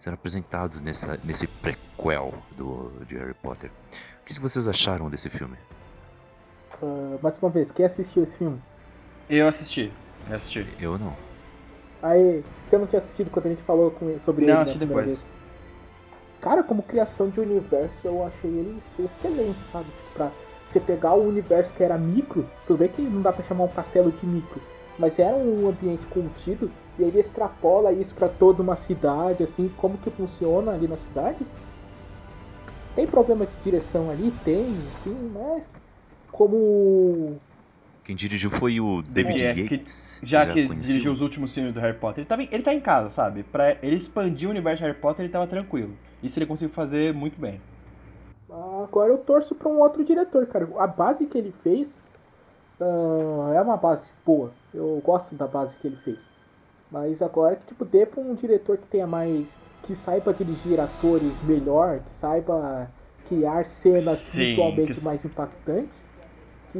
[0.00, 3.70] sendo apresentados nessa nesse prequel do de Harry Potter.
[3.70, 5.56] O que vocês acharam desse filme?
[6.82, 8.58] Ah, mais uma vez, quem assistiu esse filme?
[9.28, 9.92] Eu assisti.
[10.28, 10.76] Eu assisti.
[10.78, 11.16] Eu não.
[12.02, 14.78] Aí, você não tinha assistido quando a gente falou com- sobre Não, ele na assisti
[14.78, 15.06] primeira depois.
[15.16, 15.24] vez?
[16.40, 19.86] Cara, como criação de universo, eu achei ele ser excelente, sabe?
[19.86, 20.30] Tipo, Pra
[20.66, 23.68] você pegar o universo que era micro, tudo bem que não dá pra chamar um
[23.68, 24.60] castelo de micro,
[24.98, 29.98] mas era um ambiente contido, e ele extrapola isso pra toda uma cidade, assim, como
[29.98, 31.46] que funciona ali na cidade.
[32.94, 34.30] Tem problema de direção ali?
[34.44, 35.70] Tem, sim, mas
[36.32, 37.38] como
[38.04, 40.18] Quem dirigiu foi o David É, que- Yates.
[40.22, 40.86] Já que conhecido.
[40.86, 43.42] dirigiu os últimos filmes do Harry Potter, ele, tava, em- ele tá em casa, sabe?
[43.42, 45.92] Pra ele expandir o universo de Harry Potter, ele tava tranquilo.
[46.22, 47.60] Isso ele conseguiu fazer muito bem.
[48.82, 50.68] Agora eu torço pra um outro diretor, cara.
[50.78, 51.88] A base que ele fez
[52.80, 54.52] ah, é uma base boa.
[54.72, 56.18] Eu gosto da base que ele fez.
[56.90, 59.54] Mas agora que tipo dê pra um diretor que tenha mais.
[59.82, 62.92] que saiba dirigir atores melhor, que saiba
[63.24, 66.08] criar cenas Sim, visualmente que- mais impactantes.
[66.68, 66.78] Que.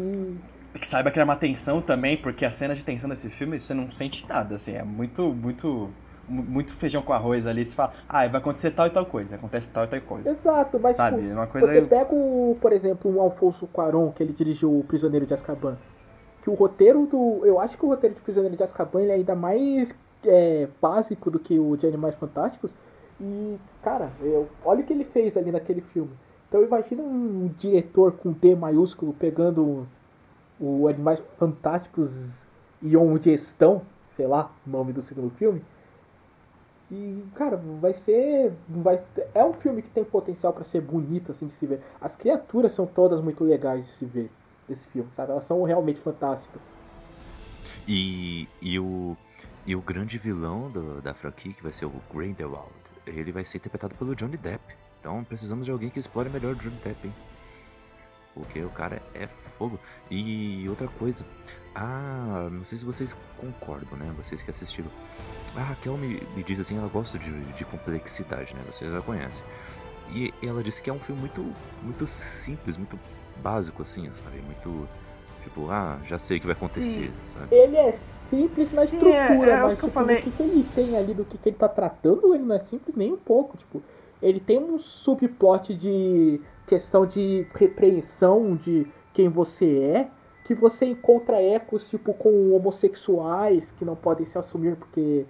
[0.81, 3.91] Que saiba criar uma tensão também, porque a cena de tensão desse filme você não
[3.93, 5.95] sente nada, assim, é muito, muito,
[6.29, 7.65] mu- muito feijão com arroz ali.
[7.65, 10.29] Você fala, ah, vai acontecer tal e tal coisa, acontece tal e tal coisa.
[10.29, 11.69] Exato, mas Sabe, tipo, é uma coisa.
[11.69, 15.79] Você pega, o, por exemplo, um Alfonso Cuarón, que ele dirigiu O Prisioneiro de Azkaban.
[16.47, 17.45] Que o roteiro do.
[17.45, 19.93] Eu acho que o roteiro de Prisioneiro de Azkaban é ainda mais
[20.25, 22.73] é, básico do que o de Animais Fantásticos.
[23.21, 26.13] E, cara, eu, olha o que ele fez ali naquele filme.
[26.47, 29.89] Então imagina um diretor com D maiúsculo pegando
[30.61, 32.47] o Animais Fantásticos
[32.81, 33.83] e onde estão,
[34.17, 35.61] sei lá, o nome do segundo filme.
[36.93, 38.53] E, cara, vai ser.
[38.69, 39.03] Vai,
[39.35, 41.81] é um filme que tem potencial pra ser bonito, assim, de se ver.
[42.01, 44.31] As criaturas são todas muito legais de se ver
[44.69, 45.33] desse filme, sabe?
[45.33, 46.61] Elas são realmente fantásticas.
[47.87, 49.17] E, e, o,
[49.67, 52.73] e o grande vilão do- da franquia, que vai ser o Grindelwald,
[53.07, 54.63] ele vai ser interpretado pelo Johnny Depp.
[55.01, 57.15] Então precisamos de alguém que explore melhor o Johnny Depp, hein?
[58.35, 59.27] Porque o cara é
[59.57, 59.81] fogo.
[60.11, 61.25] E outra coisa,
[61.75, 64.13] ah, não sei se vocês concordam, né?
[64.17, 64.91] Vocês que assistiram.
[65.55, 68.63] A Raquel me, me diz assim, ela gosta de, de complexidade, né?
[68.71, 69.43] Vocês já conhecem.
[70.11, 71.43] E ela disse que é um filme muito,
[71.83, 73.01] muito simples, muito
[73.43, 74.41] básico, assim, sabe?
[74.43, 74.89] Muito.
[75.45, 77.51] Tipo, ah, já sei o que vai acontecer, sabe?
[77.51, 80.17] Ele é simples na Sim, estrutura, é- é o mas que eu tipo, falei.
[80.17, 82.59] o que, que ele tem ali, do que, que ele tá tratando, ele não é
[82.59, 83.57] simples nem um pouco.
[83.57, 83.83] Tipo,
[84.21, 90.11] ele tem um subplot de questão de repreensão de quem você é,
[90.45, 95.27] que você encontra ecos, tipo, com homossexuais que não podem se assumir porque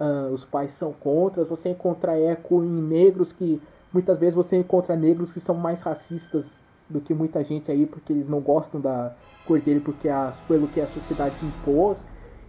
[0.00, 3.60] ah, os pais são contra, você encontra eco em negros que
[3.92, 6.60] muitas vezes você encontra negros que são mais racistas
[6.92, 9.12] do que muita gente aí porque eles não gostam da
[9.46, 12.06] cor dele porque a, pelo que a sociedade impôs.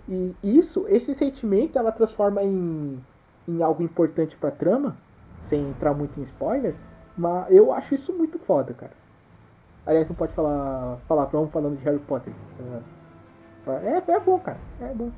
[0.07, 2.99] E isso esse sentimento ela transforma em,
[3.47, 4.95] em algo importante pra trama
[5.41, 6.75] sem entrar muito em spoiler
[7.17, 8.91] mas eu acho isso muito foda cara.
[9.85, 12.33] Aliás não pode falar palavrão falando de Harry Potter.
[13.67, 15.09] É, é bom cara é bom.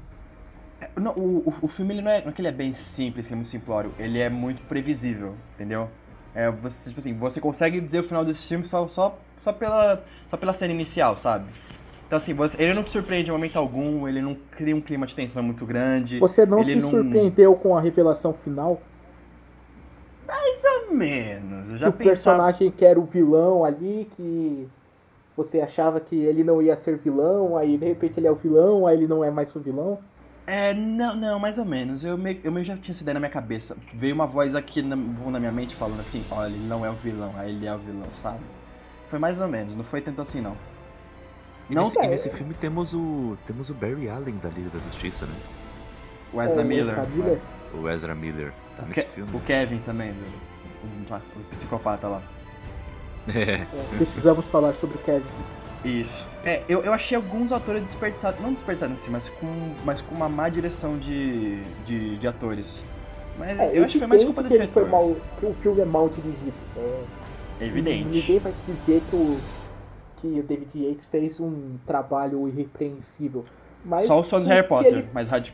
[0.97, 3.27] Não, o, o, o filme ele não, é, não é que ele é bem simples,
[3.27, 5.89] que é muito simplório, ele é muito previsível, entendeu?
[6.35, 10.03] É, você, tipo assim, você consegue dizer o final desse filme só, só, só, pela,
[10.29, 11.51] só pela cena inicial, sabe?
[12.07, 15.07] Então assim, você- ele não te surpreende em momento algum, ele não cria um clima
[15.07, 16.19] de tensão muito grande.
[16.19, 18.81] você não se não- surpreendeu com a revelação final
[20.27, 22.45] Mais ou menos, eu já o pensava...
[22.45, 24.69] personagem que era o vilão ali, que
[25.35, 28.87] você achava que ele não ia ser vilão, aí de repente ele é o vilão,
[28.87, 30.03] aí ele não é mais o vilão.
[30.47, 32.03] É, não, não, mais ou menos.
[32.03, 33.75] Eu meio, eu meio já tinha essa ideia na minha cabeça.
[33.93, 36.93] Veio uma voz aqui na, na minha mente falando assim, olha, ele não é o
[36.93, 38.39] vilão, aí ele é o vilão, sabe?
[39.09, 40.55] Foi mais ou menos, não foi tanto assim não.
[41.69, 43.37] E Não, nesse, e é, nesse filme temos o.
[43.47, 45.33] temos o Barry Allen da Liga da Justiça, né?
[46.31, 47.09] o Ezra É, o Miller.
[47.09, 47.39] Miller.
[47.73, 49.35] O Ezra Miller tá O, nesse Ke- filme.
[49.35, 52.21] o Kevin também, o, o psicopata lá.
[53.33, 53.53] É.
[53.53, 53.65] É,
[53.97, 55.25] precisamos falar sobre o Kevin.
[55.83, 56.27] Isso.
[56.45, 60.29] É, eu, eu achei alguns atores desperdiçados, não desperdiçados assim, mas com, mas com uma
[60.29, 62.83] má direção de, de, de atores.
[63.37, 64.89] Mas É, eu acho que foi mais culpa do que ele foi diretor.
[64.89, 66.57] mal, que o filme é mal dirigido.
[66.75, 67.05] É,
[67.59, 68.09] É evidente.
[68.13, 69.41] Ninguém vai te dizer que o,
[70.17, 73.45] que o David Yates fez um trabalho irrepreensível.
[73.83, 75.53] Mas Só o som de Harry Potter, ele- mas radi...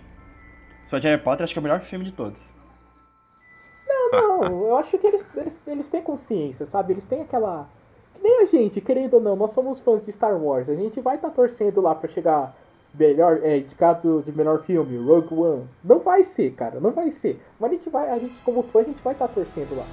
[0.83, 2.41] Só de Harry Potter acho que é o melhor filme de todos.
[4.11, 6.93] Não, eu acho que eles, eles, eles têm consciência, sabe?
[6.93, 7.69] Eles têm aquela.
[8.21, 10.69] Nem a gente, querendo ou não, nós somos fãs de Star Wars.
[10.69, 12.55] A gente vai estar torcendo lá pra chegar
[12.93, 15.63] melhor, é, indicado de melhor filme, Rogue One.
[15.83, 17.41] Não vai ser, cara, não vai ser.
[17.59, 19.85] Mas a gente vai, a gente como fã, a gente vai estar torcendo lá.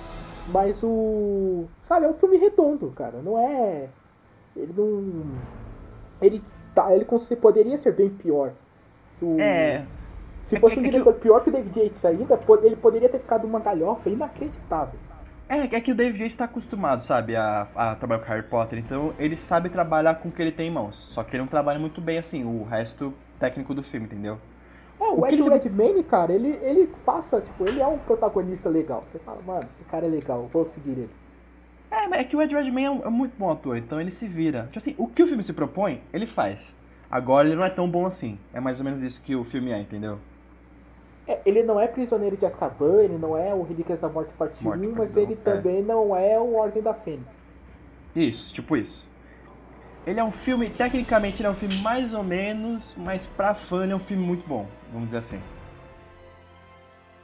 [0.52, 1.64] Mas o.
[1.82, 3.18] Sabe, é um filme redondo, cara.
[3.22, 3.88] Não é.
[4.56, 5.24] Ele não.
[6.20, 6.42] Ele
[6.74, 6.94] tá.
[6.94, 7.06] Ele
[7.40, 8.52] poderia ser bem pior.
[9.14, 9.86] Se o- É.
[10.42, 13.18] Se é fosse um é diretor pior que o David Yates ainda, ele poderia ter
[13.18, 14.98] ficado uma galhofa inacreditável.
[15.48, 18.78] É, é que o David Yates está acostumado, sabe, a, a trabalhar com Harry Potter,
[18.78, 20.96] então ele sabe trabalhar com o que ele tem em mãos.
[20.96, 24.40] Só que ele não trabalha muito bem assim, o resto técnico do filme, entendeu?
[25.00, 29.04] É, o, O Ed Redmayne, cara, ele, ele passa, tipo, ele é um protagonista legal.
[29.08, 31.16] Você fala, mano, esse cara é legal, vou seguir ele.
[31.90, 34.10] É, mas é que o Ed Redmayne é, um, é muito bom ator, então ele
[34.10, 34.64] se vira.
[34.66, 36.74] Tipo assim, o que o filme se propõe, ele faz.
[37.10, 38.38] Agora ele não é tão bom assim.
[38.52, 40.20] É mais ou menos isso que o filme é, entendeu?
[41.28, 44.64] É, ele não é prisioneiro de Azkaban, ele não é o Relíquias da Morte Parte
[44.64, 45.36] Morte, 1, mas perdão, ele é.
[45.36, 47.28] também não é o Ordem da Fênix.
[48.16, 49.10] Isso, tipo isso.
[50.06, 53.84] Ele é um filme, tecnicamente ele é um filme mais ou menos, mas pra fã
[53.84, 55.40] ele é um filme muito bom, vamos dizer assim.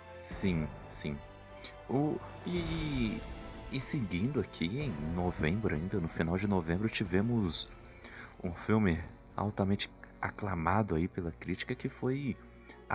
[0.04, 1.16] Sim, sim.
[1.88, 2.16] O,
[2.46, 3.18] e,
[3.72, 7.70] e seguindo aqui, em novembro ainda, no final de novembro, tivemos
[8.42, 9.00] um filme
[9.34, 9.90] altamente
[10.20, 12.36] aclamado aí pela crítica que foi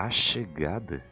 [0.05, 1.03] A Chegada.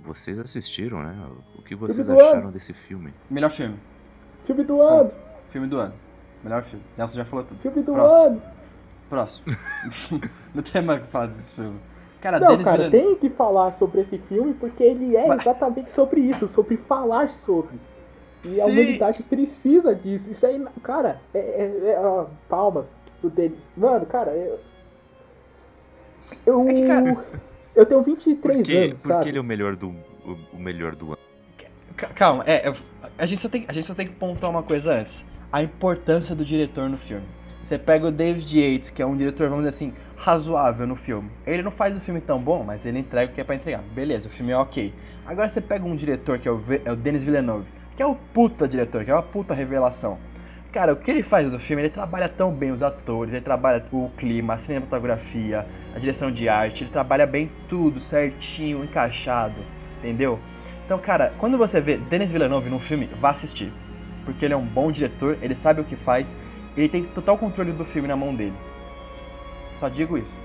[0.00, 1.16] Vocês assistiram, né?
[1.56, 2.22] O que vocês do ano.
[2.24, 3.12] acharam desse filme?
[3.30, 3.78] Melhor filme.
[4.44, 5.10] Filme do ano,
[5.50, 5.94] Filme do ano.
[6.42, 6.84] Melhor filme.
[6.96, 7.60] Nelson já falou tudo.
[7.60, 8.26] filme do Próximo.
[8.26, 8.42] ano.
[9.08, 9.56] Próximo.
[10.54, 11.78] não tem mais o que falar desse filme.
[12.20, 15.90] Cara, Não, cara, Villeneuve- tem que falar sobre esse filme porque ele é Mas- exatamente
[15.90, 17.78] sobre isso, sobre falar sobre.
[18.44, 18.70] E a Sim.
[18.72, 20.30] humanidade precisa disso.
[20.30, 22.86] Isso aí, cara, é, é- é, ó, palmas
[23.20, 23.58] pro dele.
[23.76, 24.58] Mano, cara, eu.
[26.46, 27.24] Eu, É que, cara,
[27.78, 29.28] eu tenho 23 Porque, anos, porque sabe?
[29.30, 31.18] ele é o melhor do, o, o melhor do ano.
[31.96, 32.72] Ca- Calma, é,
[33.16, 35.24] a, gente só tem, a gente só tem que pontuar uma coisa antes.
[35.52, 37.24] A importância do diretor no filme.
[37.64, 41.30] Você pega o David Yates, que é um diretor, vamos dizer assim, razoável no filme.
[41.46, 43.82] Ele não faz o filme tão bom, mas ele entrega o que é pra entregar.
[43.94, 44.92] Beleza, o filme é ok.
[45.26, 48.14] Agora você pega um diretor que é o, é o Denis Villeneuve, que é o
[48.14, 50.18] puta diretor, que é uma puta revelação.
[50.72, 53.82] Cara, o que ele faz no filme, ele trabalha tão bem os atores, ele trabalha
[53.90, 59.64] o clima, a cinematografia, a direção de arte, ele trabalha bem tudo certinho, encaixado,
[59.98, 60.38] entendeu?
[60.84, 63.72] Então, cara, quando você vê Denis Villeneuve num filme, vá assistir.
[64.26, 66.36] Porque ele é um bom diretor, ele sabe o que faz,
[66.76, 68.54] ele tem total controle do filme na mão dele.
[69.78, 70.36] Só digo isso.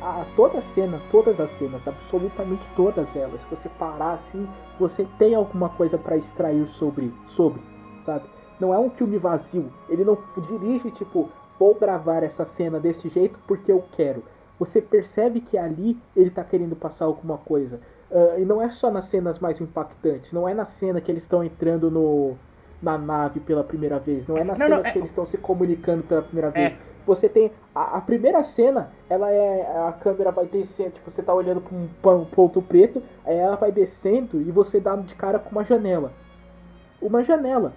[0.00, 4.46] A- toda cena, todas as cenas, absolutamente todas elas, se você parar assim,
[4.78, 7.60] você tem alguma coisa pra extrair sobre, sobre,
[8.02, 8.33] sabe?
[8.64, 9.70] Não é um filme vazio.
[9.90, 10.16] Ele não
[10.48, 11.28] dirige tipo,
[11.58, 14.22] vou gravar essa cena desse jeito porque eu quero.
[14.58, 17.78] Você percebe que ali ele tá querendo passar alguma coisa.
[18.10, 21.24] Ah, e não é só nas cenas mais impactantes, não é na cena que eles
[21.24, 22.34] estão entrando no
[22.82, 25.24] na nave pela primeira vez, não é nas Não, não, cenas é- que eles estão
[25.26, 26.76] se comunicando pela primeira vez É.
[27.06, 31.32] você tem a, a primeira cena, ela é a câmera vai descendo, tipo, você tá
[31.32, 35.38] olhando para um pon- ponto preto, aí ela vai descendo e você dá de cara
[35.38, 36.12] com uma janela.
[37.00, 37.72] Uma janela.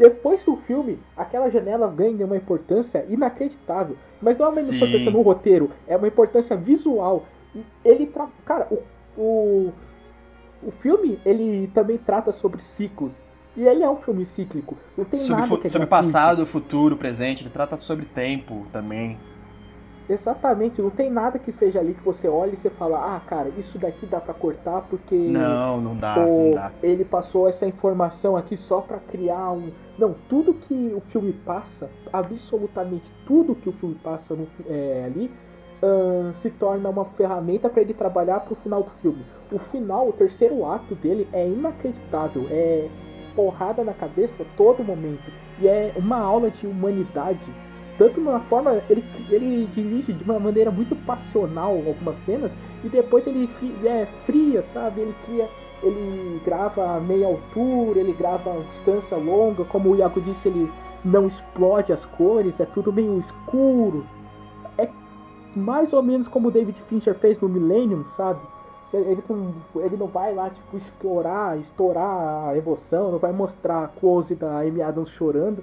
[0.00, 4.76] Depois do filme, aquela janela ganha uma importância inacreditável, mas não é uma Sim.
[4.76, 7.26] importância no roteiro, é uma importância visual.
[7.84, 8.26] Ele tra...
[8.46, 8.80] cara, o,
[9.20, 9.72] o
[10.62, 13.14] o filme, ele também trata sobre ciclos.
[13.56, 14.76] E ele é um filme cíclico.
[14.96, 19.18] Não tem Sobre, nada que é sobre passado, futuro, presente, ele trata sobre tempo também.
[20.10, 23.48] Exatamente, não tem nada que seja ali que você olha e você fala, ah, cara,
[23.56, 26.72] isso daqui dá pra cortar porque Não, não dá, não dá.
[26.82, 29.70] ele passou essa informação aqui só pra criar um.
[29.96, 35.30] Não, tudo que o filme passa, absolutamente tudo que o filme passa no é, ali,
[35.80, 39.24] ahn, se torna uma ferramenta pra ele trabalhar pro final do filme.
[39.52, 42.88] O final, o terceiro ato dele é inacreditável, é
[43.36, 45.30] porrada na cabeça todo momento
[45.60, 47.46] e é uma aula de humanidade
[48.00, 52.50] tanto na forma ele, ele dirige de uma maneira muito passional algumas cenas
[52.82, 53.46] e depois ele
[53.84, 55.02] é fria, sabe?
[55.02, 55.46] Ele cria,
[55.82, 60.72] ele grava a meia altura, ele grava a distância longa, como o Iago disse, ele
[61.04, 64.06] não explode as cores, é tudo meio escuro.
[64.78, 64.88] É
[65.54, 68.40] mais ou menos como o David Fincher fez no Millennium, sabe?
[68.94, 73.88] Ele não, ele não vai lá, tipo, explorar, estourar a emoção, não vai mostrar a
[73.88, 75.62] close da Amy Adams chorando.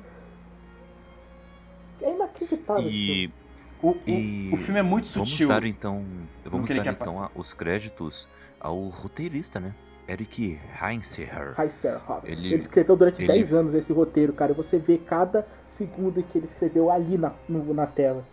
[2.02, 2.84] É inacreditável.
[2.90, 3.32] E
[3.82, 5.48] O, o, E o filme é muito vamos sutil.
[5.50, 6.04] dar então,
[6.44, 8.28] vamos dar então a- os créditos
[8.60, 9.74] ao roteirista, né?
[10.10, 11.54] Eric Heinzeher.
[12.08, 12.32] Robert.
[12.32, 14.52] Ele- Ele, escreveu durante ele- 10 anos esse roteiro, cara.
[14.52, 18.26] e Você vê cada segundo que ele escreveu ali na, no- na tela.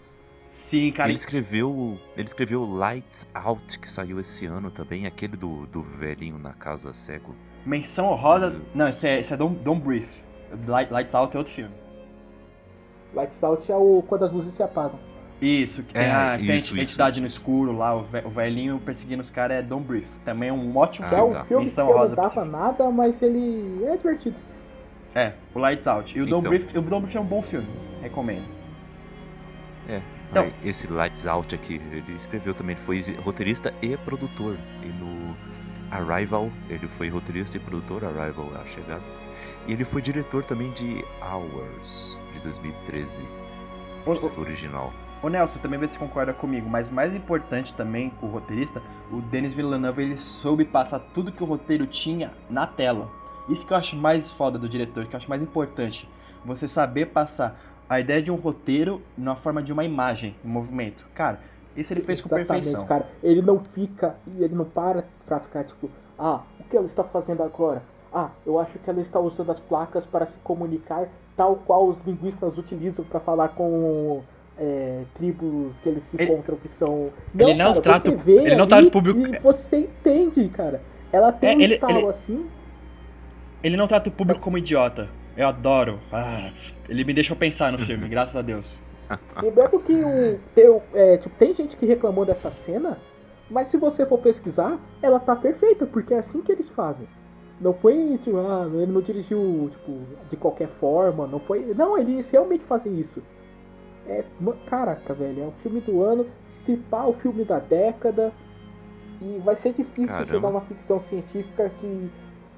[0.47, 1.11] Sim, cara.
[1.11, 6.39] Ele escreveu, ele escreveu Lights Out que saiu esse ano também, aquele do, do velhinho
[6.39, 7.35] na casa cego.
[7.66, 8.61] Menção honrosa.
[8.74, 10.07] Não, esse é, esse é Don't, Don't.
[10.66, 11.74] Light, Lights Out é outro filme.
[13.15, 14.99] Lights Out é o quando as luzes se apagam.
[15.41, 17.39] Isso, que tem É, a, tem a isso, isso, entidade isso, no isso.
[17.41, 20.07] escuro lá, o, ve- o velhinho perseguindo os caras é Don't Breathe.
[20.24, 21.31] Também é um ótimo Ah, é filme.
[21.31, 21.45] um tá.
[21.45, 24.36] filme Menção que não dava nada, mas ele é divertido.
[25.15, 26.16] É, o Lights Out.
[26.19, 26.51] E o Don't Então.
[26.51, 27.66] Breathe, o Don't Breathe é um bom filme.
[28.01, 28.45] Recomendo.
[29.89, 30.01] É,
[30.31, 34.57] Então- esse Lights Out aqui, ele escreveu também, ele foi roteirista e produtor.
[34.82, 35.35] E no
[35.91, 39.03] Arrival, ele foi roteirista e produtor, Arrival, a chegada.
[39.66, 43.18] E ele foi diretor também de Hours, de 2013,
[44.06, 44.92] O, o, original.
[45.22, 49.54] Ô Nelson, também vê se concorda comigo, mas mais importante também, o roteirista, o Denis
[49.54, 53.10] Villeneuve, ele soube passar tudo que o roteiro tinha na tela.
[53.48, 56.08] Isso que eu acho mais foda do diretor, que eu acho mais importante.
[56.44, 57.58] Você saber passar
[57.88, 61.06] a ideia de um roteiro na forma de uma imagem, um movimento.
[61.14, 61.40] Cara,
[61.76, 62.86] isso ele fez com perfeição.
[62.86, 63.08] cara.
[63.22, 67.42] Ele não fica, ele não para pra ficar tipo, ah, o que ela está fazendo
[67.42, 67.82] agora?
[68.16, 71.99] Ah, eu acho que ela está usando as placas para se comunicar tal qual os
[72.07, 74.23] linguistas utilizam para falar com
[74.57, 77.11] é, tribos que eles se Ele- encontram que são.
[77.36, 80.49] ele não cara, trata você o- vê ele não trata o público- E você entende,
[80.49, 80.81] cara.
[81.12, 82.47] Ela tem É, um ele- estalo ele- assim.
[83.65, 85.09] Ele não trata o público como idiota.
[85.36, 85.99] Eu adoro.
[86.12, 86.53] Ah,
[86.89, 88.78] ele me deixou pensar no filme, graças a Deus.
[89.43, 90.81] E mesmo que o teu.
[90.95, 92.99] É, tipo, tem gente que reclamou dessa cena,
[93.51, 97.09] mas se você for pesquisar, ela tá perfeita, porque é assim que eles fazem.
[97.60, 99.93] Não foi, tipo, ah, ele não dirigiu, tipo,
[100.28, 101.72] de qualquer forma, não foi.
[101.74, 103.22] Não, eles realmente fazem isso.
[104.06, 104.24] É.
[104.66, 108.32] Caraca, velho, é o filme do ano, se pá o filme da década.
[109.22, 110.26] E vai ser difícil Caramba.
[110.35, 112.10] chegar uma ficção científica que.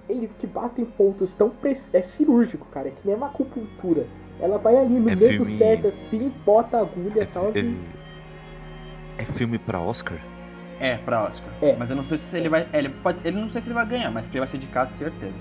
[0.08, 1.50] Ele que bate em pontos tão.
[1.50, 1.76] Pre...
[1.92, 2.88] É cirúrgico, cara.
[2.88, 4.06] É que nem uma acupuntura.
[4.40, 7.46] Ela vai ali no É meio filme- certo, assim, bota a agulha É, e tal.
[7.54, 7.76] é, e-
[9.18, 10.18] é filme pra Oscar?
[10.80, 11.48] É, pra Oscar.
[11.62, 11.74] É.
[11.78, 12.66] Mas eu não sei se ele vai.
[12.72, 14.56] é, Ele, pode, ele não sei se ele vai ganhar, mas que ele vai ser
[14.58, 15.32] indicado, certeza.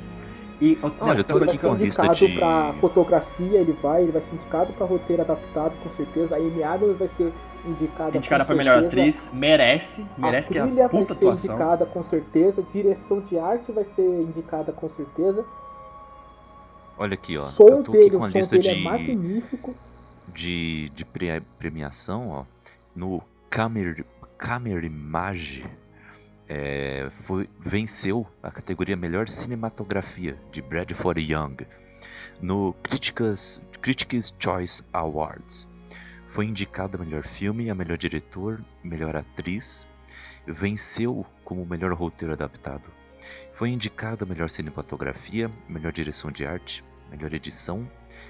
[0.62, 3.74] E Olha, nessa eu tô Ele aqui vai ser com indicado de- pra fotografia, ele
[3.84, 6.36] vai, ele vai ser indicado pra roteiro adaptado, com certeza.
[6.36, 7.34] A Amy Adams vai ser
[7.66, 11.26] indicada indicada com pra melhor atriz, merece, merece a que é a vai puta ser
[11.26, 11.56] atuação.
[11.56, 15.44] indicada com certeza, direção de arte vai ser indicada com certeza.
[16.98, 17.42] Olha aqui, ó.
[17.44, 19.76] som eu tô aqui dele, com o a lista é de, magnífico.
[20.34, 22.44] de, de pre- premiação, ó.
[22.96, 24.06] No Camer,
[24.46, 25.66] Camerimage,
[26.48, 31.66] é, foi, venceu a categoria Melhor Cinematografia de Bradford Young.
[32.40, 35.68] No Critics, Critics Choice Awards.
[36.30, 39.88] Foi indicado a melhor filme, a melhor diretor, melhor atriz.
[40.46, 42.84] Venceu como melhor roteiro adaptado.
[43.56, 47.90] Foi indicado a melhor cinematografia, melhor direção de arte, melhor edição,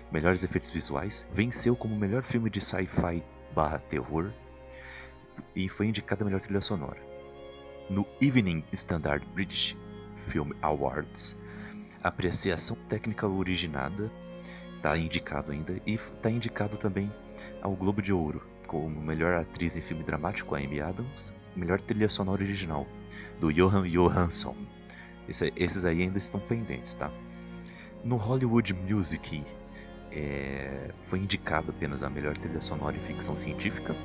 [0.09, 1.27] melhores efeitos visuais.
[1.33, 3.21] Venceu como melhor filme de sci-fi
[3.53, 4.31] barra terror.
[5.55, 6.99] E foi indicado a melhor trilha sonora.
[7.89, 9.75] No Evening Standard British
[10.27, 11.37] Film Awards,
[12.03, 14.11] apreciação técnica originada
[14.77, 17.11] está indicado ainda e está indicado também
[17.61, 22.09] ao Globo de Ouro como melhor atriz em filme dramático a Amy Adams, melhor trilha
[22.09, 22.87] sonora original
[23.39, 24.55] do Johan Johansson.
[25.29, 27.11] Esse- esses aí ainda estão pendentes, tá?
[28.03, 29.43] No Hollywood Music
[30.11, 33.95] é, foi indicado apenas a melhor trilha sonora em ficção científica.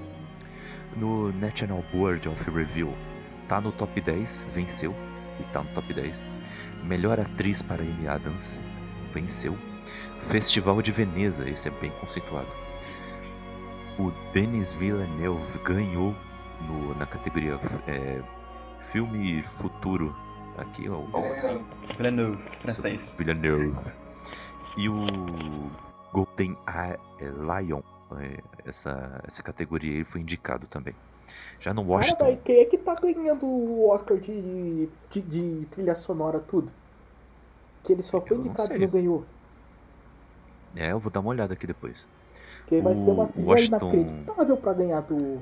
[0.96, 2.92] No National Board of Review
[3.48, 4.94] tá no top 10, venceu
[5.40, 6.22] e tá no top 10.
[6.84, 8.58] Melhor atriz para Amy Adams,
[9.12, 9.56] venceu.
[10.30, 12.48] Festival de Veneza, esse é bem conceituado.
[13.98, 16.14] O Denis Villeneuve ganhou
[16.66, 18.20] no- na categoria é,
[18.92, 20.14] Filme Futuro.
[20.58, 21.00] Aqui, ó.
[21.96, 23.14] Villeneuve, francês.
[23.16, 23.74] Villeneuve.
[24.76, 25.70] E o
[26.12, 27.80] Golden A- é, Lion,
[28.64, 30.94] essa, essa categoria aí foi indicado também.
[31.60, 35.66] Já no Cara, Washington, velho, quem é que tá ganhando o Oscar de, de, de
[35.70, 36.70] trilha sonora tudo?
[37.84, 39.24] Que ele só foi Eu indicado e não ganhou.
[40.76, 42.06] é, eu vou dar uma olhada aqui depois.
[42.66, 45.40] Que vai O ser uma trilha Washington- inacreditável pra ganhar do.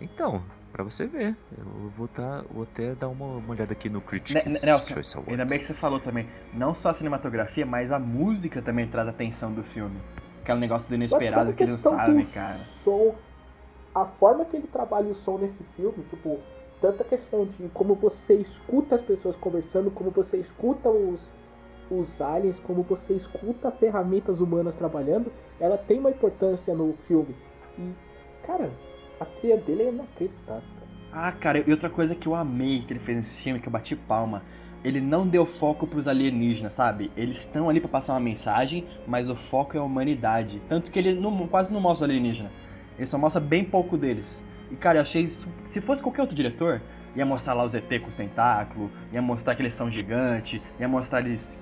[0.00, 0.42] Então,
[0.72, 1.64] pra você ver, eu
[1.96, 5.32] vou, tá, vou até dar uma, uma olhada aqui no Critics Ne- Nelson, Choice Awards.
[5.40, 6.28] ainda bem que você falou também.
[6.54, 9.98] Não só a cinematografia, mas a música também traz atenção do filme.
[10.48, 12.54] Aquele negócio do inesperado que eles não do cara.
[12.54, 13.14] Som,
[13.94, 16.40] a forma que ele trabalha o som nesse filme, tipo,
[16.80, 21.28] tanta questão de como você escuta as pessoas conversando, como você escuta os,
[21.90, 25.30] os aliens, como você escuta ferramentas humanas trabalhando,
[25.60, 27.36] ela tem uma importância no filme.
[27.78, 27.92] E,
[28.46, 28.70] cara,
[29.20, 30.62] a trilha dele é inacreditável.
[31.12, 33.72] Ah, cara, e outra coisa que eu amei que ele fez nesse filme, que eu
[33.72, 34.42] bati palma,
[34.84, 37.10] ele não deu foco pros alienígenas, sabe?
[37.16, 40.62] Eles estão ali pra passar uma mensagem, mas o foco é a humanidade.
[40.68, 42.50] Tanto que ele não- quase não mostra alienígena.
[42.96, 44.42] Ele só mostra bem pouco deles.
[44.70, 45.48] E, cara, eu achei isso.
[45.66, 46.82] Se fosse qualquer outro diretor,
[47.16, 50.88] ia mostrar lá os ET com os tentáculos, ia mostrar que eles são gigantes, ia
[50.88, 51.56] mostrar eles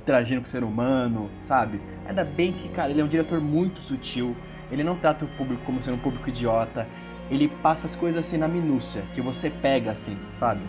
[0.00, 1.80] interagindo com o ser humano, sabe?
[2.06, 4.36] Ainda bem que, cara, ele é um diretor muito sutil.
[4.70, 6.86] Ele não trata o público como sendo um público idiota.
[7.30, 10.60] Ele passa as coisas assim na minúcia, que você pega assim, sabe?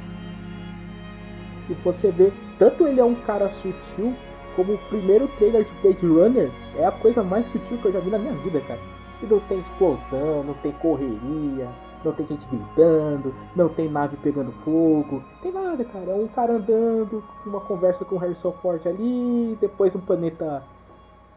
[1.69, 4.13] E você vê, tanto ele é um cara sutil,
[4.55, 7.99] como o primeiro trailer de Blade Runner é a coisa mais sutil que eu já
[7.99, 8.79] vi na minha vida, cara.
[9.21, 11.67] E não tem explosão, não tem correria,
[12.03, 16.11] não tem gente gritando, não tem nave pegando fogo, tem nada, cara.
[16.11, 20.63] É um cara andando, uma conversa com o Harrison Ford ali, depois um planeta.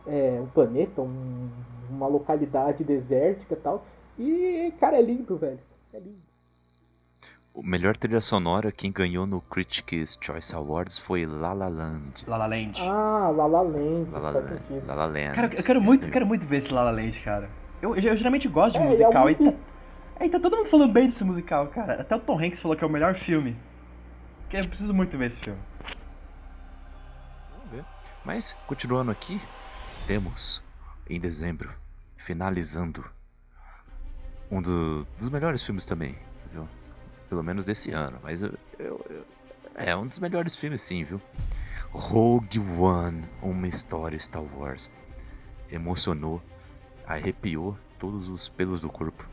[0.07, 1.49] É, um planeta, um-
[1.91, 3.85] uma localidade desértica e tal.
[4.19, 5.59] E, cara, é lindo, velho.
[5.93, 6.26] É lindo.
[7.59, 12.25] O melhor trilha sonora, quem ganhou no Critics Choice Awards foi La La Land.
[12.27, 12.73] La La Land.
[12.79, 14.87] Ah, La La Land, La La sentido.
[14.87, 15.35] La La Land.
[15.35, 17.49] Cara, eu quero muito, quero muito ver esse La La Land, cara.
[17.81, 19.31] Eu, eu, eu geralmente gosto de É, musical.
[19.31, 19.53] E tá,
[20.21, 22.03] é, e tá todo mundo falando bem desse musical, cara.
[22.03, 23.57] Até o Tom Hanks falou que é o melhor filme.
[24.51, 25.59] Que eu preciso muito ver esse filme.
[27.57, 27.85] Vamos ver.
[28.23, 29.41] Mas, continuando aqui,
[30.07, 30.63] temos
[31.09, 31.71] em dezembro,
[32.19, 33.03] finalizando,
[34.51, 36.15] um do- dos melhores filmes também,
[36.53, 36.69] viu?
[37.29, 39.27] Pelo menos desse ano, mas eu, eu- eu-
[39.75, 41.21] é um dos melhores filmes sim, viu?
[41.91, 44.91] Rogue One, uma história Star Wars.
[45.71, 46.41] Emocionou,
[47.07, 49.27] arrepiou todos os pelos do corpo.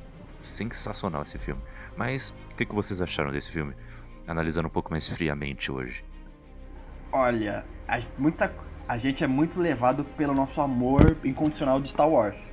[0.44, 1.62] Sensacional esse filme.
[1.96, 3.74] Mas, o que, que vocês acharam desse filme?
[4.28, 6.04] Analisando um pouco mais friamente hoje.
[7.12, 8.52] Olha, a, muita,
[8.88, 12.52] a gente é muito levado pelo nosso amor incondicional de Star Wars.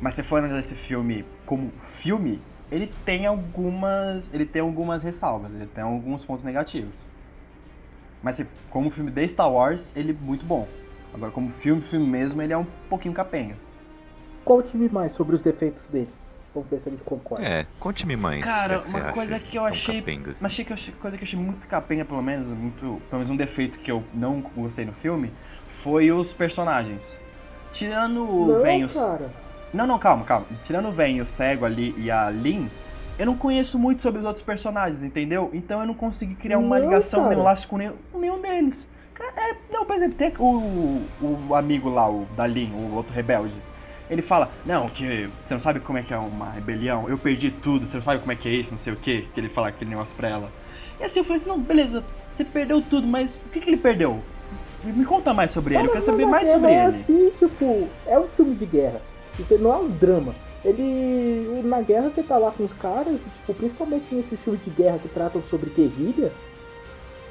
[0.00, 4.32] Mas se for analisar esse filme como filme, ele tem algumas.
[4.32, 7.06] Ele tem algumas ressalvas, ele tem alguns pontos negativos.
[8.22, 10.66] Mas como filme de Star Wars, ele é muito bom.
[11.14, 13.56] Agora, como filme, filme mesmo, ele é um pouquinho capenga.
[14.44, 16.10] Conte-me mais sobre os defeitos dele.
[16.54, 17.44] Vamos ver se a gente concorda.
[17.44, 18.42] É, conte-me mais.
[18.42, 20.42] Cara, você uma coisa que eu achei- capenga assim?
[20.42, 22.80] Mas achei que eu achei, coisa que eu achei muito capenga, pelo menos, muito,
[23.10, 25.32] pelo menos um defeito que eu não gostei no filme,
[25.68, 27.16] foi os personagens.
[27.72, 28.88] Tirando o Venho.
[28.88, 29.30] cara.
[29.72, 30.46] Não, não, calma, calma.
[30.64, 32.70] Tirando o Venho, o Cego ali e a Lin,
[33.18, 35.50] eu não conheço muito sobre os outros personagens, entendeu?
[35.52, 37.34] Então eu não consegui criar uma Não, ligação, cara.
[37.34, 38.88] nem um laço com nenhum, nenhum deles.
[39.36, 43.54] É, não, por exemplo, tem o, o amigo lá, o da Lin, o outro rebelde.
[44.08, 47.50] Ele fala, não, que você não sabe como é que é uma rebelião, eu perdi
[47.50, 49.48] tudo, você não sabe como é que é isso, não sei o que, que ele
[49.48, 50.48] fala aquele negócio pra ela.
[51.00, 53.76] E assim eu falei assim, não, beleza, você perdeu tudo, mas o que, que ele
[53.78, 54.20] perdeu?
[54.84, 56.86] Me conta mais sobre ele, eu quero saber mais sobre é ele.
[56.86, 59.00] assim, tipo, é um filme de guerra.
[59.38, 60.34] Isso não é um drama.
[60.64, 61.62] Ele.
[61.64, 65.08] Na guerra você tá lá com os caras, tipo, principalmente nesses filmes de guerra que
[65.08, 66.32] tratam sobre guerrilhas.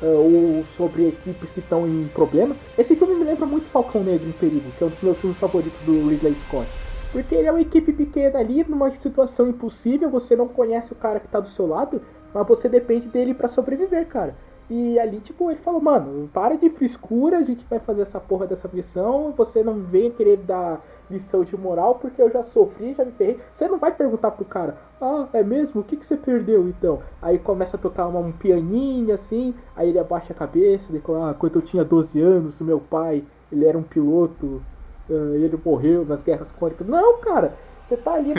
[0.01, 2.55] ah, ou sobre equipes que estão em problema.
[2.77, 5.37] Esse filme me lembra muito Falcão Negro em Perigo, que é um dos meus filmes
[5.39, 6.67] favoritos do Ridley Scott.
[7.11, 11.19] Porque ele é uma equipe pequena ali, numa situação impossível, você não conhece o cara
[11.19, 12.01] que tá do seu lado,
[12.33, 14.35] mas você depende dele pra sobreviver, cara.
[14.69, 18.47] E ali, tipo, ele falou, mano, para de frescura, a gente vai fazer essa porra
[18.47, 23.05] dessa missão, você não vem querer dar lição de moral, porque eu já sofri, já
[23.05, 23.39] me ferrei.
[23.51, 25.81] Você não vai perguntar pro cara, ah, é mesmo?
[25.81, 27.01] O que, que você perdeu então?
[27.21, 31.31] Aí começa a tocar uma, um pianinho assim, aí ele abaixa a cabeça, ele fala,
[31.31, 34.61] ah, quando eu tinha 12 anos, meu pai, ele era um piloto,
[35.09, 36.87] ele morreu nas guerras cônicas.
[36.87, 37.53] Não, cara,
[37.83, 38.33] você tá ali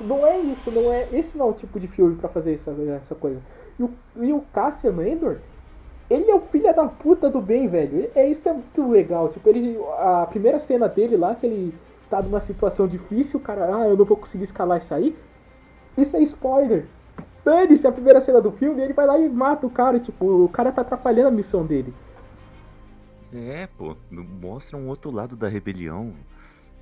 [0.00, 1.08] não é isso, não é.
[1.12, 3.40] Esse não é o tipo de filme pra fazer essa, essa coisa.
[3.78, 5.38] E o, e o Cassian Andor,
[6.12, 8.10] ele é o filho da puta do bem, velho.
[8.14, 9.28] É isso é muito legal.
[9.28, 9.78] Tipo, ele.
[9.98, 11.74] A primeira cena dele lá, que ele
[12.10, 15.16] tá numa situação difícil, o cara, ah, eu não vou conseguir escalar isso aí.
[15.96, 16.86] Isso é spoiler.
[17.44, 20.48] Dane-se a primeira cena do filme, ele vai lá e mata o cara, tipo, o
[20.48, 21.92] cara tá atrapalhando a missão dele.
[23.34, 26.12] É, pô, mostra um outro lado da rebelião.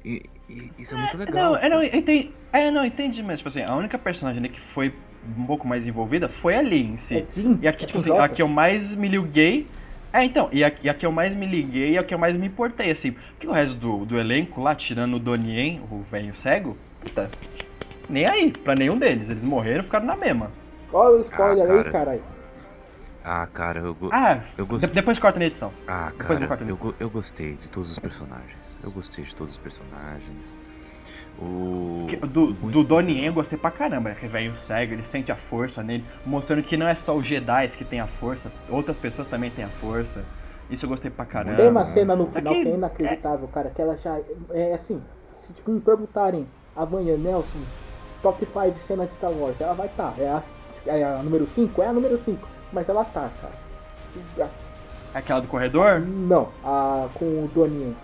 [0.05, 1.53] E, e isso é muito É, legal.
[1.53, 4.95] Não, é, não, entendi, é, não, entendi, mas, tipo assim, a única personagem que foi
[5.25, 7.17] um pouco mais envolvida foi a Lee em si.
[7.19, 9.67] É Jim, E aqui, é tipo assim, a que eu mais me liguei.
[10.13, 12.19] É, então, e a, e a que eu mais me liguei e a que eu
[12.19, 13.13] mais me importei, assim.
[13.13, 17.31] Porque o resto do, do elenco lá, tirando o Donnie, o velho cego, puta,
[18.09, 19.31] nem aí, pra nenhum deles.
[19.31, 20.51] Eles morreram e ficaram na mesma.
[20.93, 21.93] Olha o spoiler Ah, aí, cara.
[21.93, 22.23] caralho.
[23.23, 24.91] Ah, cara, eu, go- Ah, eu de- gostei.
[24.91, 25.73] depois corta na edição.
[25.87, 28.77] Ah, depois cara, me corta eu, go- eu gostei de todos os personagens.
[28.83, 30.60] Eu gostei de todos os personagens.
[31.41, 32.07] O.
[32.27, 36.05] Do, do Donnie eu gostei pra caramba, que velho cego, ele sente a força nele,
[36.27, 39.65] mostrando que não é só os Jedi que tem a força, outras pessoas também têm
[39.65, 40.23] a força.
[40.69, 41.57] Isso eu gostei pra caramba.
[41.57, 44.19] Tem uma cena no Só final que- que é inacreditável, cara, que ela já.
[44.51, 45.03] É assim,
[45.37, 46.47] se tipo, me perguntarem
[46.77, 47.59] amanhã, Nelson,
[48.23, 50.15] top 5 cena de Star Wars, ela vai estar.
[50.19, 50.43] É, a,
[50.87, 51.81] é a número 5?
[51.83, 54.51] É a número 5, mas ela tá, cara.
[55.15, 56.01] Aquela do corredor?
[56.01, 57.97] Não, a com o Donnie.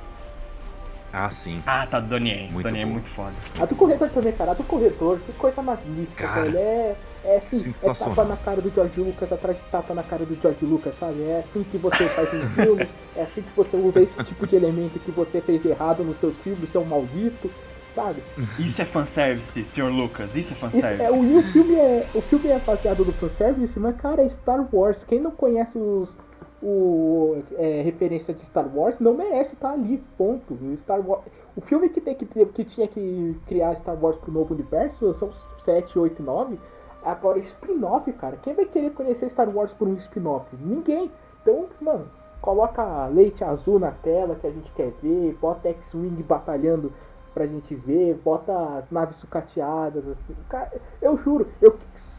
[1.18, 1.62] Ah, sim.
[1.66, 2.46] Ah, tá, do Donnie.
[2.52, 2.92] Muito Donnie é bom.
[2.92, 3.32] muito foda.
[3.58, 4.50] A do corredor também, cara.
[4.50, 6.58] A do corredor, que coisa magnífica, Cara, velho.
[6.58, 6.94] É,
[7.24, 10.36] é assim, é tapa na cara do George Lucas atrás de tapa na cara do
[10.40, 11.22] George Lucas, sabe?
[11.22, 12.86] É assim que você faz um filme,
[13.16, 16.36] é assim que você usa esse tipo de elemento que você fez errado nos seus
[16.36, 17.50] filmes, seu maldito,
[17.94, 18.22] sabe?
[18.58, 21.02] Isso é fanservice, senhor Lucas, isso é Isso fanservice.
[21.02, 22.06] é, o, e o filme é.
[22.14, 25.02] O filme é baseado no fanservice, mas cara, é Star Wars.
[25.02, 26.14] Quem não conhece os.
[26.62, 30.56] O, é, referência de Star Wars não merece estar ali, ponto.
[30.76, 31.22] Star Wars,
[31.54, 35.30] o filme que, tem que, que tinha que criar Star Wars pro novo universo são
[35.32, 36.58] 7, 8, 9.
[37.04, 38.36] Agora, spin-off, cara.
[38.38, 40.46] Quem vai querer conhecer Star Wars por um spin-off?
[40.60, 41.10] Ninguém.
[41.42, 42.08] Então, mano,
[42.40, 46.92] coloca leite azul na tela que a gente quer ver, bota X-Wing batalhando
[47.32, 50.34] pra gente ver, bota as naves sucateadas, assim.
[50.48, 50.72] Cara,
[51.02, 51.76] eu juro, eu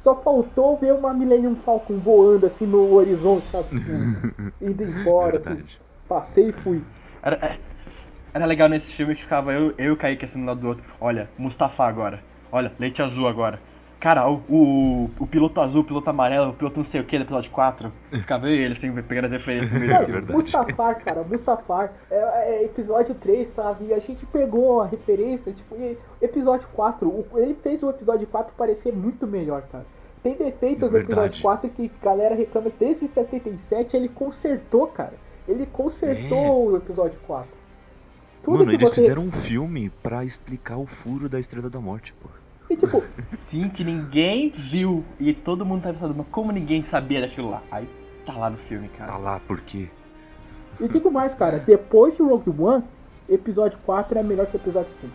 [0.07, 3.67] só faltou ver uma Millennium Falcon voando assim no horizonte, sabe?
[4.61, 5.61] Indo embora, assim.
[6.07, 6.81] Passei e fui.
[7.21, 7.59] Era, é-
[8.33, 10.67] era legal nesse filme que ficava eu, eu e o Kaique assim um lado do
[10.69, 10.83] outro.
[11.01, 12.21] Olha, Mustafa agora.
[12.49, 13.59] Olha, leite azul agora.
[13.99, 17.17] Cara, o, o, o piloto azul, o piloto amarelo, o piloto não sei o que
[17.17, 17.91] do episódio 4.
[18.11, 20.31] Ficava eu e ele assim, pegando as referências no meio do verdade.
[20.33, 21.93] Mustafar, cara, Mustafar.
[22.11, 23.85] É, é episódio 3, sabe?
[23.87, 27.09] E a gente pegou a referência, tipo, e episódio 4.
[27.09, 29.85] o- ele fez o episódio 4 parecer muito melhor, cara.
[30.23, 35.13] Tem defeitos no episódio 4 que a galera reclama desde 77, ele consertou, cara.
[35.47, 37.49] Ele consertou o episódio 4.
[38.43, 38.95] Tudo Mano, que eles você.
[39.01, 42.29] fizeram um filme pra explicar o furo da Estrela da Morte, pô.
[42.69, 45.03] E tipo, Sim, que ninguém viu.
[45.19, 47.61] E todo mundo tá pensando, mas como ninguém sabia daquilo lá?
[47.71, 47.87] Aí
[48.25, 49.17] tá lá no filme, Tá cara.
[49.17, 49.87] lá, por quê?
[50.79, 52.83] e digo mais, cara, depois de Rogue One,
[53.29, 55.11] episódio 4 é melhor que o episódio 5.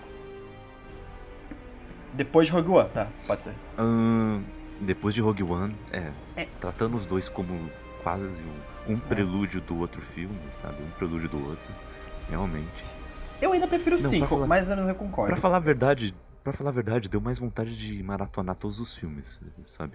[2.15, 3.07] Depois de Rogue One, tá?
[3.27, 3.55] Pode ser.
[3.79, 4.43] Ahn,
[4.83, 6.47] depois de Rogue One, é, É.
[6.61, 7.71] tratando os dois como
[8.03, 8.43] quase
[8.87, 10.83] um, um prelúdio do outro filme, sabe?
[10.83, 11.75] Um prelúdio do outro.
[12.29, 12.85] Realmente.
[13.41, 15.33] Eu ainda prefiro pra 5, falar- mas eu não concordo.
[15.33, 18.95] Pra falar a verdade, pra falar a verdade, deu mais vontade de maratonar todos os
[18.95, 19.41] filmes,
[19.77, 19.93] sabe?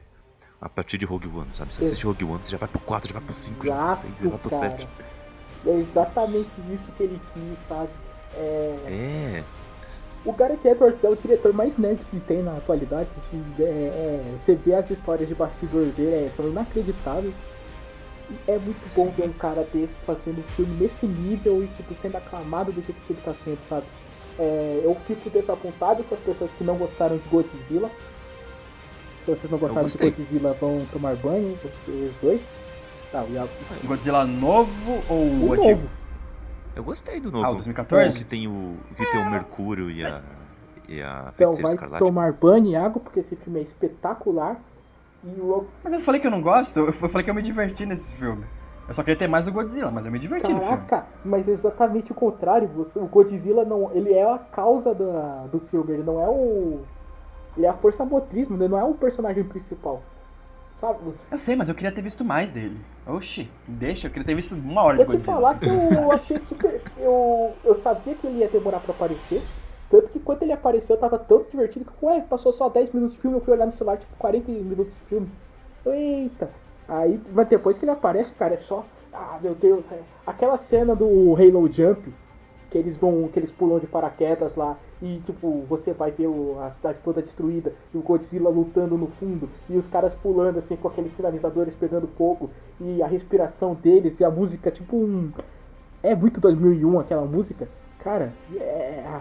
[0.60, 1.74] A partir de Rogue One, sabe?
[1.74, 3.86] Você assiste Rogue One, você já vai pro 4, já vai pro 5, já vai
[3.88, 4.70] pro 6, já vai pro cara.
[4.72, 4.88] 7.
[5.66, 7.90] É exatamente isso que ele quis, sabe?
[8.34, 9.44] É, É,
[10.26, 13.08] O Gareth Edwards é o diretor mais nerd que tem na atualidade.
[13.60, 17.34] é- é- você vê as histórias de bastidor dele, é, são inacreditáveis.
[18.30, 21.96] E é muito bom ver um cara desse fazendo um filme nesse nível e tipo,
[21.96, 23.86] sendo aclamado do jeito que ele tá sendo, sabe?
[24.38, 27.90] É, eu fico desapontado com as pessoas que não gostaram de Godzilla.
[29.20, 29.98] Se vocês não gostaram de.
[29.98, 32.42] Godzilla, vão tomar banho, vocês dois.
[33.12, 33.26] Tá.
[33.86, 35.70] Godzilla novo ou o antigo?
[35.70, 35.90] novo.
[36.78, 37.46] Eu gostei do novo.
[37.46, 38.16] Ah, o 2014?
[38.16, 40.22] O que tem o, que tem o Mercúrio e a,
[40.88, 42.06] e a Então Feiticeira vai Escarlate.
[42.06, 44.58] tomar banho, Iago, porque esse filme é espetacular.
[45.24, 47.86] E o Mas eu falei que eu não gosto, eu falei que eu me diverti
[47.86, 48.46] nesse filme.
[48.88, 50.78] Eu só queria ter mais do Godzilla, mas eu me diverti no filme.
[50.86, 52.70] Caraca, mas é exatamente o contrário.
[52.70, 56.80] Você, o Godzilla não, ele é a causa da, do filme, ele não é o.
[57.58, 60.02] Ele é a força motriz, mas ele não é o personagem principal.
[60.80, 61.00] Sabe?
[61.32, 62.78] Eu sei, mas eu queria ter visto mais dele.
[63.08, 66.38] Oxi, deixa, eu queria ter visto uma hora de Vou te falar que eu achei
[66.38, 66.82] super.
[67.00, 69.42] Eu, eu sabia que ele ia demorar pra aparecer.
[69.90, 73.16] Tanto que quando ele apareceu eu tava tão divertido que, ué, passou só 10 minutos
[73.16, 75.30] de filme, eu fui olhar no celular, tipo, 40 minutos de filme.
[75.86, 76.50] Eita!
[76.88, 78.86] Aí, mas depois que ele aparece, cara, é só.
[79.12, 80.00] Ah, meu Deus, é.
[80.28, 82.14] Aquela cena do Halo Jump,
[82.70, 83.28] que eles vão.
[83.30, 86.28] que eles pulam de paraquedas lá e tipo, você vai ver
[86.60, 90.76] a cidade toda destruída e o Godzilla lutando no fundo e os caras pulando assim
[90.76, 92.50] com aqueles sinalizadores pegando fogo
[92.82, 95.32] e a respiração deles e a música tipo um.
[96.02, 97.68] É muito 2001 aquela música.
[98.00, 99.20] Cara, é.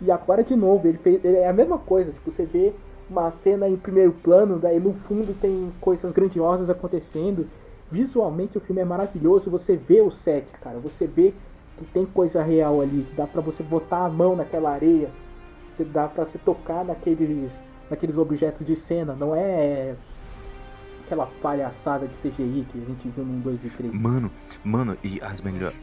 [0.00, 1.24] E agora de novo, ele fez.
[1.24, 2.72] É a mesma coisa, tipo, você vê
[3.08, 7.46] uma cena em primeiro plano, daí no fundo tem coisas grandiosas acontecendo.
[7.90, 11.34] Visualmente o filme é maravilhoso, você vê o set, cara, você vê
[11.82, 15.10] que tem coisa real ali, dá pra você botar a mão naquela areia,
[15.74, 19.94] você dá pra você tocar naqueles naqueles objetos de cena, não é
[21.04, 23.92] aquela palhaçada de CGI que a gente viu no 2 e 3.
[23.92, 24.30] Mano,
[24.64, 25.76] mano, e as melhores.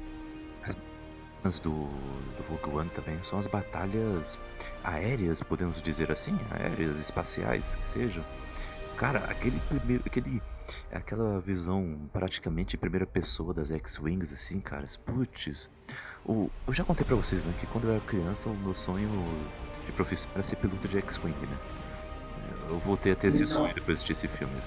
[1.44, 4.38] As do, do Rogue One também são as batalhas
[4.84, 8.24] aéreas, podemos dizer assim, aéreas, espaciais, que sejam.
[8.98, 10.04] Cara, aquele primeiro.
[10.06, 10.42] aquele.
[10.92, 14.86] Aquela visão praticamente primeira pessoa das X-Wings, assim, cara.
[15.06, 15.70] Putz.
[16.26, 19.10] O, eu já contei pra vocês, né, que quando eu era criança, o meu sonho
[19.86, 21.58] de profissão era ser piloto de X-Wing, né?
[22.70, 24.62] Eu voltei a ter esse sonho depois de assistir esse filme, né?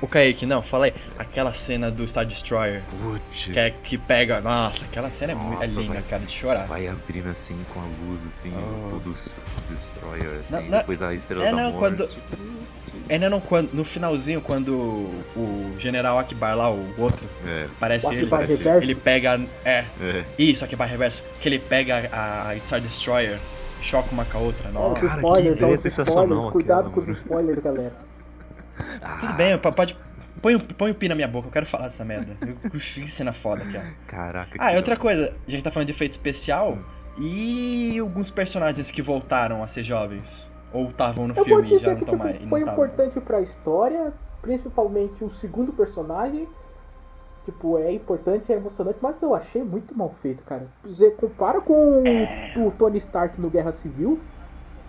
[0.00, 0.94] O Kaique, não, fala aí.
[1.18, 3.44] Aquela cena do Star Destroyer, Putz.
[3.46, 4.40] que é que pega.
[4.40, 6.66] Nossa, aquela cena é, muito, é linda, vai- cara, de chorar.
[6.66, 8.90] Vai abrindo assim com a luz, assim, Oh.
[8.90, 9.34] todos
[9.70, 11.78] destroyer, assim, Não, não- depois a estrela é, da não, morte.
[11.78, 12.08] quando-
[13.08, 14.72] É, não, quando, no finalzinho, quando
[15.36, 18.26] o General Akbar lá, o outro, É, parece O ele.
[18.26, 18.62] Parece-.
[18.82, 19.40] Ele pega.
[19.64, 20.24] É, é.
[20.38, 21.22] isso, Akbar Reverso.
[21.40, 23.38] Que ele pega a, a Star Destroyer,
[23.82, 24.70] choca uma com a outra.
[24.70, 24.92] Nossa.
[25.04, 27.92] os Cara, que spoilers, ideia olha os sensacional spoilers, cuidado aquela, com os spoilers, galera.
[29.02, 29.96] Ah, Tudo bem, pode.
[30.42, 32.36] Põe, o- põe o pi na minha boca, eu quero falar dessa merda.
[32.42, 33.80] Eu- Que cena foda aqui, ó.
[34.06, 36.78] Caraca, Ah, que e outra coisa, a gente tá falando de efeito especial
[37.18, 40.46] e alguns personagens que voltaram a ser jovens.
[40.74, 42.44] Ou estavam no Eu filme e já não estão tipo, mais.
[42.48, 46.46] foi importante pra história, principalmente o segundo personagem.
[47.44, 50.66] Tipo, é importante, é emocionante, mas eu achei muito mal feito, cara.
[50.82, 52.52] Você compara com É.
[52.56, 54.18] o Tony Stark no Guerra Civil,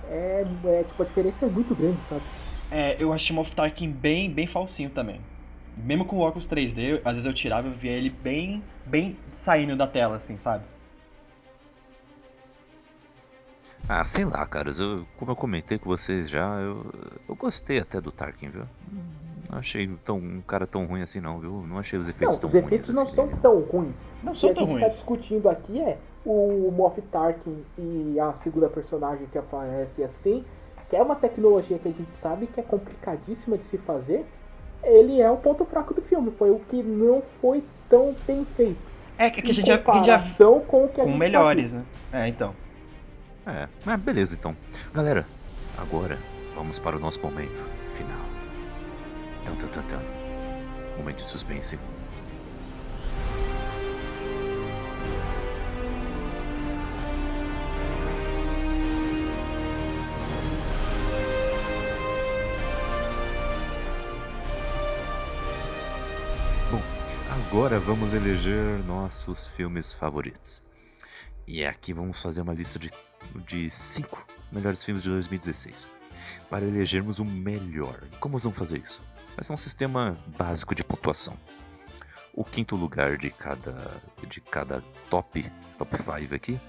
[0.10, 2.22] é, é, tipo, a diferença é muito grande, sabe?
[2.72, 5.20] É, eu achei o Moff Tarkin bem, bem falsinho também.
[5.78, 9.76] Mesmo com o óculos 3D, às vezes eu tirava e via ele bem, bem saindo
[9.76, 10.64] da tela, assim, sabe?
[13.88, 16.92] Ah, sei lá, caras, eu, como eu comentei com vocês já, eu,
[17.28, 18.66] eu gostei até do Tarkin, viu?
[19.50, 21.66] Não achei tão, um cara tão ruim assim não, viu?
[21.68, 23.42] Não achei os Não, efeitos tão os ruins efeitos não assim são nele.
[23.42, 23.96] tão ruins.
[24.24, 24.88] Não O que são a tão gente tá ruins.
[24.88, 30.44] discutindo aqui é o Moff Tarkin e a segunda personagem que aparece assim,
[30.90, 34.26] que é uma tecnologia que a gente sabe que é complicadíssima de se fazer.
[34.84, 38.80] Ele é o ponto fraco do filme, foi o que não foi tão bem feito.
[39.18, 41.06] É que, que a Em gente já, que a já comparação com o que a
[41.06, 41.86] com gente melhores, já né?
[42.12, 42.56] É, então.
[43.46, 44.58] É, mas beleza então.
[44.92, 45.28] Galera,
[45.78, 46.18] agora
[46.56, 47.64] vamos para o nosso momento
[47.96, 48.26] final.
[49.46, 50.02] Tan, tan, tan, tan.
[50.98, 51.78] Momento de suspense.
[66.72, 66.82] Bom,
[67.30, 70.65] agora vamos eleger nossos filmes favoritos.
[71.48, 72.92] E aqui vamos fazer uma lista de,
[73.48, 75.88] de cinco melhores filmes de 2016.
[76.50, 78.02] Para elegermos o melhor.
[78.20, 79.04] Como vamos fazer isso?
[79.36, 81.38] Vai ser um sistema básico de pontuação.
[82.34, 86.60] O quinto lugar de cada, de cada top, top 5 aqui,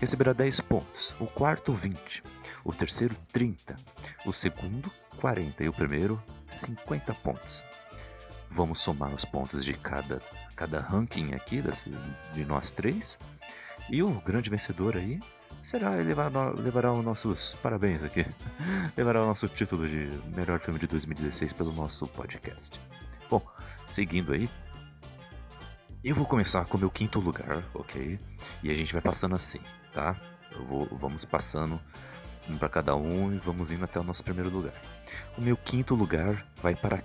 [0.00, 2.24] receberá 10 pontos, o quarto 20,
[2.64, 3.76] o terceiro 30,
[4.26, 7.64] o segundo 40 e o primeiro 50 pontos.
[8.50, 10.20] Vamos somar os pontos de cada,
[10.56, 11.90] cada ranking aqui desse,
[12.32, 13.18] de nós três.
[13.90, 15.20] E o grande vencedor aí
[15.62, 18.26] será ele levará, levará os nossos parabéns aqui.
[18.96, 22.80] levará o nosso título de melhor filme de 2016 pelo nosso podcast.
[23.28, 23.42] Bom,
[23.86, 24.48] seguindo aí,
[26.04, 28.18] eu vou começar com o meu quinto lugar, ok?
[28.62, 29.60] E a gente vai passando assim,
[29.92, 30.16] tá?
[30.50, 31.80] Eu vou, vamos passando
[32.48, 34.74] um para cada um e vamos indo até o nosso primeiro lugar.
[35.38, 37.02] O meu quinto lugar vai para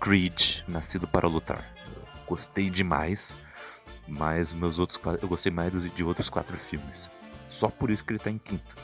[0.00, 1.72] Creed, Nascido para Lutar.
[1.86, 3.36] Eu gostei demais,
[4.18, 7.10] mas meus outros eu gostei mais de outros quatro filmes.
[7.48, 8.76] Só por isso que ele está em quinto.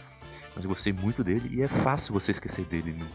[0.54, 3.06] Mas eu gostei muito dele e é fácil você esquecer dele no,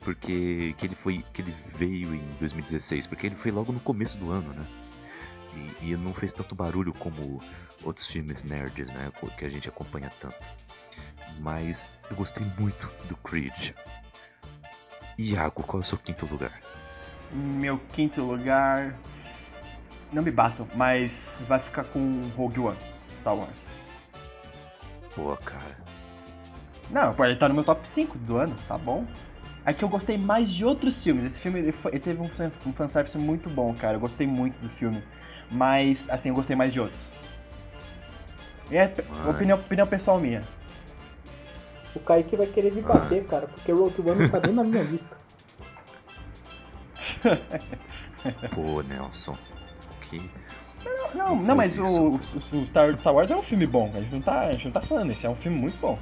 [0.00, 4.16] porque que ele foi que ele veio em 2016, porque ele foi logo no começo
[4.18, 4.66] do ano, né?
[5.80, 7.40] E, e não fez tanto barulho como
[7.82, 9.12] outros filmes nerds, né?
[9.38, 10.36] Que a gente acompanha tanto.
[11.38, 13.72] Mas eu gostei muito do Creed.
[15.18, 16.60] Iago, qual é o seu quinto lugar?
[17.32, 18.94] Meu quinto lugar.
[20.14, 22.76] Não me batam, mas vai ficar com Rogue One,
[23.20, 23.68] Star Wars.
[25.16, 25.76] Boa, cara.
[26.88, 29.04] Não, ele tá no meu top 5 do ano, tá bom?
[29.66, 31.26] É que eu gostei mais de outros filmes.
[31.26, 32.30] Esse filme ele, foi, ele teve um,
[32.66, 33.96] um fanservice muito bom, cara.
[33.96, 35.02] Eu gostei muito do filme.
[35.50, 37.00] Mas, assim, eu gostei mais de outros.
[38.70, 38.84] É
[39.28, 40.46] opinião, opinião pessoal minha.
[41.92, 44.62] O Kaique vai querer me bater, cara, porque o Rogue One não tá nem na
[44.62, 45.16] minha lista.
[48.54, 49.36] Pô, Nelson.
[50.18, 50.30] Que.
[50.84, 53.90] Não, não, não mas o, o, Star, Star Wars é um filme bom.
[53.94, 55.98] A gente não tá, a gente não tá falando, esse é um filme muito bom.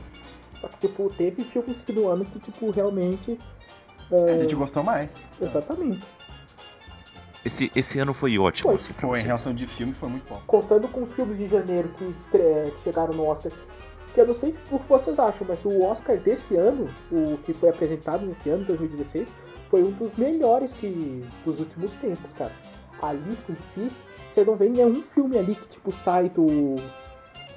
[0.60, 3.38] Só que, tipo, teve filmes no ano que, tipo, realmente.
[4.10, 4.34] É...
[4.34, 5.14] A gente gostou mais.
[5.40, 6.02] Exatamente.
[7.44, 8.70] Esse, esse ano foi ótimo.
[8.70, 10.40] Foi, assim, foi em relação de filme, foi muito bom.
[10.46, 12.70] Contando com os filmes de janeiro que, estre...
[12.76, 13.52] que chegaram no Oscar.
[14.14, 17.38] Que eu não sei se o que vocês acham, mas o Oscar desse ano, o
[17.38, 19.28] que foi apresentado nesse ano, 2016,
[19.70, 22.52] foi um dos melhores que dos últimos tempos, cara.
[23.02, 23.94] A lista em si,
[24.32, 26.76] você não vê nenhum filme ali que tipo sai do.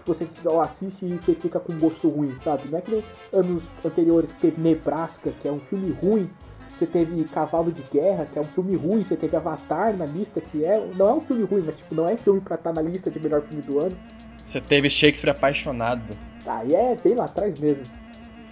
[0.03, 0.27] que você
[0.63, 2.69] assiste e você fica com gosto ruim, sabe?
[2.69, 6.29] Não é que nem anos anteriores que teve Nebraska, que é um filme ruim,
[6.77, 10.41] você teve Cavalo de Guerra, que é um filme ruim, você teve Avatar na lista,
[10.41, 10.77] que é.
[10.95, 13.19] Não é um filme ruim, mas tipo, não é filme pra estar na lista de
[13.19, 13.97] melhor filme do ano.
[14.45, 16.03] Você teve Shakespeare apaixonado.
[16.45, 17.83] Aí é bem lá atrás mesmo.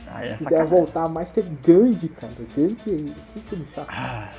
[0.07, 2.33] Ah, é Se quiser voltar mais, teve Gandhi, cara.
[2.55, 3.87] Gandhi, que filme chato.
[3.89, 4.31] Ah,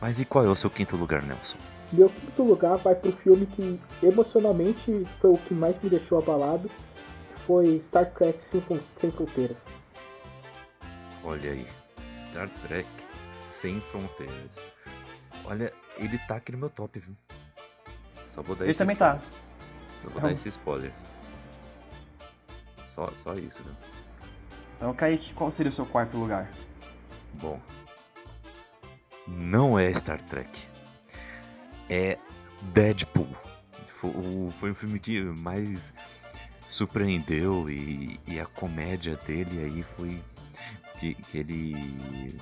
[0.00, 1.58] Mas e qual é o seu quinto lugar, Nelson?
[1.92, 6.68] Meu quinto lugar vai pro filme que emocionalmente foi o que mais me deixou abalado.
[6.68, 8.62] que Foi Star Trek Sem,
[8.96, 9.56] Sem Fronteiras.
[11.24, 11.66] Olha aí.
[12.14, 12.88] Star Trek
[13.60, 14.56] Sem Fronteiras.
[15.46, 17.14] Olha, ele tá aqui no meu top, viu?
[18.28, 19.20] Só vou dar Ele esse também spoiler.
[19.20, 19.26] tá.
[20.00, 20.92] Só vou Então- dar esse spoiler.
[22.86, 23.72] Só, só isso, viu?
[24.76, 26.48] então, Kaique, qual seria o seu quarto lugar?
[27.34, 27.60] Bom.
[29.26, 30.50] Não é Star Trek.
[31.88, 32.18] É
[32.74, 33.28] Deadpool.
[34.00, 35.92] Foi, um filme que mais
[36.68, 40.22] surpreendeu e, e a comédia dele aí foi
[40.98, 42.40] que, que ele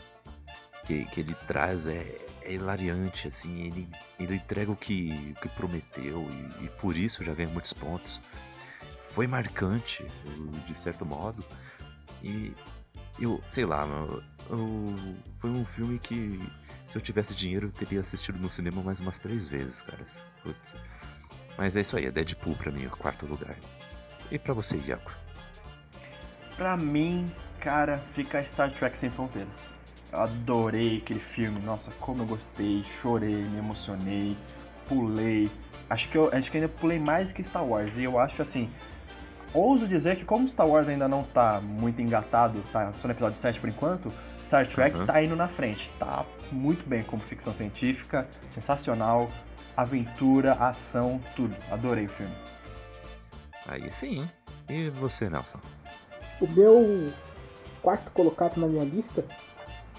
[0.87, 3.89] que, que ele traz é, é hilariante assim ele,
[4.21, 6.29] ele entrega o que, que prometeu
[6.61, 8.21] e, e por isso já ganha muitos pontos
[9.11, 10.05] foi marcante
[10.67, 11.43] de certo modo
[12.23, 12.53] e
[13.19, 16.39] eu sei lá eu- eu- foi um filme que
[16.89, 20.05] se eu tivesse dinheiro eu teria assistido no cinema mais umas três vezes cara
[20.43, 20.75] Putz.
[21.57, 23.57] mas é isso aí é Deadpool pra mim o quarto lugar
[24.31, 25.13] e pra você Iaco
[26.59, 27.25] Pra mim,
[27.61, 29.49] cara, fica Star Trek Sem Fronteiras.
[30.13, 34.37] Eu adorei aquele filme, nossa, como eu gostei, chorei, me emocionei,
[34.89, 35.49] pulei.
[35.89, 37.97] Acho que eu acho que ainda pulei mais que Star Wars.
[37.97, 38.69] E eu acho assim,
[39.55, 43.39] ouso dizer que como Star Wars ainda não tá muito engatado, tá só no episódio
[43.39, 44.13] 7 por enquanto,
[44.49, 45.07] Star Trek Uhum.
[45.07, 45.91] tá indo na frente.
[45.99, 49.31] Tá muito bem como ficção científica, sensacional,
[49.77, 51.55] aventura, ação, tudo.
[51.71, 52.35] Adorei o filme.
[53.69, 54.29] aí sim
[54.69, 55.61] e você Nelson
[56.41, 57.13] O meu
[57.83, 59.25] quarto colocado na minha lista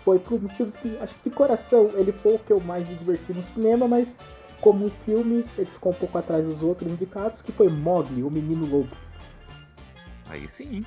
[0.04, 2.96] foi por motivos que, acho que de coração, ele foi o que eu mais me
[2.96, 4.16] diverti no cinema, mas
[4.62, 8.30] como um filme, ele ficou um pouco atrás dos outros indicados, que foi Mogli, o
[8.32, 8.96] Menino Lobo.
[10.30, 10.86] Aí sim.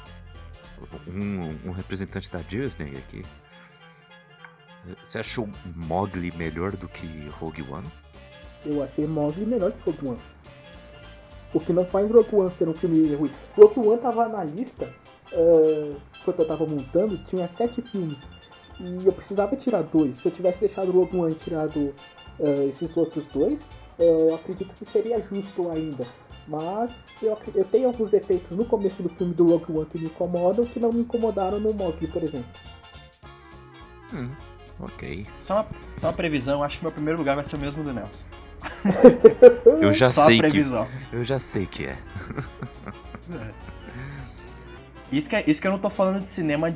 [1.07, 3.23] Um, um representante da Disney aqui.
[5.05, 7.07] Você achou Mogli melhor do que
[7.39, 7.87] Rogue One?
[8.67, 10.21] Eu achei Mogli melhor que Rogue One.
[11.55, 13.31] O que não faz Rogue One ser um filme ruim.
[13.57, 14.93] Rogue One tava na lista,
[15.33, 18.19] ah, quando eu tava montando, tinha sete filmes.
[18.81, 20.17] E eu precisava tirar dois.
[20.17, 21.95] Se eu tivesse deixado Rogue One e tirado
[22.41, 23.63] ah, esses outros dois,
[24.01, 26.05] ah, eu acredito que seria justo ainda.
[26.49, 26.93] Mas
[27.23, 30.65] eu, eu tenho alguns defeitos no começo do filme do Rogue One que me incomodam,
[30.65, 32.51] que não me incomodaram no Mogli, por exemplo.
[34.13, 34.31] Hum,
[34.83, 35.27] ok.
[35.41, 37.93] Só uma, só uma previsão, acho que meu primeiro lugar vai ser o mesmo do
[37.93, 38.23] Nelson.
[39.81, 40.59] Eu já só sei que.
[41.13, 41.99] Eu já sei que é.
[45.11, 46.71] Isso que, é- isso que eu não tô falando de cinema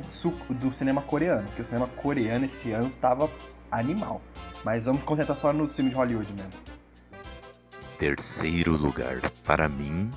[0.49, 3.29] do cinema coreano, porque o cinema coreano esse ano tava
[3.71, 4.21] animal.
[4.63, 6.51] Mas vamos concentrar só no filme de Hollywood mesmo.
[7.97, 10.11] Terceiro lugar para mim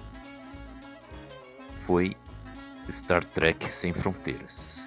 [1.86, 2.14] foi
[2.92, 4.79] Star Trek Sem Fronteiras.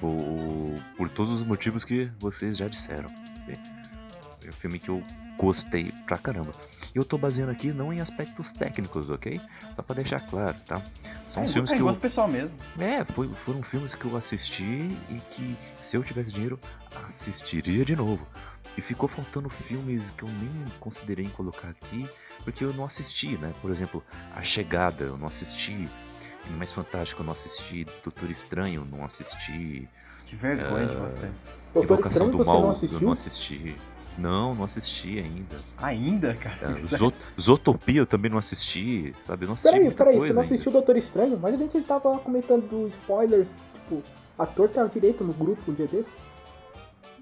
[0.00, 3.08] Por, por todos os motivos que vocês já disseram.
[3.44, 3.52] Sim.
[4.44, 5.02] É um filme que eu
[5.36, 6.52] gostei pra caramba.
[6.94, 9.40] E eu tô baseando aqui não em aspectos técnicos, ok?
[9.76, 10.82] Só pra deixar claro, tá?
[11.30, 12.56] São é, filmes é que eu, pessoal mesmo.
[12.78, 16.58] é, foi- foram filmes que eu assisti e que, se eu tivesse dinheiro,
[17.08, 18.26] assistiria de novo.
[18.76, 22.08] E ficou faltando filmes que eu nem considerei em colocar aqui,
[22.44, 23.52] porque eu não assisti, né?
[23.60, 24.02] Por exemplo,
[24.34, 25.88] A Chegada, eu não assisti.
[26.56, 27.86] Mais Fantástico, eu não assisti.
[28.04, 29.88] Doutor Estranho, não assisti.
[30.26, 31.30] Que vergonha de Ah, você.
[31.72, 33.76] Doutor Invocação Estranho, do Mal, não eu não assisti.
[34.18, 35.62] Não, não assisti ainda.
[35.78, 36.78] Ainda, cara?
[36.80, 39.44] É, Zot- Zootopia eu também não assisti, sabe?
[39.44, 40.54] Eu não assisti Peraí, muita peraí, coisa você não ainda.
[40.54, 41.38] assistiu Doutor Estranho?
[41.40, 44.02] Mas a gente tava comentando do spoilers, tipo,
[44.38, 46.10] ator tá direito no grupo um dia desse.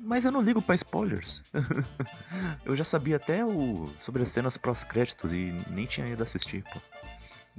[0.01, 1.43] Mas eu não ligo pra spoilers.
[2.65, 6.81] eu já sabia até o sobre as cenas pós-créditos e nem tinha ido assistir, pô.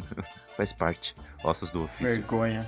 [0.58, 1.16] Faz parte.
[1.44, 2.06] Ossos do ofício.
[2.22, 2.68] Vergonha.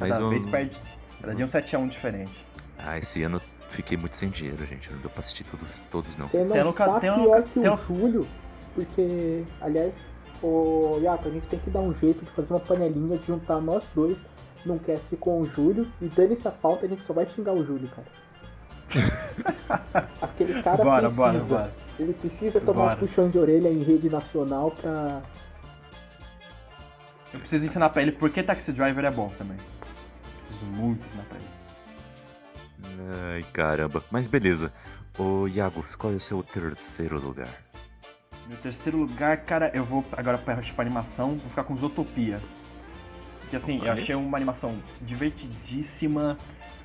[0.00, 0.76] Mas Cada eu- vez perde.
[1.20, 2.44] Cada dia um 7x1 diferente.
[2.78, 3.40] Ah, esse ano eu
[3.70, 4.92] fiquei muito sem dinheiro, gente.
[4.92, 6.28] Não deu pra assistir todos, todos não.
[6.28, 8.26] Tem um tá tem um pior ca- que tem o um- Júlio,
[8.74, 9.94] porque, aliás,
[10.42, 13.60] ô Yato, a gente tem que dar um jeito de fazer uma panelinha de juntar
[13.60, 14.22] nós dois
[14.66, 17.64] num cast com o Júlio e dane-se a pauta, a gente só vai xingar o
[17.64, 18.06] Júlio, cara.
[20.20, 21.22] Aquele cara bora, precisa.
[21.26, 21.72] bora, bora.
[21.98, 22.96] Ele precisa tomar Bora.
[22.96, 25.22] puxões de orelha em rede nacional pra.
[27.36, 29.58] Eu preciso ensinar pra ele por que Taxi Driver é bom também.
[30.38, 31.46] Preciso muito ensinar pra ele.
[33.34, 34.02] Ai, caramba.
[34.10, 34.72] Mas beleza.
[35.18, 37.50] Ô, Iago, qual é o seu terceiro lugar?
[38.48, 42.40] Meu terceiro lugar, cara, eu vou agora pra, pra animação, vou ficar com Zootopia.
[43.50, 46.38] Que assim, eu achei uma animação divertidíssima.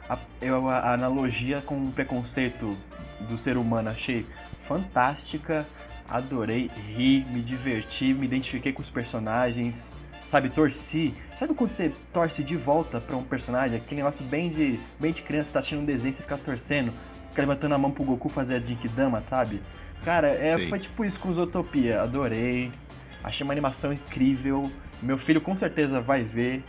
[0.09, 2.77] A, eu, a analogia com o preconceito
[3.21, 4.25] do ser humano achei
[4.67, 5.65] fantástica.
[6.09, 9.93] Adorei, ri, me diverti, me identifiquei com os personagens.
[10.31, 11.13] Sabe, torci.
[11.37, 13.77] Sabe quando você torce de volta pra um personagem?
[13.77, 16.93] Aquele negócio bem de, bem de criança, tá assistindo um desenho, você fica torcendo,
[17.29, 19.61] fica levantando a mão pro Goku fazer a Jinkidama, sabe?
[20.05, 20.69] Cara, é, Sim.
[20.69, 22.01] foi tipo isso com Zootopia.
[22.01, 22.71] Adorei.
[23.21, 24.71] Achei uma animação incrível.
[25.01, 26.63] Meu filho com certeza vai ver,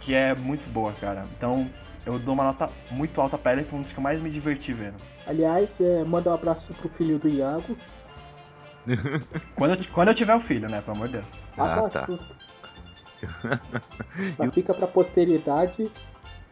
[0.00, 1.22] que é muito boa, cara.
[1.38, 1.70] Então
[2.04, 4.20] eu dou uma nota muito alta pra ela e foi um dos que eu mais
[4.20, 4.96] me diverti vendo.
[5.26, 7.78] Aliás, é, manda um abraço pro filho do Iago.
[9.56, 10.80] Quando eu, quando eu tiver o filho, né?
[10.80, 11.26] Pelo amor de Deus.
[11.58, 12.06] Ah, Ah, tá.
[12.06, 12.45] susto.
[14.38, 15.90] Mas fica pra posteridade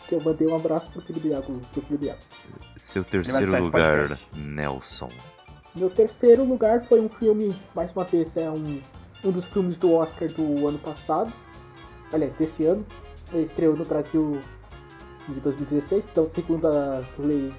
[0.08, 1.60] que eu mandei um abraço pro filho do Iago.
[1.72, 2.20] Pro filho do Iago.
[2.78, 4.18] Seu terceiro lugar.
[4.34, 5.08] Nelson.
[5.74, 8.80] Meu terceiro lugar foi um filme, mais uma vez, é um,
[9.24, 11.32] um dos filmes do Oscar do ano passado.
[12.12, 12.84] Aliás, desse ano.
[13.32, 14.40] Ele estreou no Brasil
[15.28, 17.54] de 2016, então segundo as leis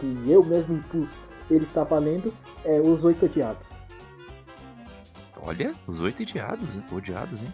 [0.00, 1.12] que eu mesmo impus,
[1.48, 2.34] ele está valendo,
[2.64, 3.66] é Os Oito Odiados.
[5.46, 6.82] Olha, os oito odiados, hein?
[6.90, 7.52] Odiados, hein?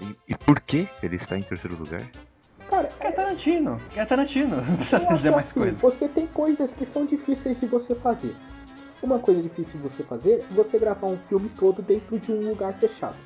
[0.00, 2.02] E, e por que ele está em terceiro lugar?
[2.68, 4.56] Cara, Que é Tarantino, é Tarantino.
[4.62, 5.76] Não precisa dizer mais assim, coisa.
[5.78, 8.34] Você tem coisas que são difíceis de você fazer.
[9.02, 12.48] Uma coisa difícil de você fazer é você gravar um filme todo dentro de um
[12.48, 13.16] lugar fechado.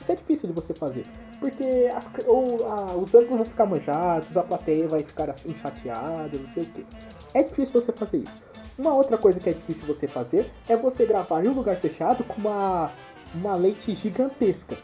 [0.00, 1.04] Isso é difícil de você fazer.
[1.38, 6.48] Porque as, ou, a- os ângulos vão ficar manjados, a plateia vai ficar enxateada, não
[6.54, 6.86] sei o que.
[7.34, 8.42] É difícil você fazer isso.
[8.78, 12.24] Uma outra coisa que é difícil você fazer é você gravar em um lugar fechado
[12.24, 12.90] com uma,
[13.34, 14.76] uma lente gigantesca.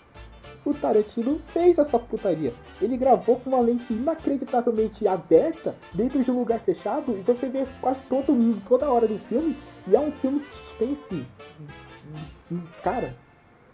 [0.65, 2.53] O Tarantino fez essa putaria.
[2.81, 7.67] Ele gravou com uma lente inacreditavelmente aberta dentro de um lugar fechado e você vê
[7.81, 9.57] quase todo mundo, toda hora do filme.
[9.89, 11.27] E é um filme de suspense.
[12.83, 13.17] Cara,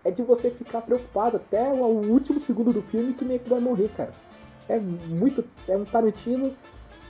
[0.03, 3.61] é de você ficar preocupado até o último segundo do filme que meio que vai
[3.61, 4.13] morrer, cara.
[4.69, 5.45] É muito.
[5.67, 6.55] É um Tarantino.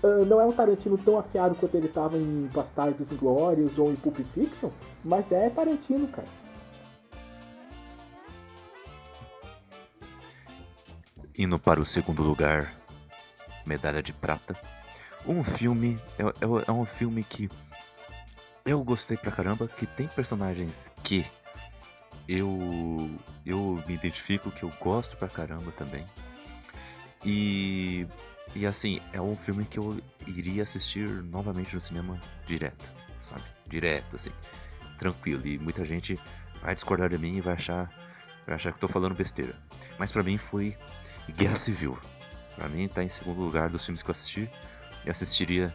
[0.02, 3.96] ah, não é um Tarantino tão afiado quanto ele tava em Bastardos Inglórios ou em
[3.96, 4.70] Pulp Fiction,
[5.04, 6.26] mas é Tarantino, cara.
[11.38, 12.74] Indo para o segundo lugar,
[13.64, 14.58] medalha de prata.
[15.24, 17.48] Um filme, é, é- é um filme que
[18.64, 21.24] eu gostei pra caramba, que tem personagens que
[22.28, 23.10] eu
[23.46, 26.04] eu me identifico, que eu gosto pra caramba também.
[27.24, 28.06] E
[28.54, 32.84] e assim, é um filme que eu iria assistir novamente no cinema direto,
[33.22, 33.42] sabe?
[33.68, 34.32] Direto assim.
[34.98, 35.46] tranquilo.
[35.46, 36.18] E muita gente
[36.60, 37.88] vai discordar de mim e vai achar,
[38.46, 39.54] vai achar que tô falando besteira.
[39.98, 40.76] Mas pra mim foi
[41.32, 41.98] Guerra Civil.
[42.56, 44.50] Pra mim tá em segundo lugar dos filmes que eu assisti.
[45.04, 45.72] Eu assistiria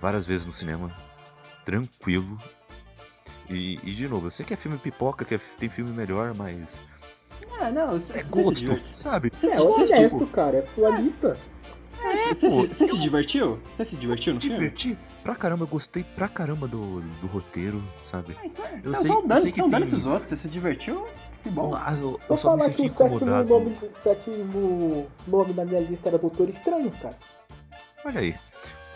[0.00, 0.94] várias vezes no cinema,
[1.64, 2.38] tranquilo.
[3.48, 6.34] E, e, de novo, eu sei que é filme pipoca, que é- tem filme melhor,
[6.36, 6.80] mas
[7.60, 9.30] Ah, não, você é se gosto, sabe?
[9.32, 10.58] Você É honesto, cara.
[10.58, 11.38] É sua lista.
[12.34, 13.60] você- pô, se- divertiu?
[13.76, 14.56] Você se divertiu no filme?
[14.56, 18.36] Diverti pra caramba, eu gostei pra caramba do, do roteiro, sabe?
[18.38, 20.28] Ah, Então, Eu então sei- vão eu dando, sei que então dando tem- esses outros.
[20.28, 21.06] Você se divertiu?
[21.44, 21.74] Que bom.
[21.76, 23.48] Ah, eu, eu só me falar que senti o sétimo incomodado.
[23.48, 27.16] nome, o sétimo nome da minha lista era Doutor Estranho, cara.
[28.04, 28.34] Olha aí.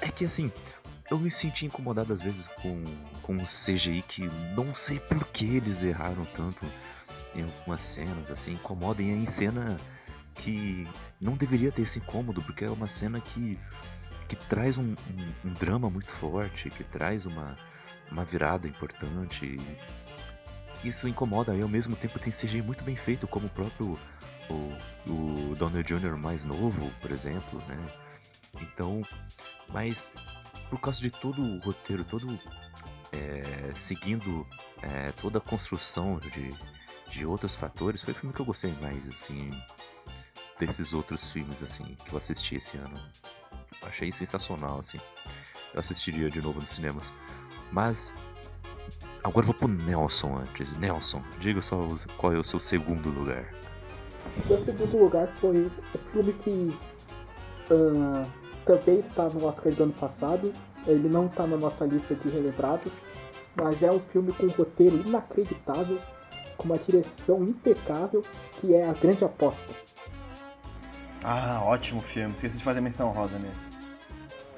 [0.00, 0.50] É que assim,
[1.10, 2.82] eu me senti incomodado às vezes com,
[3.22, 4.22] com um CGI que
[4.56, 6.64] não sei por que eles erraram tanto
[7.36, 9.76] em algumas cenas, assim, incomodam é em cena
[10.34, 10.88] que
[11.20, 13.58] não deveria ter esse incômodo, porque é uma cena que,
[14.28, 17.58] que traz um, um- um drama muito forte, que traz uma,
[18.10, 19.58] uma virada importante.
[20.84, 23.98] Isso incomoda e ao mesmo tempo tem CGI muito bem feito, como o próprio
[24.50, 26.16] o, o Donald Jr.
[26.16, 27.76] mais novo, por exemplo, né?
[28.60, 29.02] Então,
[29.72, 30.10] mas
[30.70, 32.38] por causa de todo o roteiro, todo
[33.12, 34.46] é, seguindo
[34.82, 36.54] é, toda a construção de,
[37.10, 39.50] de outros fatores, foi o filme que eu gostei mais, assim,
[40.58, 42.98] desses outros filmes, assim, que eu assisti esse ano.
[43.82, 44.98] Achei sensacional, assim.
[45.72, 47.12] Eu assistiria de novo nos cinemas.
[47.70, 48.12] Mas
[49.22, 50.76] agora eu vou pro Nelson antes.
[50.78, 51.86] Nelson, diga só
[52.16, 53.52] qual é o seu segundo lugar.
[54.46, 56.76] Meu segundo lugar foi o filme que
[57.70, 58.24] ah,
[58.64, 60.52] também está no Oscar do ano passado.
[60.86, 62.92] Ele não está na nossa lista de relembrados,
[63.60, 65.98] mas é um filme com um roteiro inacreditável,
[66.56, 68.22] com uma direção impecável,
[68.60, 69.74] que é A Grande Aposta.
[71.24, 72.34] Ah, ótimo filme.
[72.34, 73.58] Esqueci de fazer menção rosa nesse.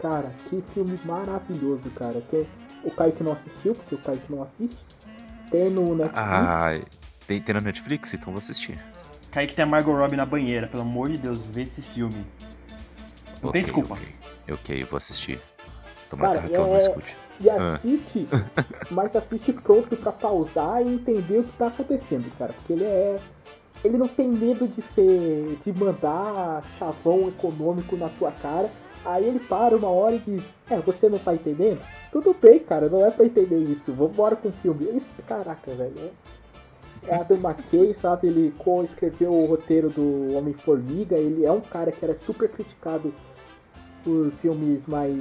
[0.01, 2.21] Cara, que filme maravilhoso, cara.
[2.31, 2.47] Que
[2.85, 4.79] o Kaique não assistiu, porque o Kaique não assiste.
[5.51, 6.19] Tem no Netflix.
[6.19, 6.79] Ah,
[7.27, 8.15] tem, tem na Netflix?
[8.15, 8.79] Então vou assistir.
[9.31, 10.67] Kaique tem a Margot Robbie na banheira.
[10.69, 12.25] Pelo amor de Deus, vê esse filme.
[13.43, 13.95] Não tem Ok, desculpa.
[13.95, 14.09] Ok,
[14.53, 15.41] ok, vou assistir.
[16.09, 17.17] Tomara Cara, que a Raquel não é- escute.
[17.41, 17.75] E Ah.
[17.75, 18.29] assiste,
[18.91, 22.53] mas assiste pronto pra pausar e entender o que tá acontecendo, cara.
[22.53, 23.19] Porque ele é.
[23.83, 25.59] Ele não tem medo de ser.
[25.65, 28.71] de mandar chavão econômico na tua cara.
[29.05, 31.81] Aí ele para uma hora e diz, é, você não tá entendendo?
[32.13, 33.93] Tudo bem, cara, não é pra entender isso.
[33.93, 34.97] Vambora com o filme.
[34.97, 35.95] Isso, caraca, velho.
[37.07, 38.29] É, é Adam McKay, sabe?
[38.29, 41.17] Ele co-escreveu o roteiro do Homem-Formiga.
[41.17, 43.15] Ele é um cara que era super criticado
[44.05, 45.17] por filmes mais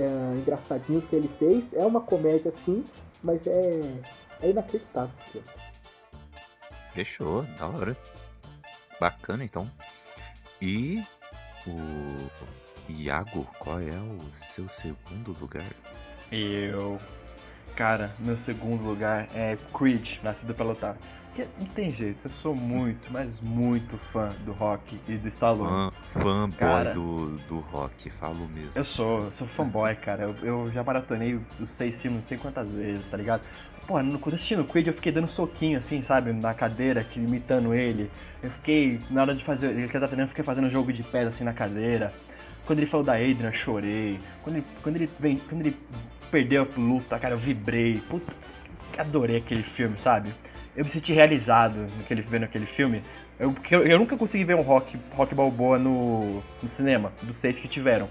[0.00, 1.72] é, engraçadinhos que ele fez.
[1.72, 2.84] É uma comédia sim,
[3.22, 3.80] mas é,
[4.42, 5.14] é inacreditável.
[6.92, 7.96] Fechou, da hora.
[9.00, 9.70] Bacana então.
[10.60, 11.02] E
[11.66, 12.30] o
[12.90, 14.20] Iago, qual é o
[14.54, 15.64] seu segundo lugar?
[16.30, 16.98] Eu.
[17.76, 20.96] Cara, meu segundo lugar é Creed, Nascido pra Lutar.
[21.26, 25.92] Porque não tem jeito, eu sou muito, mas muito fã do rock e do Stallone.
[26.12, 26.92] Fã, fanboy Cara.
[26.92, 28.72] do, do rock, falo mesmo.
[28.74, 30.24] Eu sou, eu sou fanboy, cara.
[30.24, 33.42] Eu, eu já maratonei os seis filmes não sei quantas vezes, tá ligado?
[33.86, 36.32] Pô, no, assistindo o Creed eu fiquei dando soquinho assim, sabe?
[36.32, 38.10] Na cadeira, que, imitando ele.
[38.42, 41.28] Eu fiquei, na hora de fazer, ele tá treinando, eu fiquei fazendo jogo de pés
[41.28, 42.12] assim na cadeira.
[42.66, 44.18] Quando ele falou da Adrian, chorei.
[44.42, 45.76] Quando ele, quando ele, vem, quando ele
[46.30, 48.00] perdeu a luta, cara, eu vibrei.
[48.08, 48.32] Puta,
[48.96, 50.32] adorei aquele filme, sabe?
[50.76, 53.02] Eu me senti realizado naquele, vendo aquele filme.
[53.38, 57.58] Eu, eu, eu nunca consegui ver um rock, rock balboa no, no cinema, dos seis
[57.58, 58.08] que tiveram.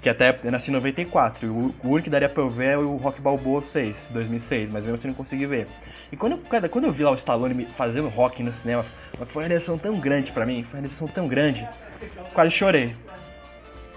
[0.00, 1.46] Que até eu nasci em 94.
[1.46, 4.72] e O, o único que daria pra eu ver é o Rock Balboa 6, 2006,
[4.72, 5.66] mas mesmo assim não consegui ver.
[6.12, 8.84] E quando eu, cara, quando eu vi lá o Stallone fazendo rock no cinema,
[9.30, 11.68] foi uma reação tão grande pra mim, foi uma reação tão grande.
[12.32, 12.94] Quase chorei.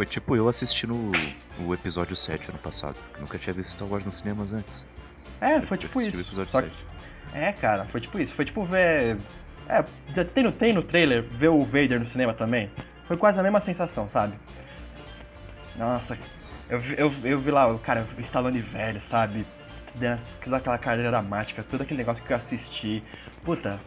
[0.02, 3.88] Foi tipo eu assistindo o, o episódio 7 ano passado, que nunca tinha visto Star
[3.88, 4.84] Wars nos cinemas antes.
[5.40, 6.40] É, foi tipo Eu assisti isso.
[6.40, 6.86] O episódio Só que- 7.
[7.36, 8.34] É, cara, foi tipo isso.
[8.34, 9.18] Foi tipo ver.
[9.70, 12.72] É, já tem no, tem no trailer ver o Vader no cinema também.
[13.08, 14.34] Foi quase a mesma sensação, sabe?
[15.76, 16.18] Nossa,
[16.68, 19.46] eu, vi- eu, eu vi lá o cara, Stallone velho, sabe?
[20.44, 23.04] Toda aquela carreira dramática, todo aquele negócio que eu assisti.
[23.44, 23.80] Puta,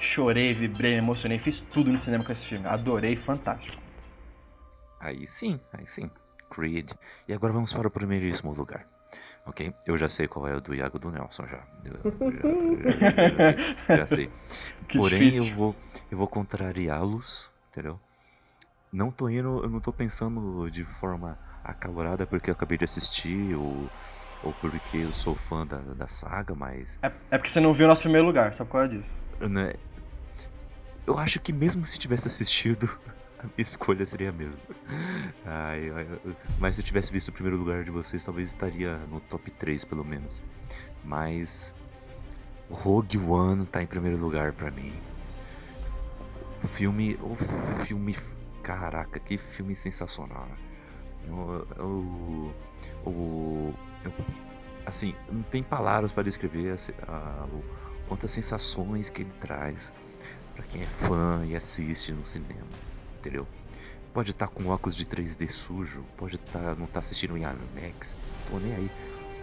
[0.00, 2.66] chorei, vibrei, emocionei, fiz tudo no cinema com esse filme.
[2.66, 3.79] Adorei, fantástico.
[5.00, 6.10] Aí sim, aí sim.
[6.50, 6.90] Creed.
[7.28, 8.86] E agora vamos para o primeiríssimo lugar.
[9.46, 9.74] Ok?
[9.86, 11.66] Eu já sei qual é o do Iago do Nelson já.
[11.84, 13.56] Eu- eu- já,
[13.92, 14.30] já sei.
[14.88, 15.36] Que Porém, difícil.
[15.36, 15.76] eu vou,
[16.10, 18.00] eu vou contrariá-los, entendeu?
[18.92, 23.56] Não tô indo, eu não tô pensando de forma acalorada porque eu acabei de assistir
[23.56, 23.92] ou,
[24.42, 27.86] ou porque eu sou fã da, da saga, mas É, é porque você não viu
[27.86, 29.10] o nosso primeiro lugar, sabe qual é disso?
[29.48, 29.72] né,
[31.06, 32.88] eu acho que mesmo se tivesse assistido,
[33.40, 34.60] a minha escolha seria a mesma.
[35.44, 35.90] Ai,
[36.58, 39.84] mas se eu tivesse visto o primeiro lugar de vocês, talvez estaria no top 3
[39.84, 40.42] pelo menos.
[41.04, 41.74] Mas
[42.70, 44.92] Rogue One tá em primeiro lugar pra mim.
[46.62, 47.18] O filme.
[47.22, 47.36] O
[47.86, 48.16] filme.
[48.62, 50.46] Caraca, que filme sensacional.
[50.46, 50.56] né?
[51.82, 52.50] O.
[53.06, 53.74] O.
[54.86, 57.64] assim, não tem palavras para descrever a se- a- o-
[58.08, 59.92] quantas sensações que ele traz
[60.54, 62.66] pra quem é fã e assiste no cinema.
[63.20, 63.46] Entendeu?
[64.14, 68.16] Pode estar com óculos de 3D sujo, pode tá, não estar assistindo em IMAX,
[68.48, 68.90] tô nem aí.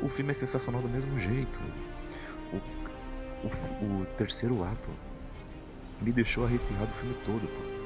[0.02, 1.60] O filme é sensacional do mesmo jeito.
[2.52, 2.58] O,
[3.46, 4.90] o, o terceiro ato
[6.02, 7.78] me deixou arrepiado o filme todo, pô.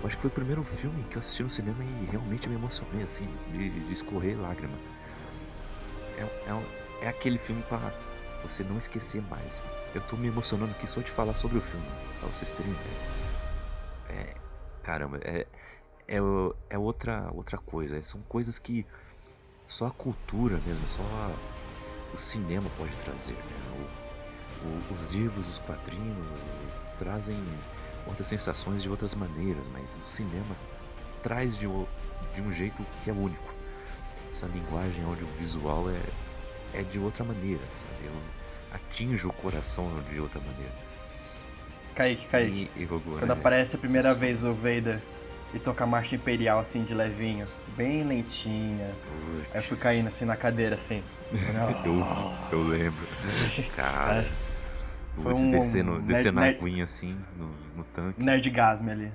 [0.00, 2.54] Eu acho que foi o primeiro filme que eu assisti no cinema e realmente me
[2.56, 4.76] emocionei, assim, de, de escorrer lágrima.
[6.16, 6.64] É, é,
[7.02, 7.92] é aquele filme pra
[8.42, 9.62] você não esquecer mais.
[9.94, 11.86] Eu tô me emocionando aqui só de falar sobre o filme,
[12.18, 13.23] pra vocês terem ideia.
[14.84, 15.46] Caramba, é,
[16.06, 16.18] é,
[16.70, 18.02] é outra, outra coisa.
[18.04, 18.86] São coisas que
[19.66, 21.34] só a cultura mesmo, só a-
[22.14, 23.34] o cinema pode trazer.
[23.34, 23.88] Né?
[24.62, 26.16] O- o- os livros, os quadrinhos
[26.98, 27.42] trazem
[28.06, 30.54] outras sensações de outras maneiras, mas o cinema
[31.22, 31.66] traz de,
[32.34, 33.52] de um jeito que é único.
[34.30, 36.02] Essa linguagem audiovisual é,
[36.74, 38.06] é de outra maneira, sabe?
[38.06, 38.44] Eu-
[38.74, 40.72] atinge o coração de outra maneira.
[41.94, 42.70] Kaique, Kaique.
[42.76, 44.20] E, e Quando é aparece a primeira sensacional.
[44.20, 45.02] vez o Vader
[45.54, 47.46] e toca a marcha imperial assim de levinho,
[47.76, 48.94] bem lentinha.
[49.52, 51.02] Aí eu fui caindo assim na cadeira assim.
[51.84, 53.06] Eu, eu lembro.
[53.74, 54.24] Cara,
[55.16, 57.46] Foi um descendo, nerd- descendo a nerd- aguinha assim no,
[57.76, 58.22] no tanque.
[58.22, 59.12] Nerdgasme ali.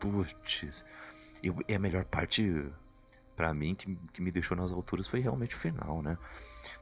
[0.00, 0.84] Putz.
[1.42, 2.66] E, e a melhor parte,
[3.36, 6.16] pra mim, que, que me deixou nas alturas foi realmente o final, né?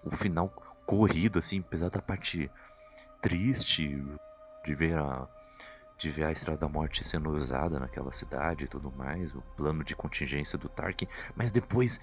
[0.04, 0.48] O final
[0.86, 2.50] corrido, assim, apesar da parte
[3.20, 4.02] triste
[4.64, 5.26] de ver a.
[6.00, 9.84] De ver a Estrada da Morte sendo usada naquela cidade e tudo mais, o plano
[9.84, 11.06] de contingência do Tarkin,
[11.36, 12.00] mas depois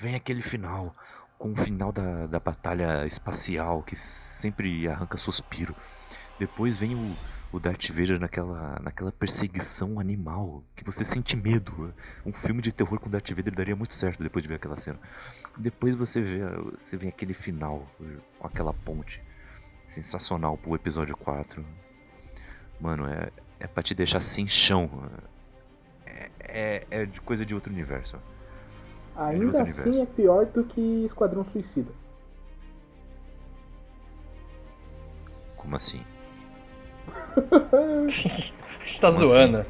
[0.00, 0.96] vem aquele final,
[1.38, 5.76] com o final da, da batalha espacial que sempre arranca suspiro.
[6.38, 7.16] Depois vem o,
[7.52, 11.92] o Darth Vader naquela, naquela perseguição animal, que você sente medo.
[12.24, 14.98] Um filme de terror com Darth Vader daria muito certo depois de ver aquela cena.
[15.56, 16.40] Depois você vê,
[16.86, 17.86] você vê aquele final,
[18.38, 19.22] com aquela ponte.
[19.88, 21.64] Sensacional pro episódio 4.
[22.80, 23.30] Mano, é,
[23.60, 24.88] é pra te deixar sem chão.
[26.06, 28.16] É, é, é de coisa de outro universo.
[29.16, 30.02] Ainda outro assim universo.
[30.02, 31.90] é pior do que Esquadrão Suicida.
[35.56, 36.02] Como assim?
[38.08, 39.66] Você tá Como zoando.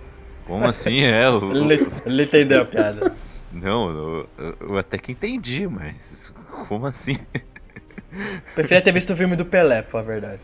[0.46, 1.28] Como assim é?
[1.30, 3.16] O- Ele, ele entendeu a piada.
[3.52, 6.32] Não, eu, eu- eu até que entendi, mas
[6.68, 7.18] como assim?
[8.54, 10.42] Preferia ter visto o filme do Pelé, pra falar a verdade.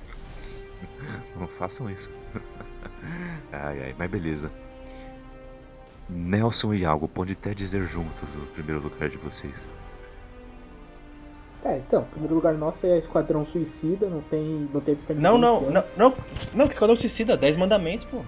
[1.37, 2.11] Não façam isso.
[3.53, 4.51] Ai, ai, mas beleza.
[6.09, 9.69] Nelson e Algo, pode até dizer juntos o primeiro lugar de vocês.
[11.65, 14.69] É, então, primeiro lugar nosso é Esquadrão Suicida, não tem.
[14.73, 16.15] Não tem pra Não, não, não, não,
[16.53, 18.23] não, que Esquadrão Suicida, 10 mandamentos, pô.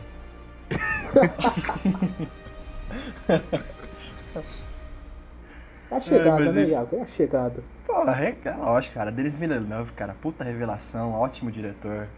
[5.90, 6.96] É a chegada, mas né, e- Iago?
[6.96, 7.62] É a chegada.
[7.86, 9.12] Porra, é, é lógico, cara.
[9.12, 12.08] Denis Villeneuve, cara, puta revelação, ótimo diretor.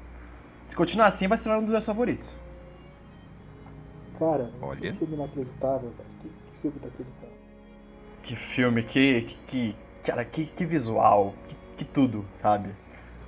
[0.69, 2.29] Se continuar assim, vai ser um dos meus favoritos.
[4.19, 4.93] Cara, Olha.
[4.93, 6.09] que filme inacreditável, cara.
[6.21, 7.39] Que, que filme inacreditável.
[8.23, 12.71] Que filme, que, que, cara, que, que visual, que, que tudo, sabe?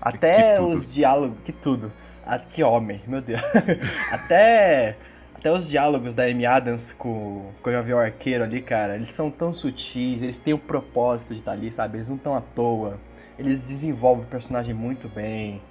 [0.01, 0.77] Até tudo.
[0.77, 1.93] os diálogos, que tudo.
[2.27, 3.41] Ah, que homem, meu Deus.
[4.13, 4.97] até,
[5.35, 9.31] até os diálogos da Amy Adams com, com o Gavião Arqueiro ali, cara, eles são
[9.31, 11.99] tão sutis, eles têm o propósito de estar ali, sabe?
[11.99, 12.99] Eles não estão à toa.
[13.39, 15.63] Eles desenvolvem o personagem muito bem.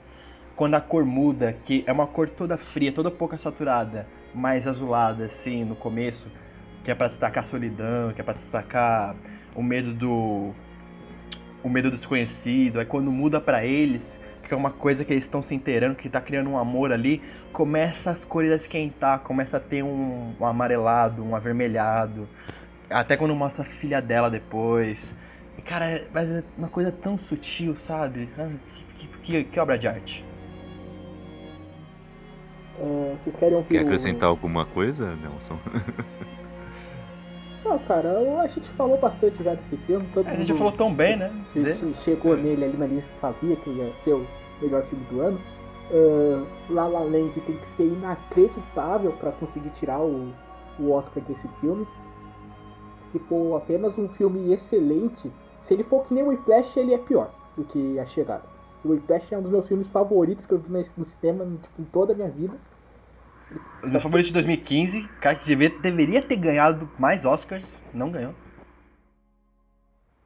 [0.56, 5.26] Quando a cor muda, que é uma cor toda fria, toda pouco saturada, mais azulada,
[5.26, 6.32] assim, no começo,
[6.84, 9.16] que é pra destacar a solidão, que é pra destacar
[9.56, 10.54] o medo do.
[11.64, 12.80] o medo do desconhecido.
[12.80, 16.10] Aí quando muda pra eles, que é uma coisa que eles estão se inteirando, que
[16.10, 20.46] tá criando um amor ali, começa as cores a esquentar, começa a ter um, um
[20.46, 22.28] amarelado, um avermelhado.
[22.90, 25.14] Até quando mostra a filha dela depois.
[25.66, 28.30] Cara, é, mas é uma coisa tão sutil, sabe?
[28.38, 28.50] Ah,
[28.98, 30.26] Que, que- que obra de arte.
[32.82, 35.58] É, vocês querem ouvir Quer o- acrescentar alguma coisa, Nelson?
[37.66, 40.06] Não, cara, eu- a gente falou bastante já desse filme.
[40.14, 41.32] Todo A gente já falou tão bem, né?
[41.56, 44.26] A gente chegou nele ali na lista, sabia que ia ser o
[44.62, 45.40] melhor filme do ano.
[45.92, 50.32] Ah, La La Land tem que ser inacreditável para conseguir tirar o,
[50.80, 51.86] o Oscar desse filme.
[53.12, 55.30] Se for apenas um filme excelente,
[55.62, 58.44] se ele for que nem o Whiplash, ele é pior do que A Chegada.
[58.86, 61.82] O Whiplash é um dos meus filmes favoritos que eu vi no no cinema tipo,
[61.82, 62.54] em toda a minha vida.
[63.84, 68.34] Meu favorito de 2015, cara que devia- deveria ter ganhado mais Oscars, não ganhou.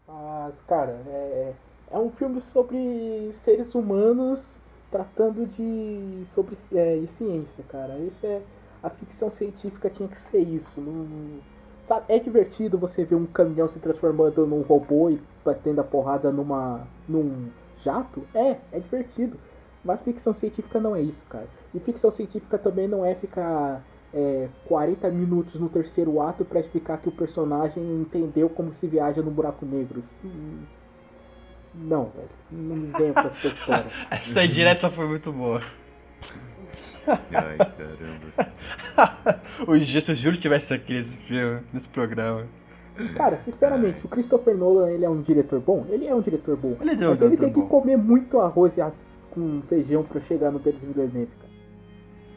[0.08, 1.54] Mas, cara, é,
[1.92, 4.58] é um filme sobre seres humanos
[4.92, 7.98] tratando de sobre é, e ciência, cara.
[8.00, 8.42] Isso é
[8.82, 10.80] a ficção científica tinha que ser isso.
[10.82, 11.40] Não,
[11.88, 16.32] sabe, é divertido você ver um caminhão se transformando num robô e batendo a porrada
[16.32, 17.50] numa num
[17.84, 18.28] jato.
[18.34, 19.38] É, é divertido.
[19.84, 21.48] Mas ficção científica não é isso, cara.
[21.74, 23.84] E ficção científica também não é ficar
[24.14, 29.22] é, 40 minutos no terceiro ato pra explicar que o personagem entendeu como se viaja
[29.22, 30.02] no buraco negro.
[31.76, 32.30] Não, velho.
[32.52, 33.86] Não me venha com essa história.
[34.12, 35.62] Essa direta foi muito boa.
[37.08, 39.42] Ai, caramba.
[39.68, 42.46] o G, se eu juro que tivesse aqui nesse filme, nesse programa.
[43.16, 45.84] Cara, sinceramente, o Christopher Nolan, ele é um diretor bom?
[45.90, 46.78] Ele é um diretor bom.
[46.80, 47.68] Ele é um mas ele diretor tem que bom.
[47.68, 51.54] comer muito arroz e as- com feijão pra chegar no Denis Villeneuve, cara.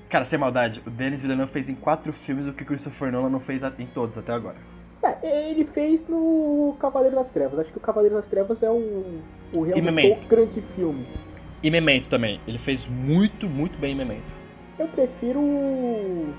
[0.09, 3.29] Cara, sem maldade, o Denis Villeneuve fez em quatro filmes o que o Christopher Nolan
[3.29, 4.57] não fez em todos até agora.
[5.23, 7.59] É, ele fez no Cavaleiro das Trevas.
[7.59, 9.21] Acho que o Cavaleiro das Trevas é o,
[9.53, 11.07] o realmente o grande filme.
[11.63, 12.41] E Memento também.
[12.47, 14.25] Ele fez muito, muito bem em Memento.
[14.79, 16.35] Eu prefiro o.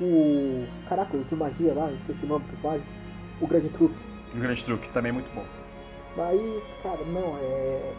[0.00, 2.92] o caraca, o de magia lá, esqueci o nome dos mágicos.
[3.40, 3.94] O Grande Truque.
[4.34, 5.44] O Grande Truque também é muito bom.
[6.16, 6.40] Mas,
[6.82, 7.92] cara, não, é.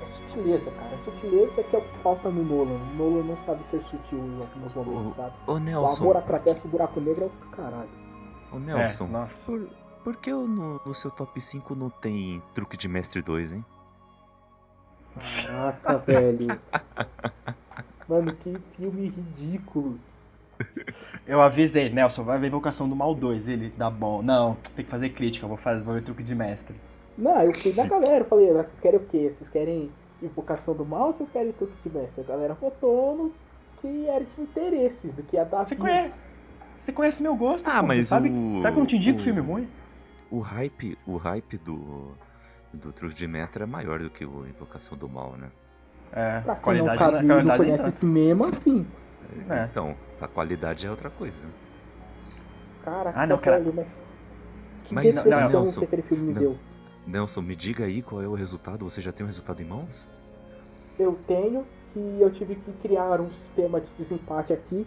[0.00, 0.94] É sutileza, cara.
[0.94, 2.74] É sutileza que é o que falta no Nolan.
[2.74, 5.34] O Nolan não sabe ser sutil em alguns momentos, sabe?
[5.46, 7.88] Ô O Nelson, amor atravessa o buraco negro é o caralho.
[8.52, 9.44] ô Nelson, É, nossa.
[9.46, 9.68] por,
[10.04, 13.64] por que no, no seu top 5 não tem Truque de Mestre 2, hein?
[15.46, 16.60] Caraca, velho.
[18.08, 19.98] Mano, que filme ridículo.
[21.26, 23.48] Eu avisei, Nelson, vai ver Invocação do Mal 2.
[23.48, 24.22] Ele, dá bom.
[24.22, 26.76] Não, tem que fazer crítica, vou fazer, vou ver truque de mestre.
[27.16, 29.32] Não, eu fui na galera, eu falei, "Ah, vocês querem o quê?
[29.36, 29.90] Vocês querem
[30.22, 32.20] invocação do mal ou vocês querem truque de mestre?
[32.22, 33.32] A galera votou no
[33.80, 35.88] que era de interesse, do que ia dar Você views.
[35.88, 36.22] conhece?
[36.80, 37.66] Você conhece meu gosto?
[37.68, 39.68] Ah, pô, mas sabe, o- sabe que eu não te indico o- filme ruim?
[40.30, 42.12] O hype, o hype do,
[42.72, 45.48] do Truque de Mestre é maior do que o Invocação do Mal, né?
[46.12, 47.90] É, Pra quem não qualidade, sabe não qualidade conhece não.
[47.90, 48.86] cinema, sim.
[49.50, 49.64] É.
[49.70, 51.34] Então, a qualidade é outra coisa.
[52.84, 53.62] Caraca, Ah, não, cara.
[53.74, 54.00] mas.
[54.84, 56.40] Que Mas, depressão Nelson, que aquele filme me não.
[56.40, 56.56] deu.
[57.06, 58.84] Nelson, me diga aí qual é o resultado.
[58.88, 60.06] Você já tem o resultado em mãos?
[60.98, 64.86] Eu tenho que eu tive que criar um sistema de desempate aqui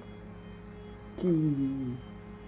[1.17, 1.97] que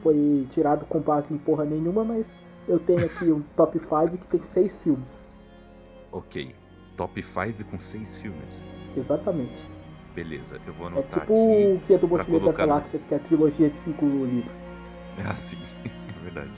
[0.03, 2.25] foi tirado com base em porra nenhuma, mas
[2.67, 5.07] eu tenho aqui um top 5 que tem seis filmes.
[6.11, 6.53] Ok.
[6.97, 8.61] Top 5 com 6 filmes.
[8.95, 9.55] Exatamente.
[10.13, 11.33] Beleza, eu vou É anotar tipo aqui.
[11.33, 14.51] o Guia do pra Mochileiro das Galáxias, que é a trilogia de cinco livros.
[15.17, 16.49] É assim, é verdade.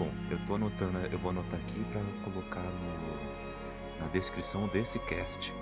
[0.00, 5.52] Bom, eu tô anotando, eu vou anotar aqui pra colocar no, na descrição desse cast.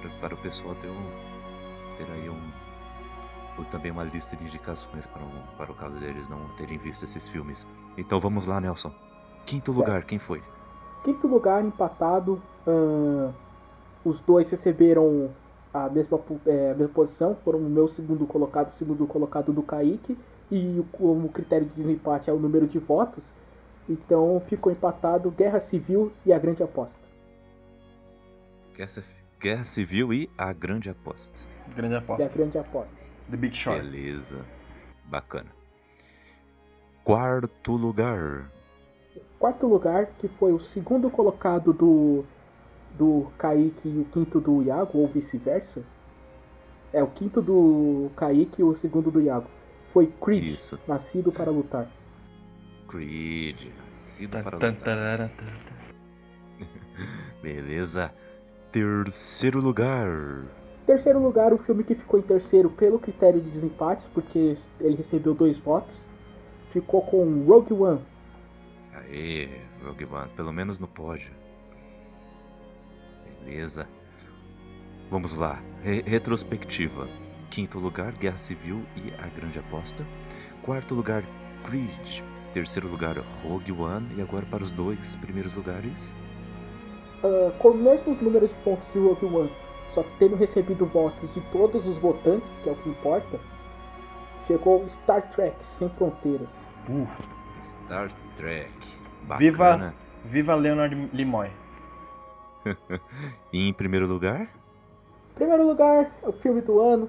[0.00, 2.40] Para, para o pessoal ter, um, ter aí um.
[3.58, 7.04] ou também uma lista de indicações para, um, para o caso deles não terem visto
[7.04, 7.66] esses filmes.
[7.98, 8.92] Então vamos lá, Nelson.
[9.44, 9.84] Quinto Certo.
[9.84, 10.40] lugar, quem foi?
[11.02, 12.40] Quinto lugar, empatado.
[14.04, 15.30] os dois receberam
[15.72, 17.34] a mesma, é, a mesma posição.
[17.44, 20.16] Foram o meu segundo colocado, o segundo colocado do Kaique.
[20.48, 23.24] E o- como critério de desempate é o número de votos.
[23.88, 26.98] Então ficou empatado Guerra Civil e a Grande Aposta.
[28.74, 29.04] Guerra,
[29.38, 31.38] Guerra Civil e A Grande Aposta.
[31.74, 32.28] Grande E a aposta.
[32.28, 32.90] Grande Aposta.
[33.30, 33.80] The Big Short.
[33.80, 34.44] Beleza.
[35.04, 35.50] Bacana.
[37.02, 38.50] Quarto lugar.
[39.38, 42.24] Quarto lugar, que foi o segundo colocado do,
[42.98, 45.82] do Kaique e o quinto do Iago, ou vice-versa.
[46.92, 49.48] É, o quinto do Kaique e o segundo do Iago.
[49.92, 50.78] Foi Creed, Isso.
[50.88, 51.88] Nascido para Lutar.
[52.88, 53.56] Creed.
[53.88, 55.30] Nascido para lutar.
[57.42, 58.12] Beleza.
[58.72, 60.44] Terceiro lugar.
[60.86, 65.34] Terceiro lugar, o filme que ficou em terceiro pelo critério de desempates, porque ele recebeu
[65.34, 66.06] dois votos,
[66.72, 68.00] ficou com Rogue One.
[68.92, 69.48] Aê,
[69.82, 70.30] Rogue One.
[70.36, 71.30] Pelo menos no pódio.
[73.44, 73.88] Beleza.
[75.10, 75.62] Vamos lá.
[75.82, 77.08] Re- retrospectiva.
[77.50, 80.04] Quinto lugar, Guerra Civil e A Grande Aposta.
[80.62, 81.22] Quarto lugar,
[81.66, 82.22] Creed.
[82.54, 84.06] Terceiro lugar, Rogue One.
[84.16, 86.14] E agora para os dois primeiros lugares.
[87.22, 89.52] Ah, com os mesmos números de pontos de Rogue One,
[89.88, 93.38] só que tendo recebido votos de todos os votantes, que é o que importa,
[94.46, 96.48] chegou Star Trek Sem Fronteiras.
[96.88, 97.06] Uh,
[97.62, 98.70] Star Trek.
[99.24, 99.38] Bacana.
[99.38, 99.94] Viva-
[100.24, 101.50] Viva Leonard Nimoy.
[103.52, 104.42] E em primeiro lugar?
[104.42, 107.08] Em primeiro lugar, é o filme do ano,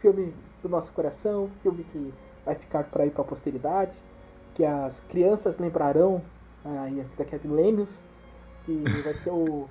[0.00, 0.32] filme
[0.62, 2.12] do nosso coração, filme que
[2.44, 3.92] vai ficar por aí para a posteridade,
[4.54, 6.22] que as crianças lembrarão
[6.64, 8.02] aí daqui a milênios,
[8.64, 9.68] que vai ser o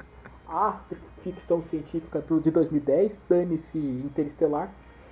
[0.48, 0.80] a
[1.24, 4.72] ficção científica do, de 2010, dane-se Interestelar.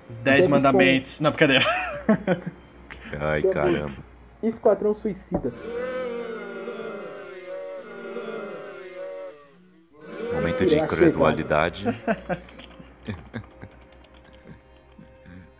[0.09, 1.19] Os Dez Temos Mandamentos.
[1.19, 1.65] Não, brincadeira.
[3.19, 3.95] Ai, Temos caramba.
[4.41, 5.53] Esquadrão Suicida.
[10.33, 11.85] Momento de incredulidade.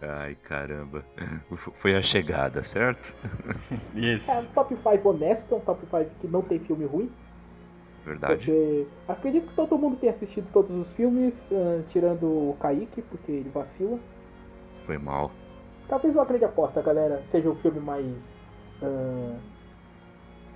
[0.02, 1.04] Ai, caramba.
[1.82, 3.16] Foi a chegada, certo?
[3.96, 4.30] Isso.
[4.30, 7.12] É um top 5 honesto, um top 5 que não tem filme ruim.
[8.06, 8.46] Verdade.
[8.46, 8.88] Você...
[9.08, 13.50] Acredito que todo mundo tenha assistido todos os filmes, ah, tirando o Kaique, porque ele
[13.50, 14.00] vacila.
[14.86, 15.32] Foi mal.
[15.90, 18.36] Talvez uma grande aposta, galera, seja o filme mais.
[18.82, 19.38] ah,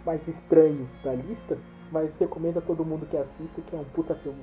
[0.05, 1.57] mais estranho da lista,
[1.91, 4.41] mas recomendo a todo mundo que assista, que é um puta filme.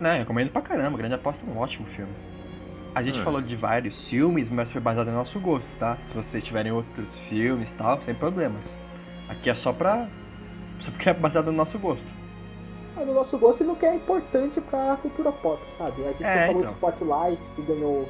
[0.00, 0.96] Não, eu recomendo pra caramba.
[0.96, 2.12] Grande Aposta é um ótimo filme.
[2.94, 3.24] A gente Hum.
[3.24, 5.96] falou de vários filmes, mas foi baseado no nosso gosto, tá?
[6.02, 8.64] Se vocês tiverem outros filmes e tal, sem problemas.
[9.28, 10.08] Aqui é só pra.
[10.80, 12.06] Só porque é baseado no nosso gosto.
[12.96, 16.02] Mas no nosso gosto, no que é importante pra cultura pop, sabe?
[16.04, 16.72] A gente É, falou então.
[16.72, 18.08] de Spotlight, que ganhou,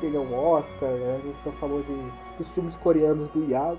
[0.00, 3.78] ganhou um Oscar, a gente já falou de, dos filmes coreanos do Iago.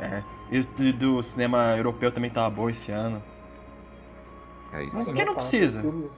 [0.00, 0.22] É.
[0.50, 3.22] E do, do cinema europeu também tava bom esse ano.
[4.72, 5.04] É isso.
[5.12, 5.80] Quem não Tá, precisa?
[5.80, 6.12] Filmes,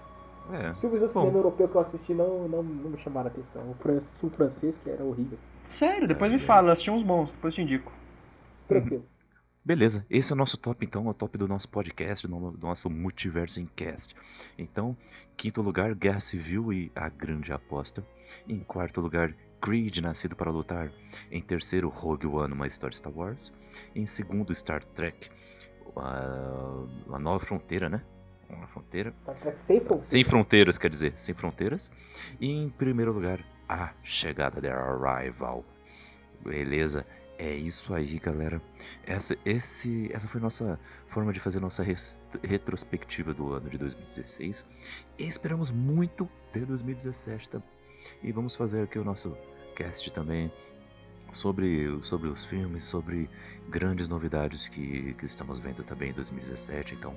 [0.53, 0.71] É.
[0.71, 1.37] os filmes do cinema Bom.
[1.39, 3.71] europeu que eu assisti não, não, não me chamaram a atenção.
[3.71, 5.39] O francês, o francês que era horrível.
[5.67, 7.93] Sério, depois me fala, assisti uns bons, depois te indico.
[8.67, 9.05] Tranquilo.
[9.65, 12.67] Beleza, esse é o nosso top, então, é o top do nosso podcast, do do
[12.67, 14.15] nosso Multiverso em Cast.
[14.59, 14.97] Então,
[15.37, 18.03] quinto lugar, Guerra Civil e A Grande Aposta.
[18.49, 20.91] Em quarto lugar, Creed, Nascido para Lutar.
[21.31, 23.53] Em terceiro, Rogue One, Uma História Star Wars.
[23.95, 25.31] Em segundo, Star Trek,
[25.95, 28.03] a, a Nova Fronteira, né?
[28.69, 29.13] Fronteira.
[29.23, 30.09] Star Trek Sem Fronteiras.
[30.09, 31.91] Sem Fronteiras, quer dizer, Sem Fronteiras.
[32.41, 35.65] E em primeiro lugar, A Chegada, The Arrival.
[36.45, 37.07] Beleza?
[37.39, 38.61] É isso aí, galera.
[39.07, 40.79] Essa, esse, essa foi nossa
[41.09, 44.65] forma de fazer nossa res- retrospectiva do ano de 2016.
[45.19, 47.69] E esperamos muito de 2017 também.
[48.23, 49.37] E vamos fazer aqui o nosso
[49.75, 50.53] cast também
[51.33, 53.29] sobre, sobre os filmes, sobre
[53.69, 56.95] grandes novidades que, que estamos vendo também em 2017.
[56.95, 57.17] Então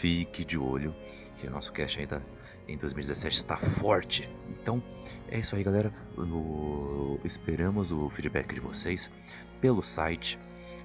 [0.00, 0.94] fique de olho
[1.38, 2.22] que o nosso cast ainda
[2.66, 4.28] em 2017 está forte.
[4.48, 4.82] Então
[5.28, 5.92] é isso aí, galera.
[7.24, 9.10] Esperamos o feedback de vocês
[9.60, 10.38] pelo site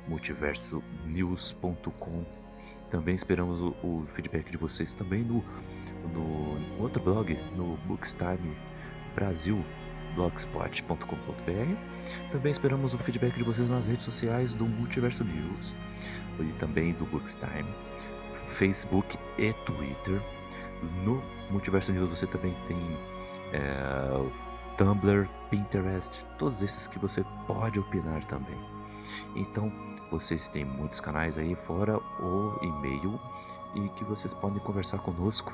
[0.08, 2.26] multiversonews.com.
[2.90, 5.44] Também esperamos o, o feedback de vocês também no,
[6.14, 8.58] no outro blog, no Bookstime
[9.16, 9.64] Brasil
[10.16, 11.93] blogspot.com.br.
[12.32, 15.76] Também esperamos o feedback de vocês nas redes sociais do Multiverso News
[16.40, 17.66] e também do Bookstime,
[18.58, 20.22] Facebook e Twitter.
[21.04, 22.78] No Multiverso News você também tem
[23.54, 24.30] é,
[24.78, 28.58] Tumblr, Pinterest, todos esses que você pode opinar também.
[29.36, 29.72] Então,
[30.10, 33.20] vocês têm muitos canais aí fora o e-mail
[33.76, 35.54] e que vocês podem conversar conosco,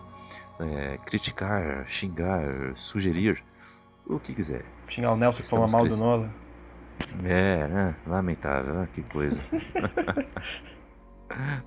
[0.59, 3.43] é, criticar, xingar, sugerir,
[4.05, 4.65] o que quiser.
[4.89, 5.97] Xingar o Nelson que fala mal do.
[5.97, 6.29] Nola.
[7.23, 7.95] É, né?
[8.05, 8.87] Lamentável, né?
[8.93, 9.41] que coisa.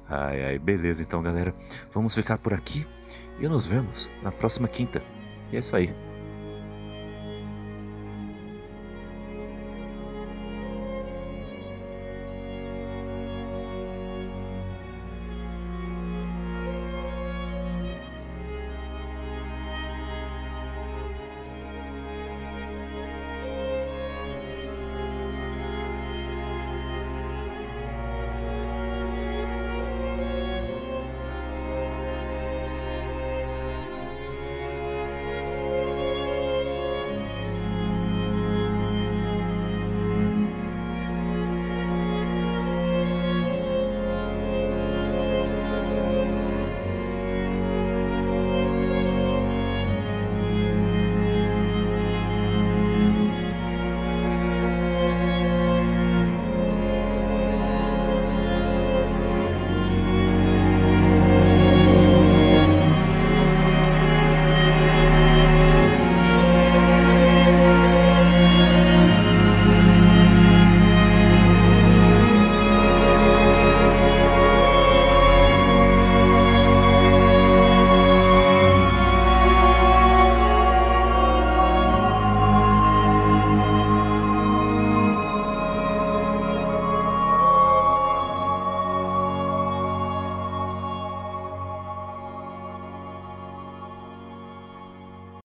[0.08, 1.54] ai, ai, beleza então, galera.
[1.94, 2.86] Vamos ficar por aqui
[3.40, 5.02] e nos vemos na próxima quinta.
[5.50, 5.94] E é isso aí.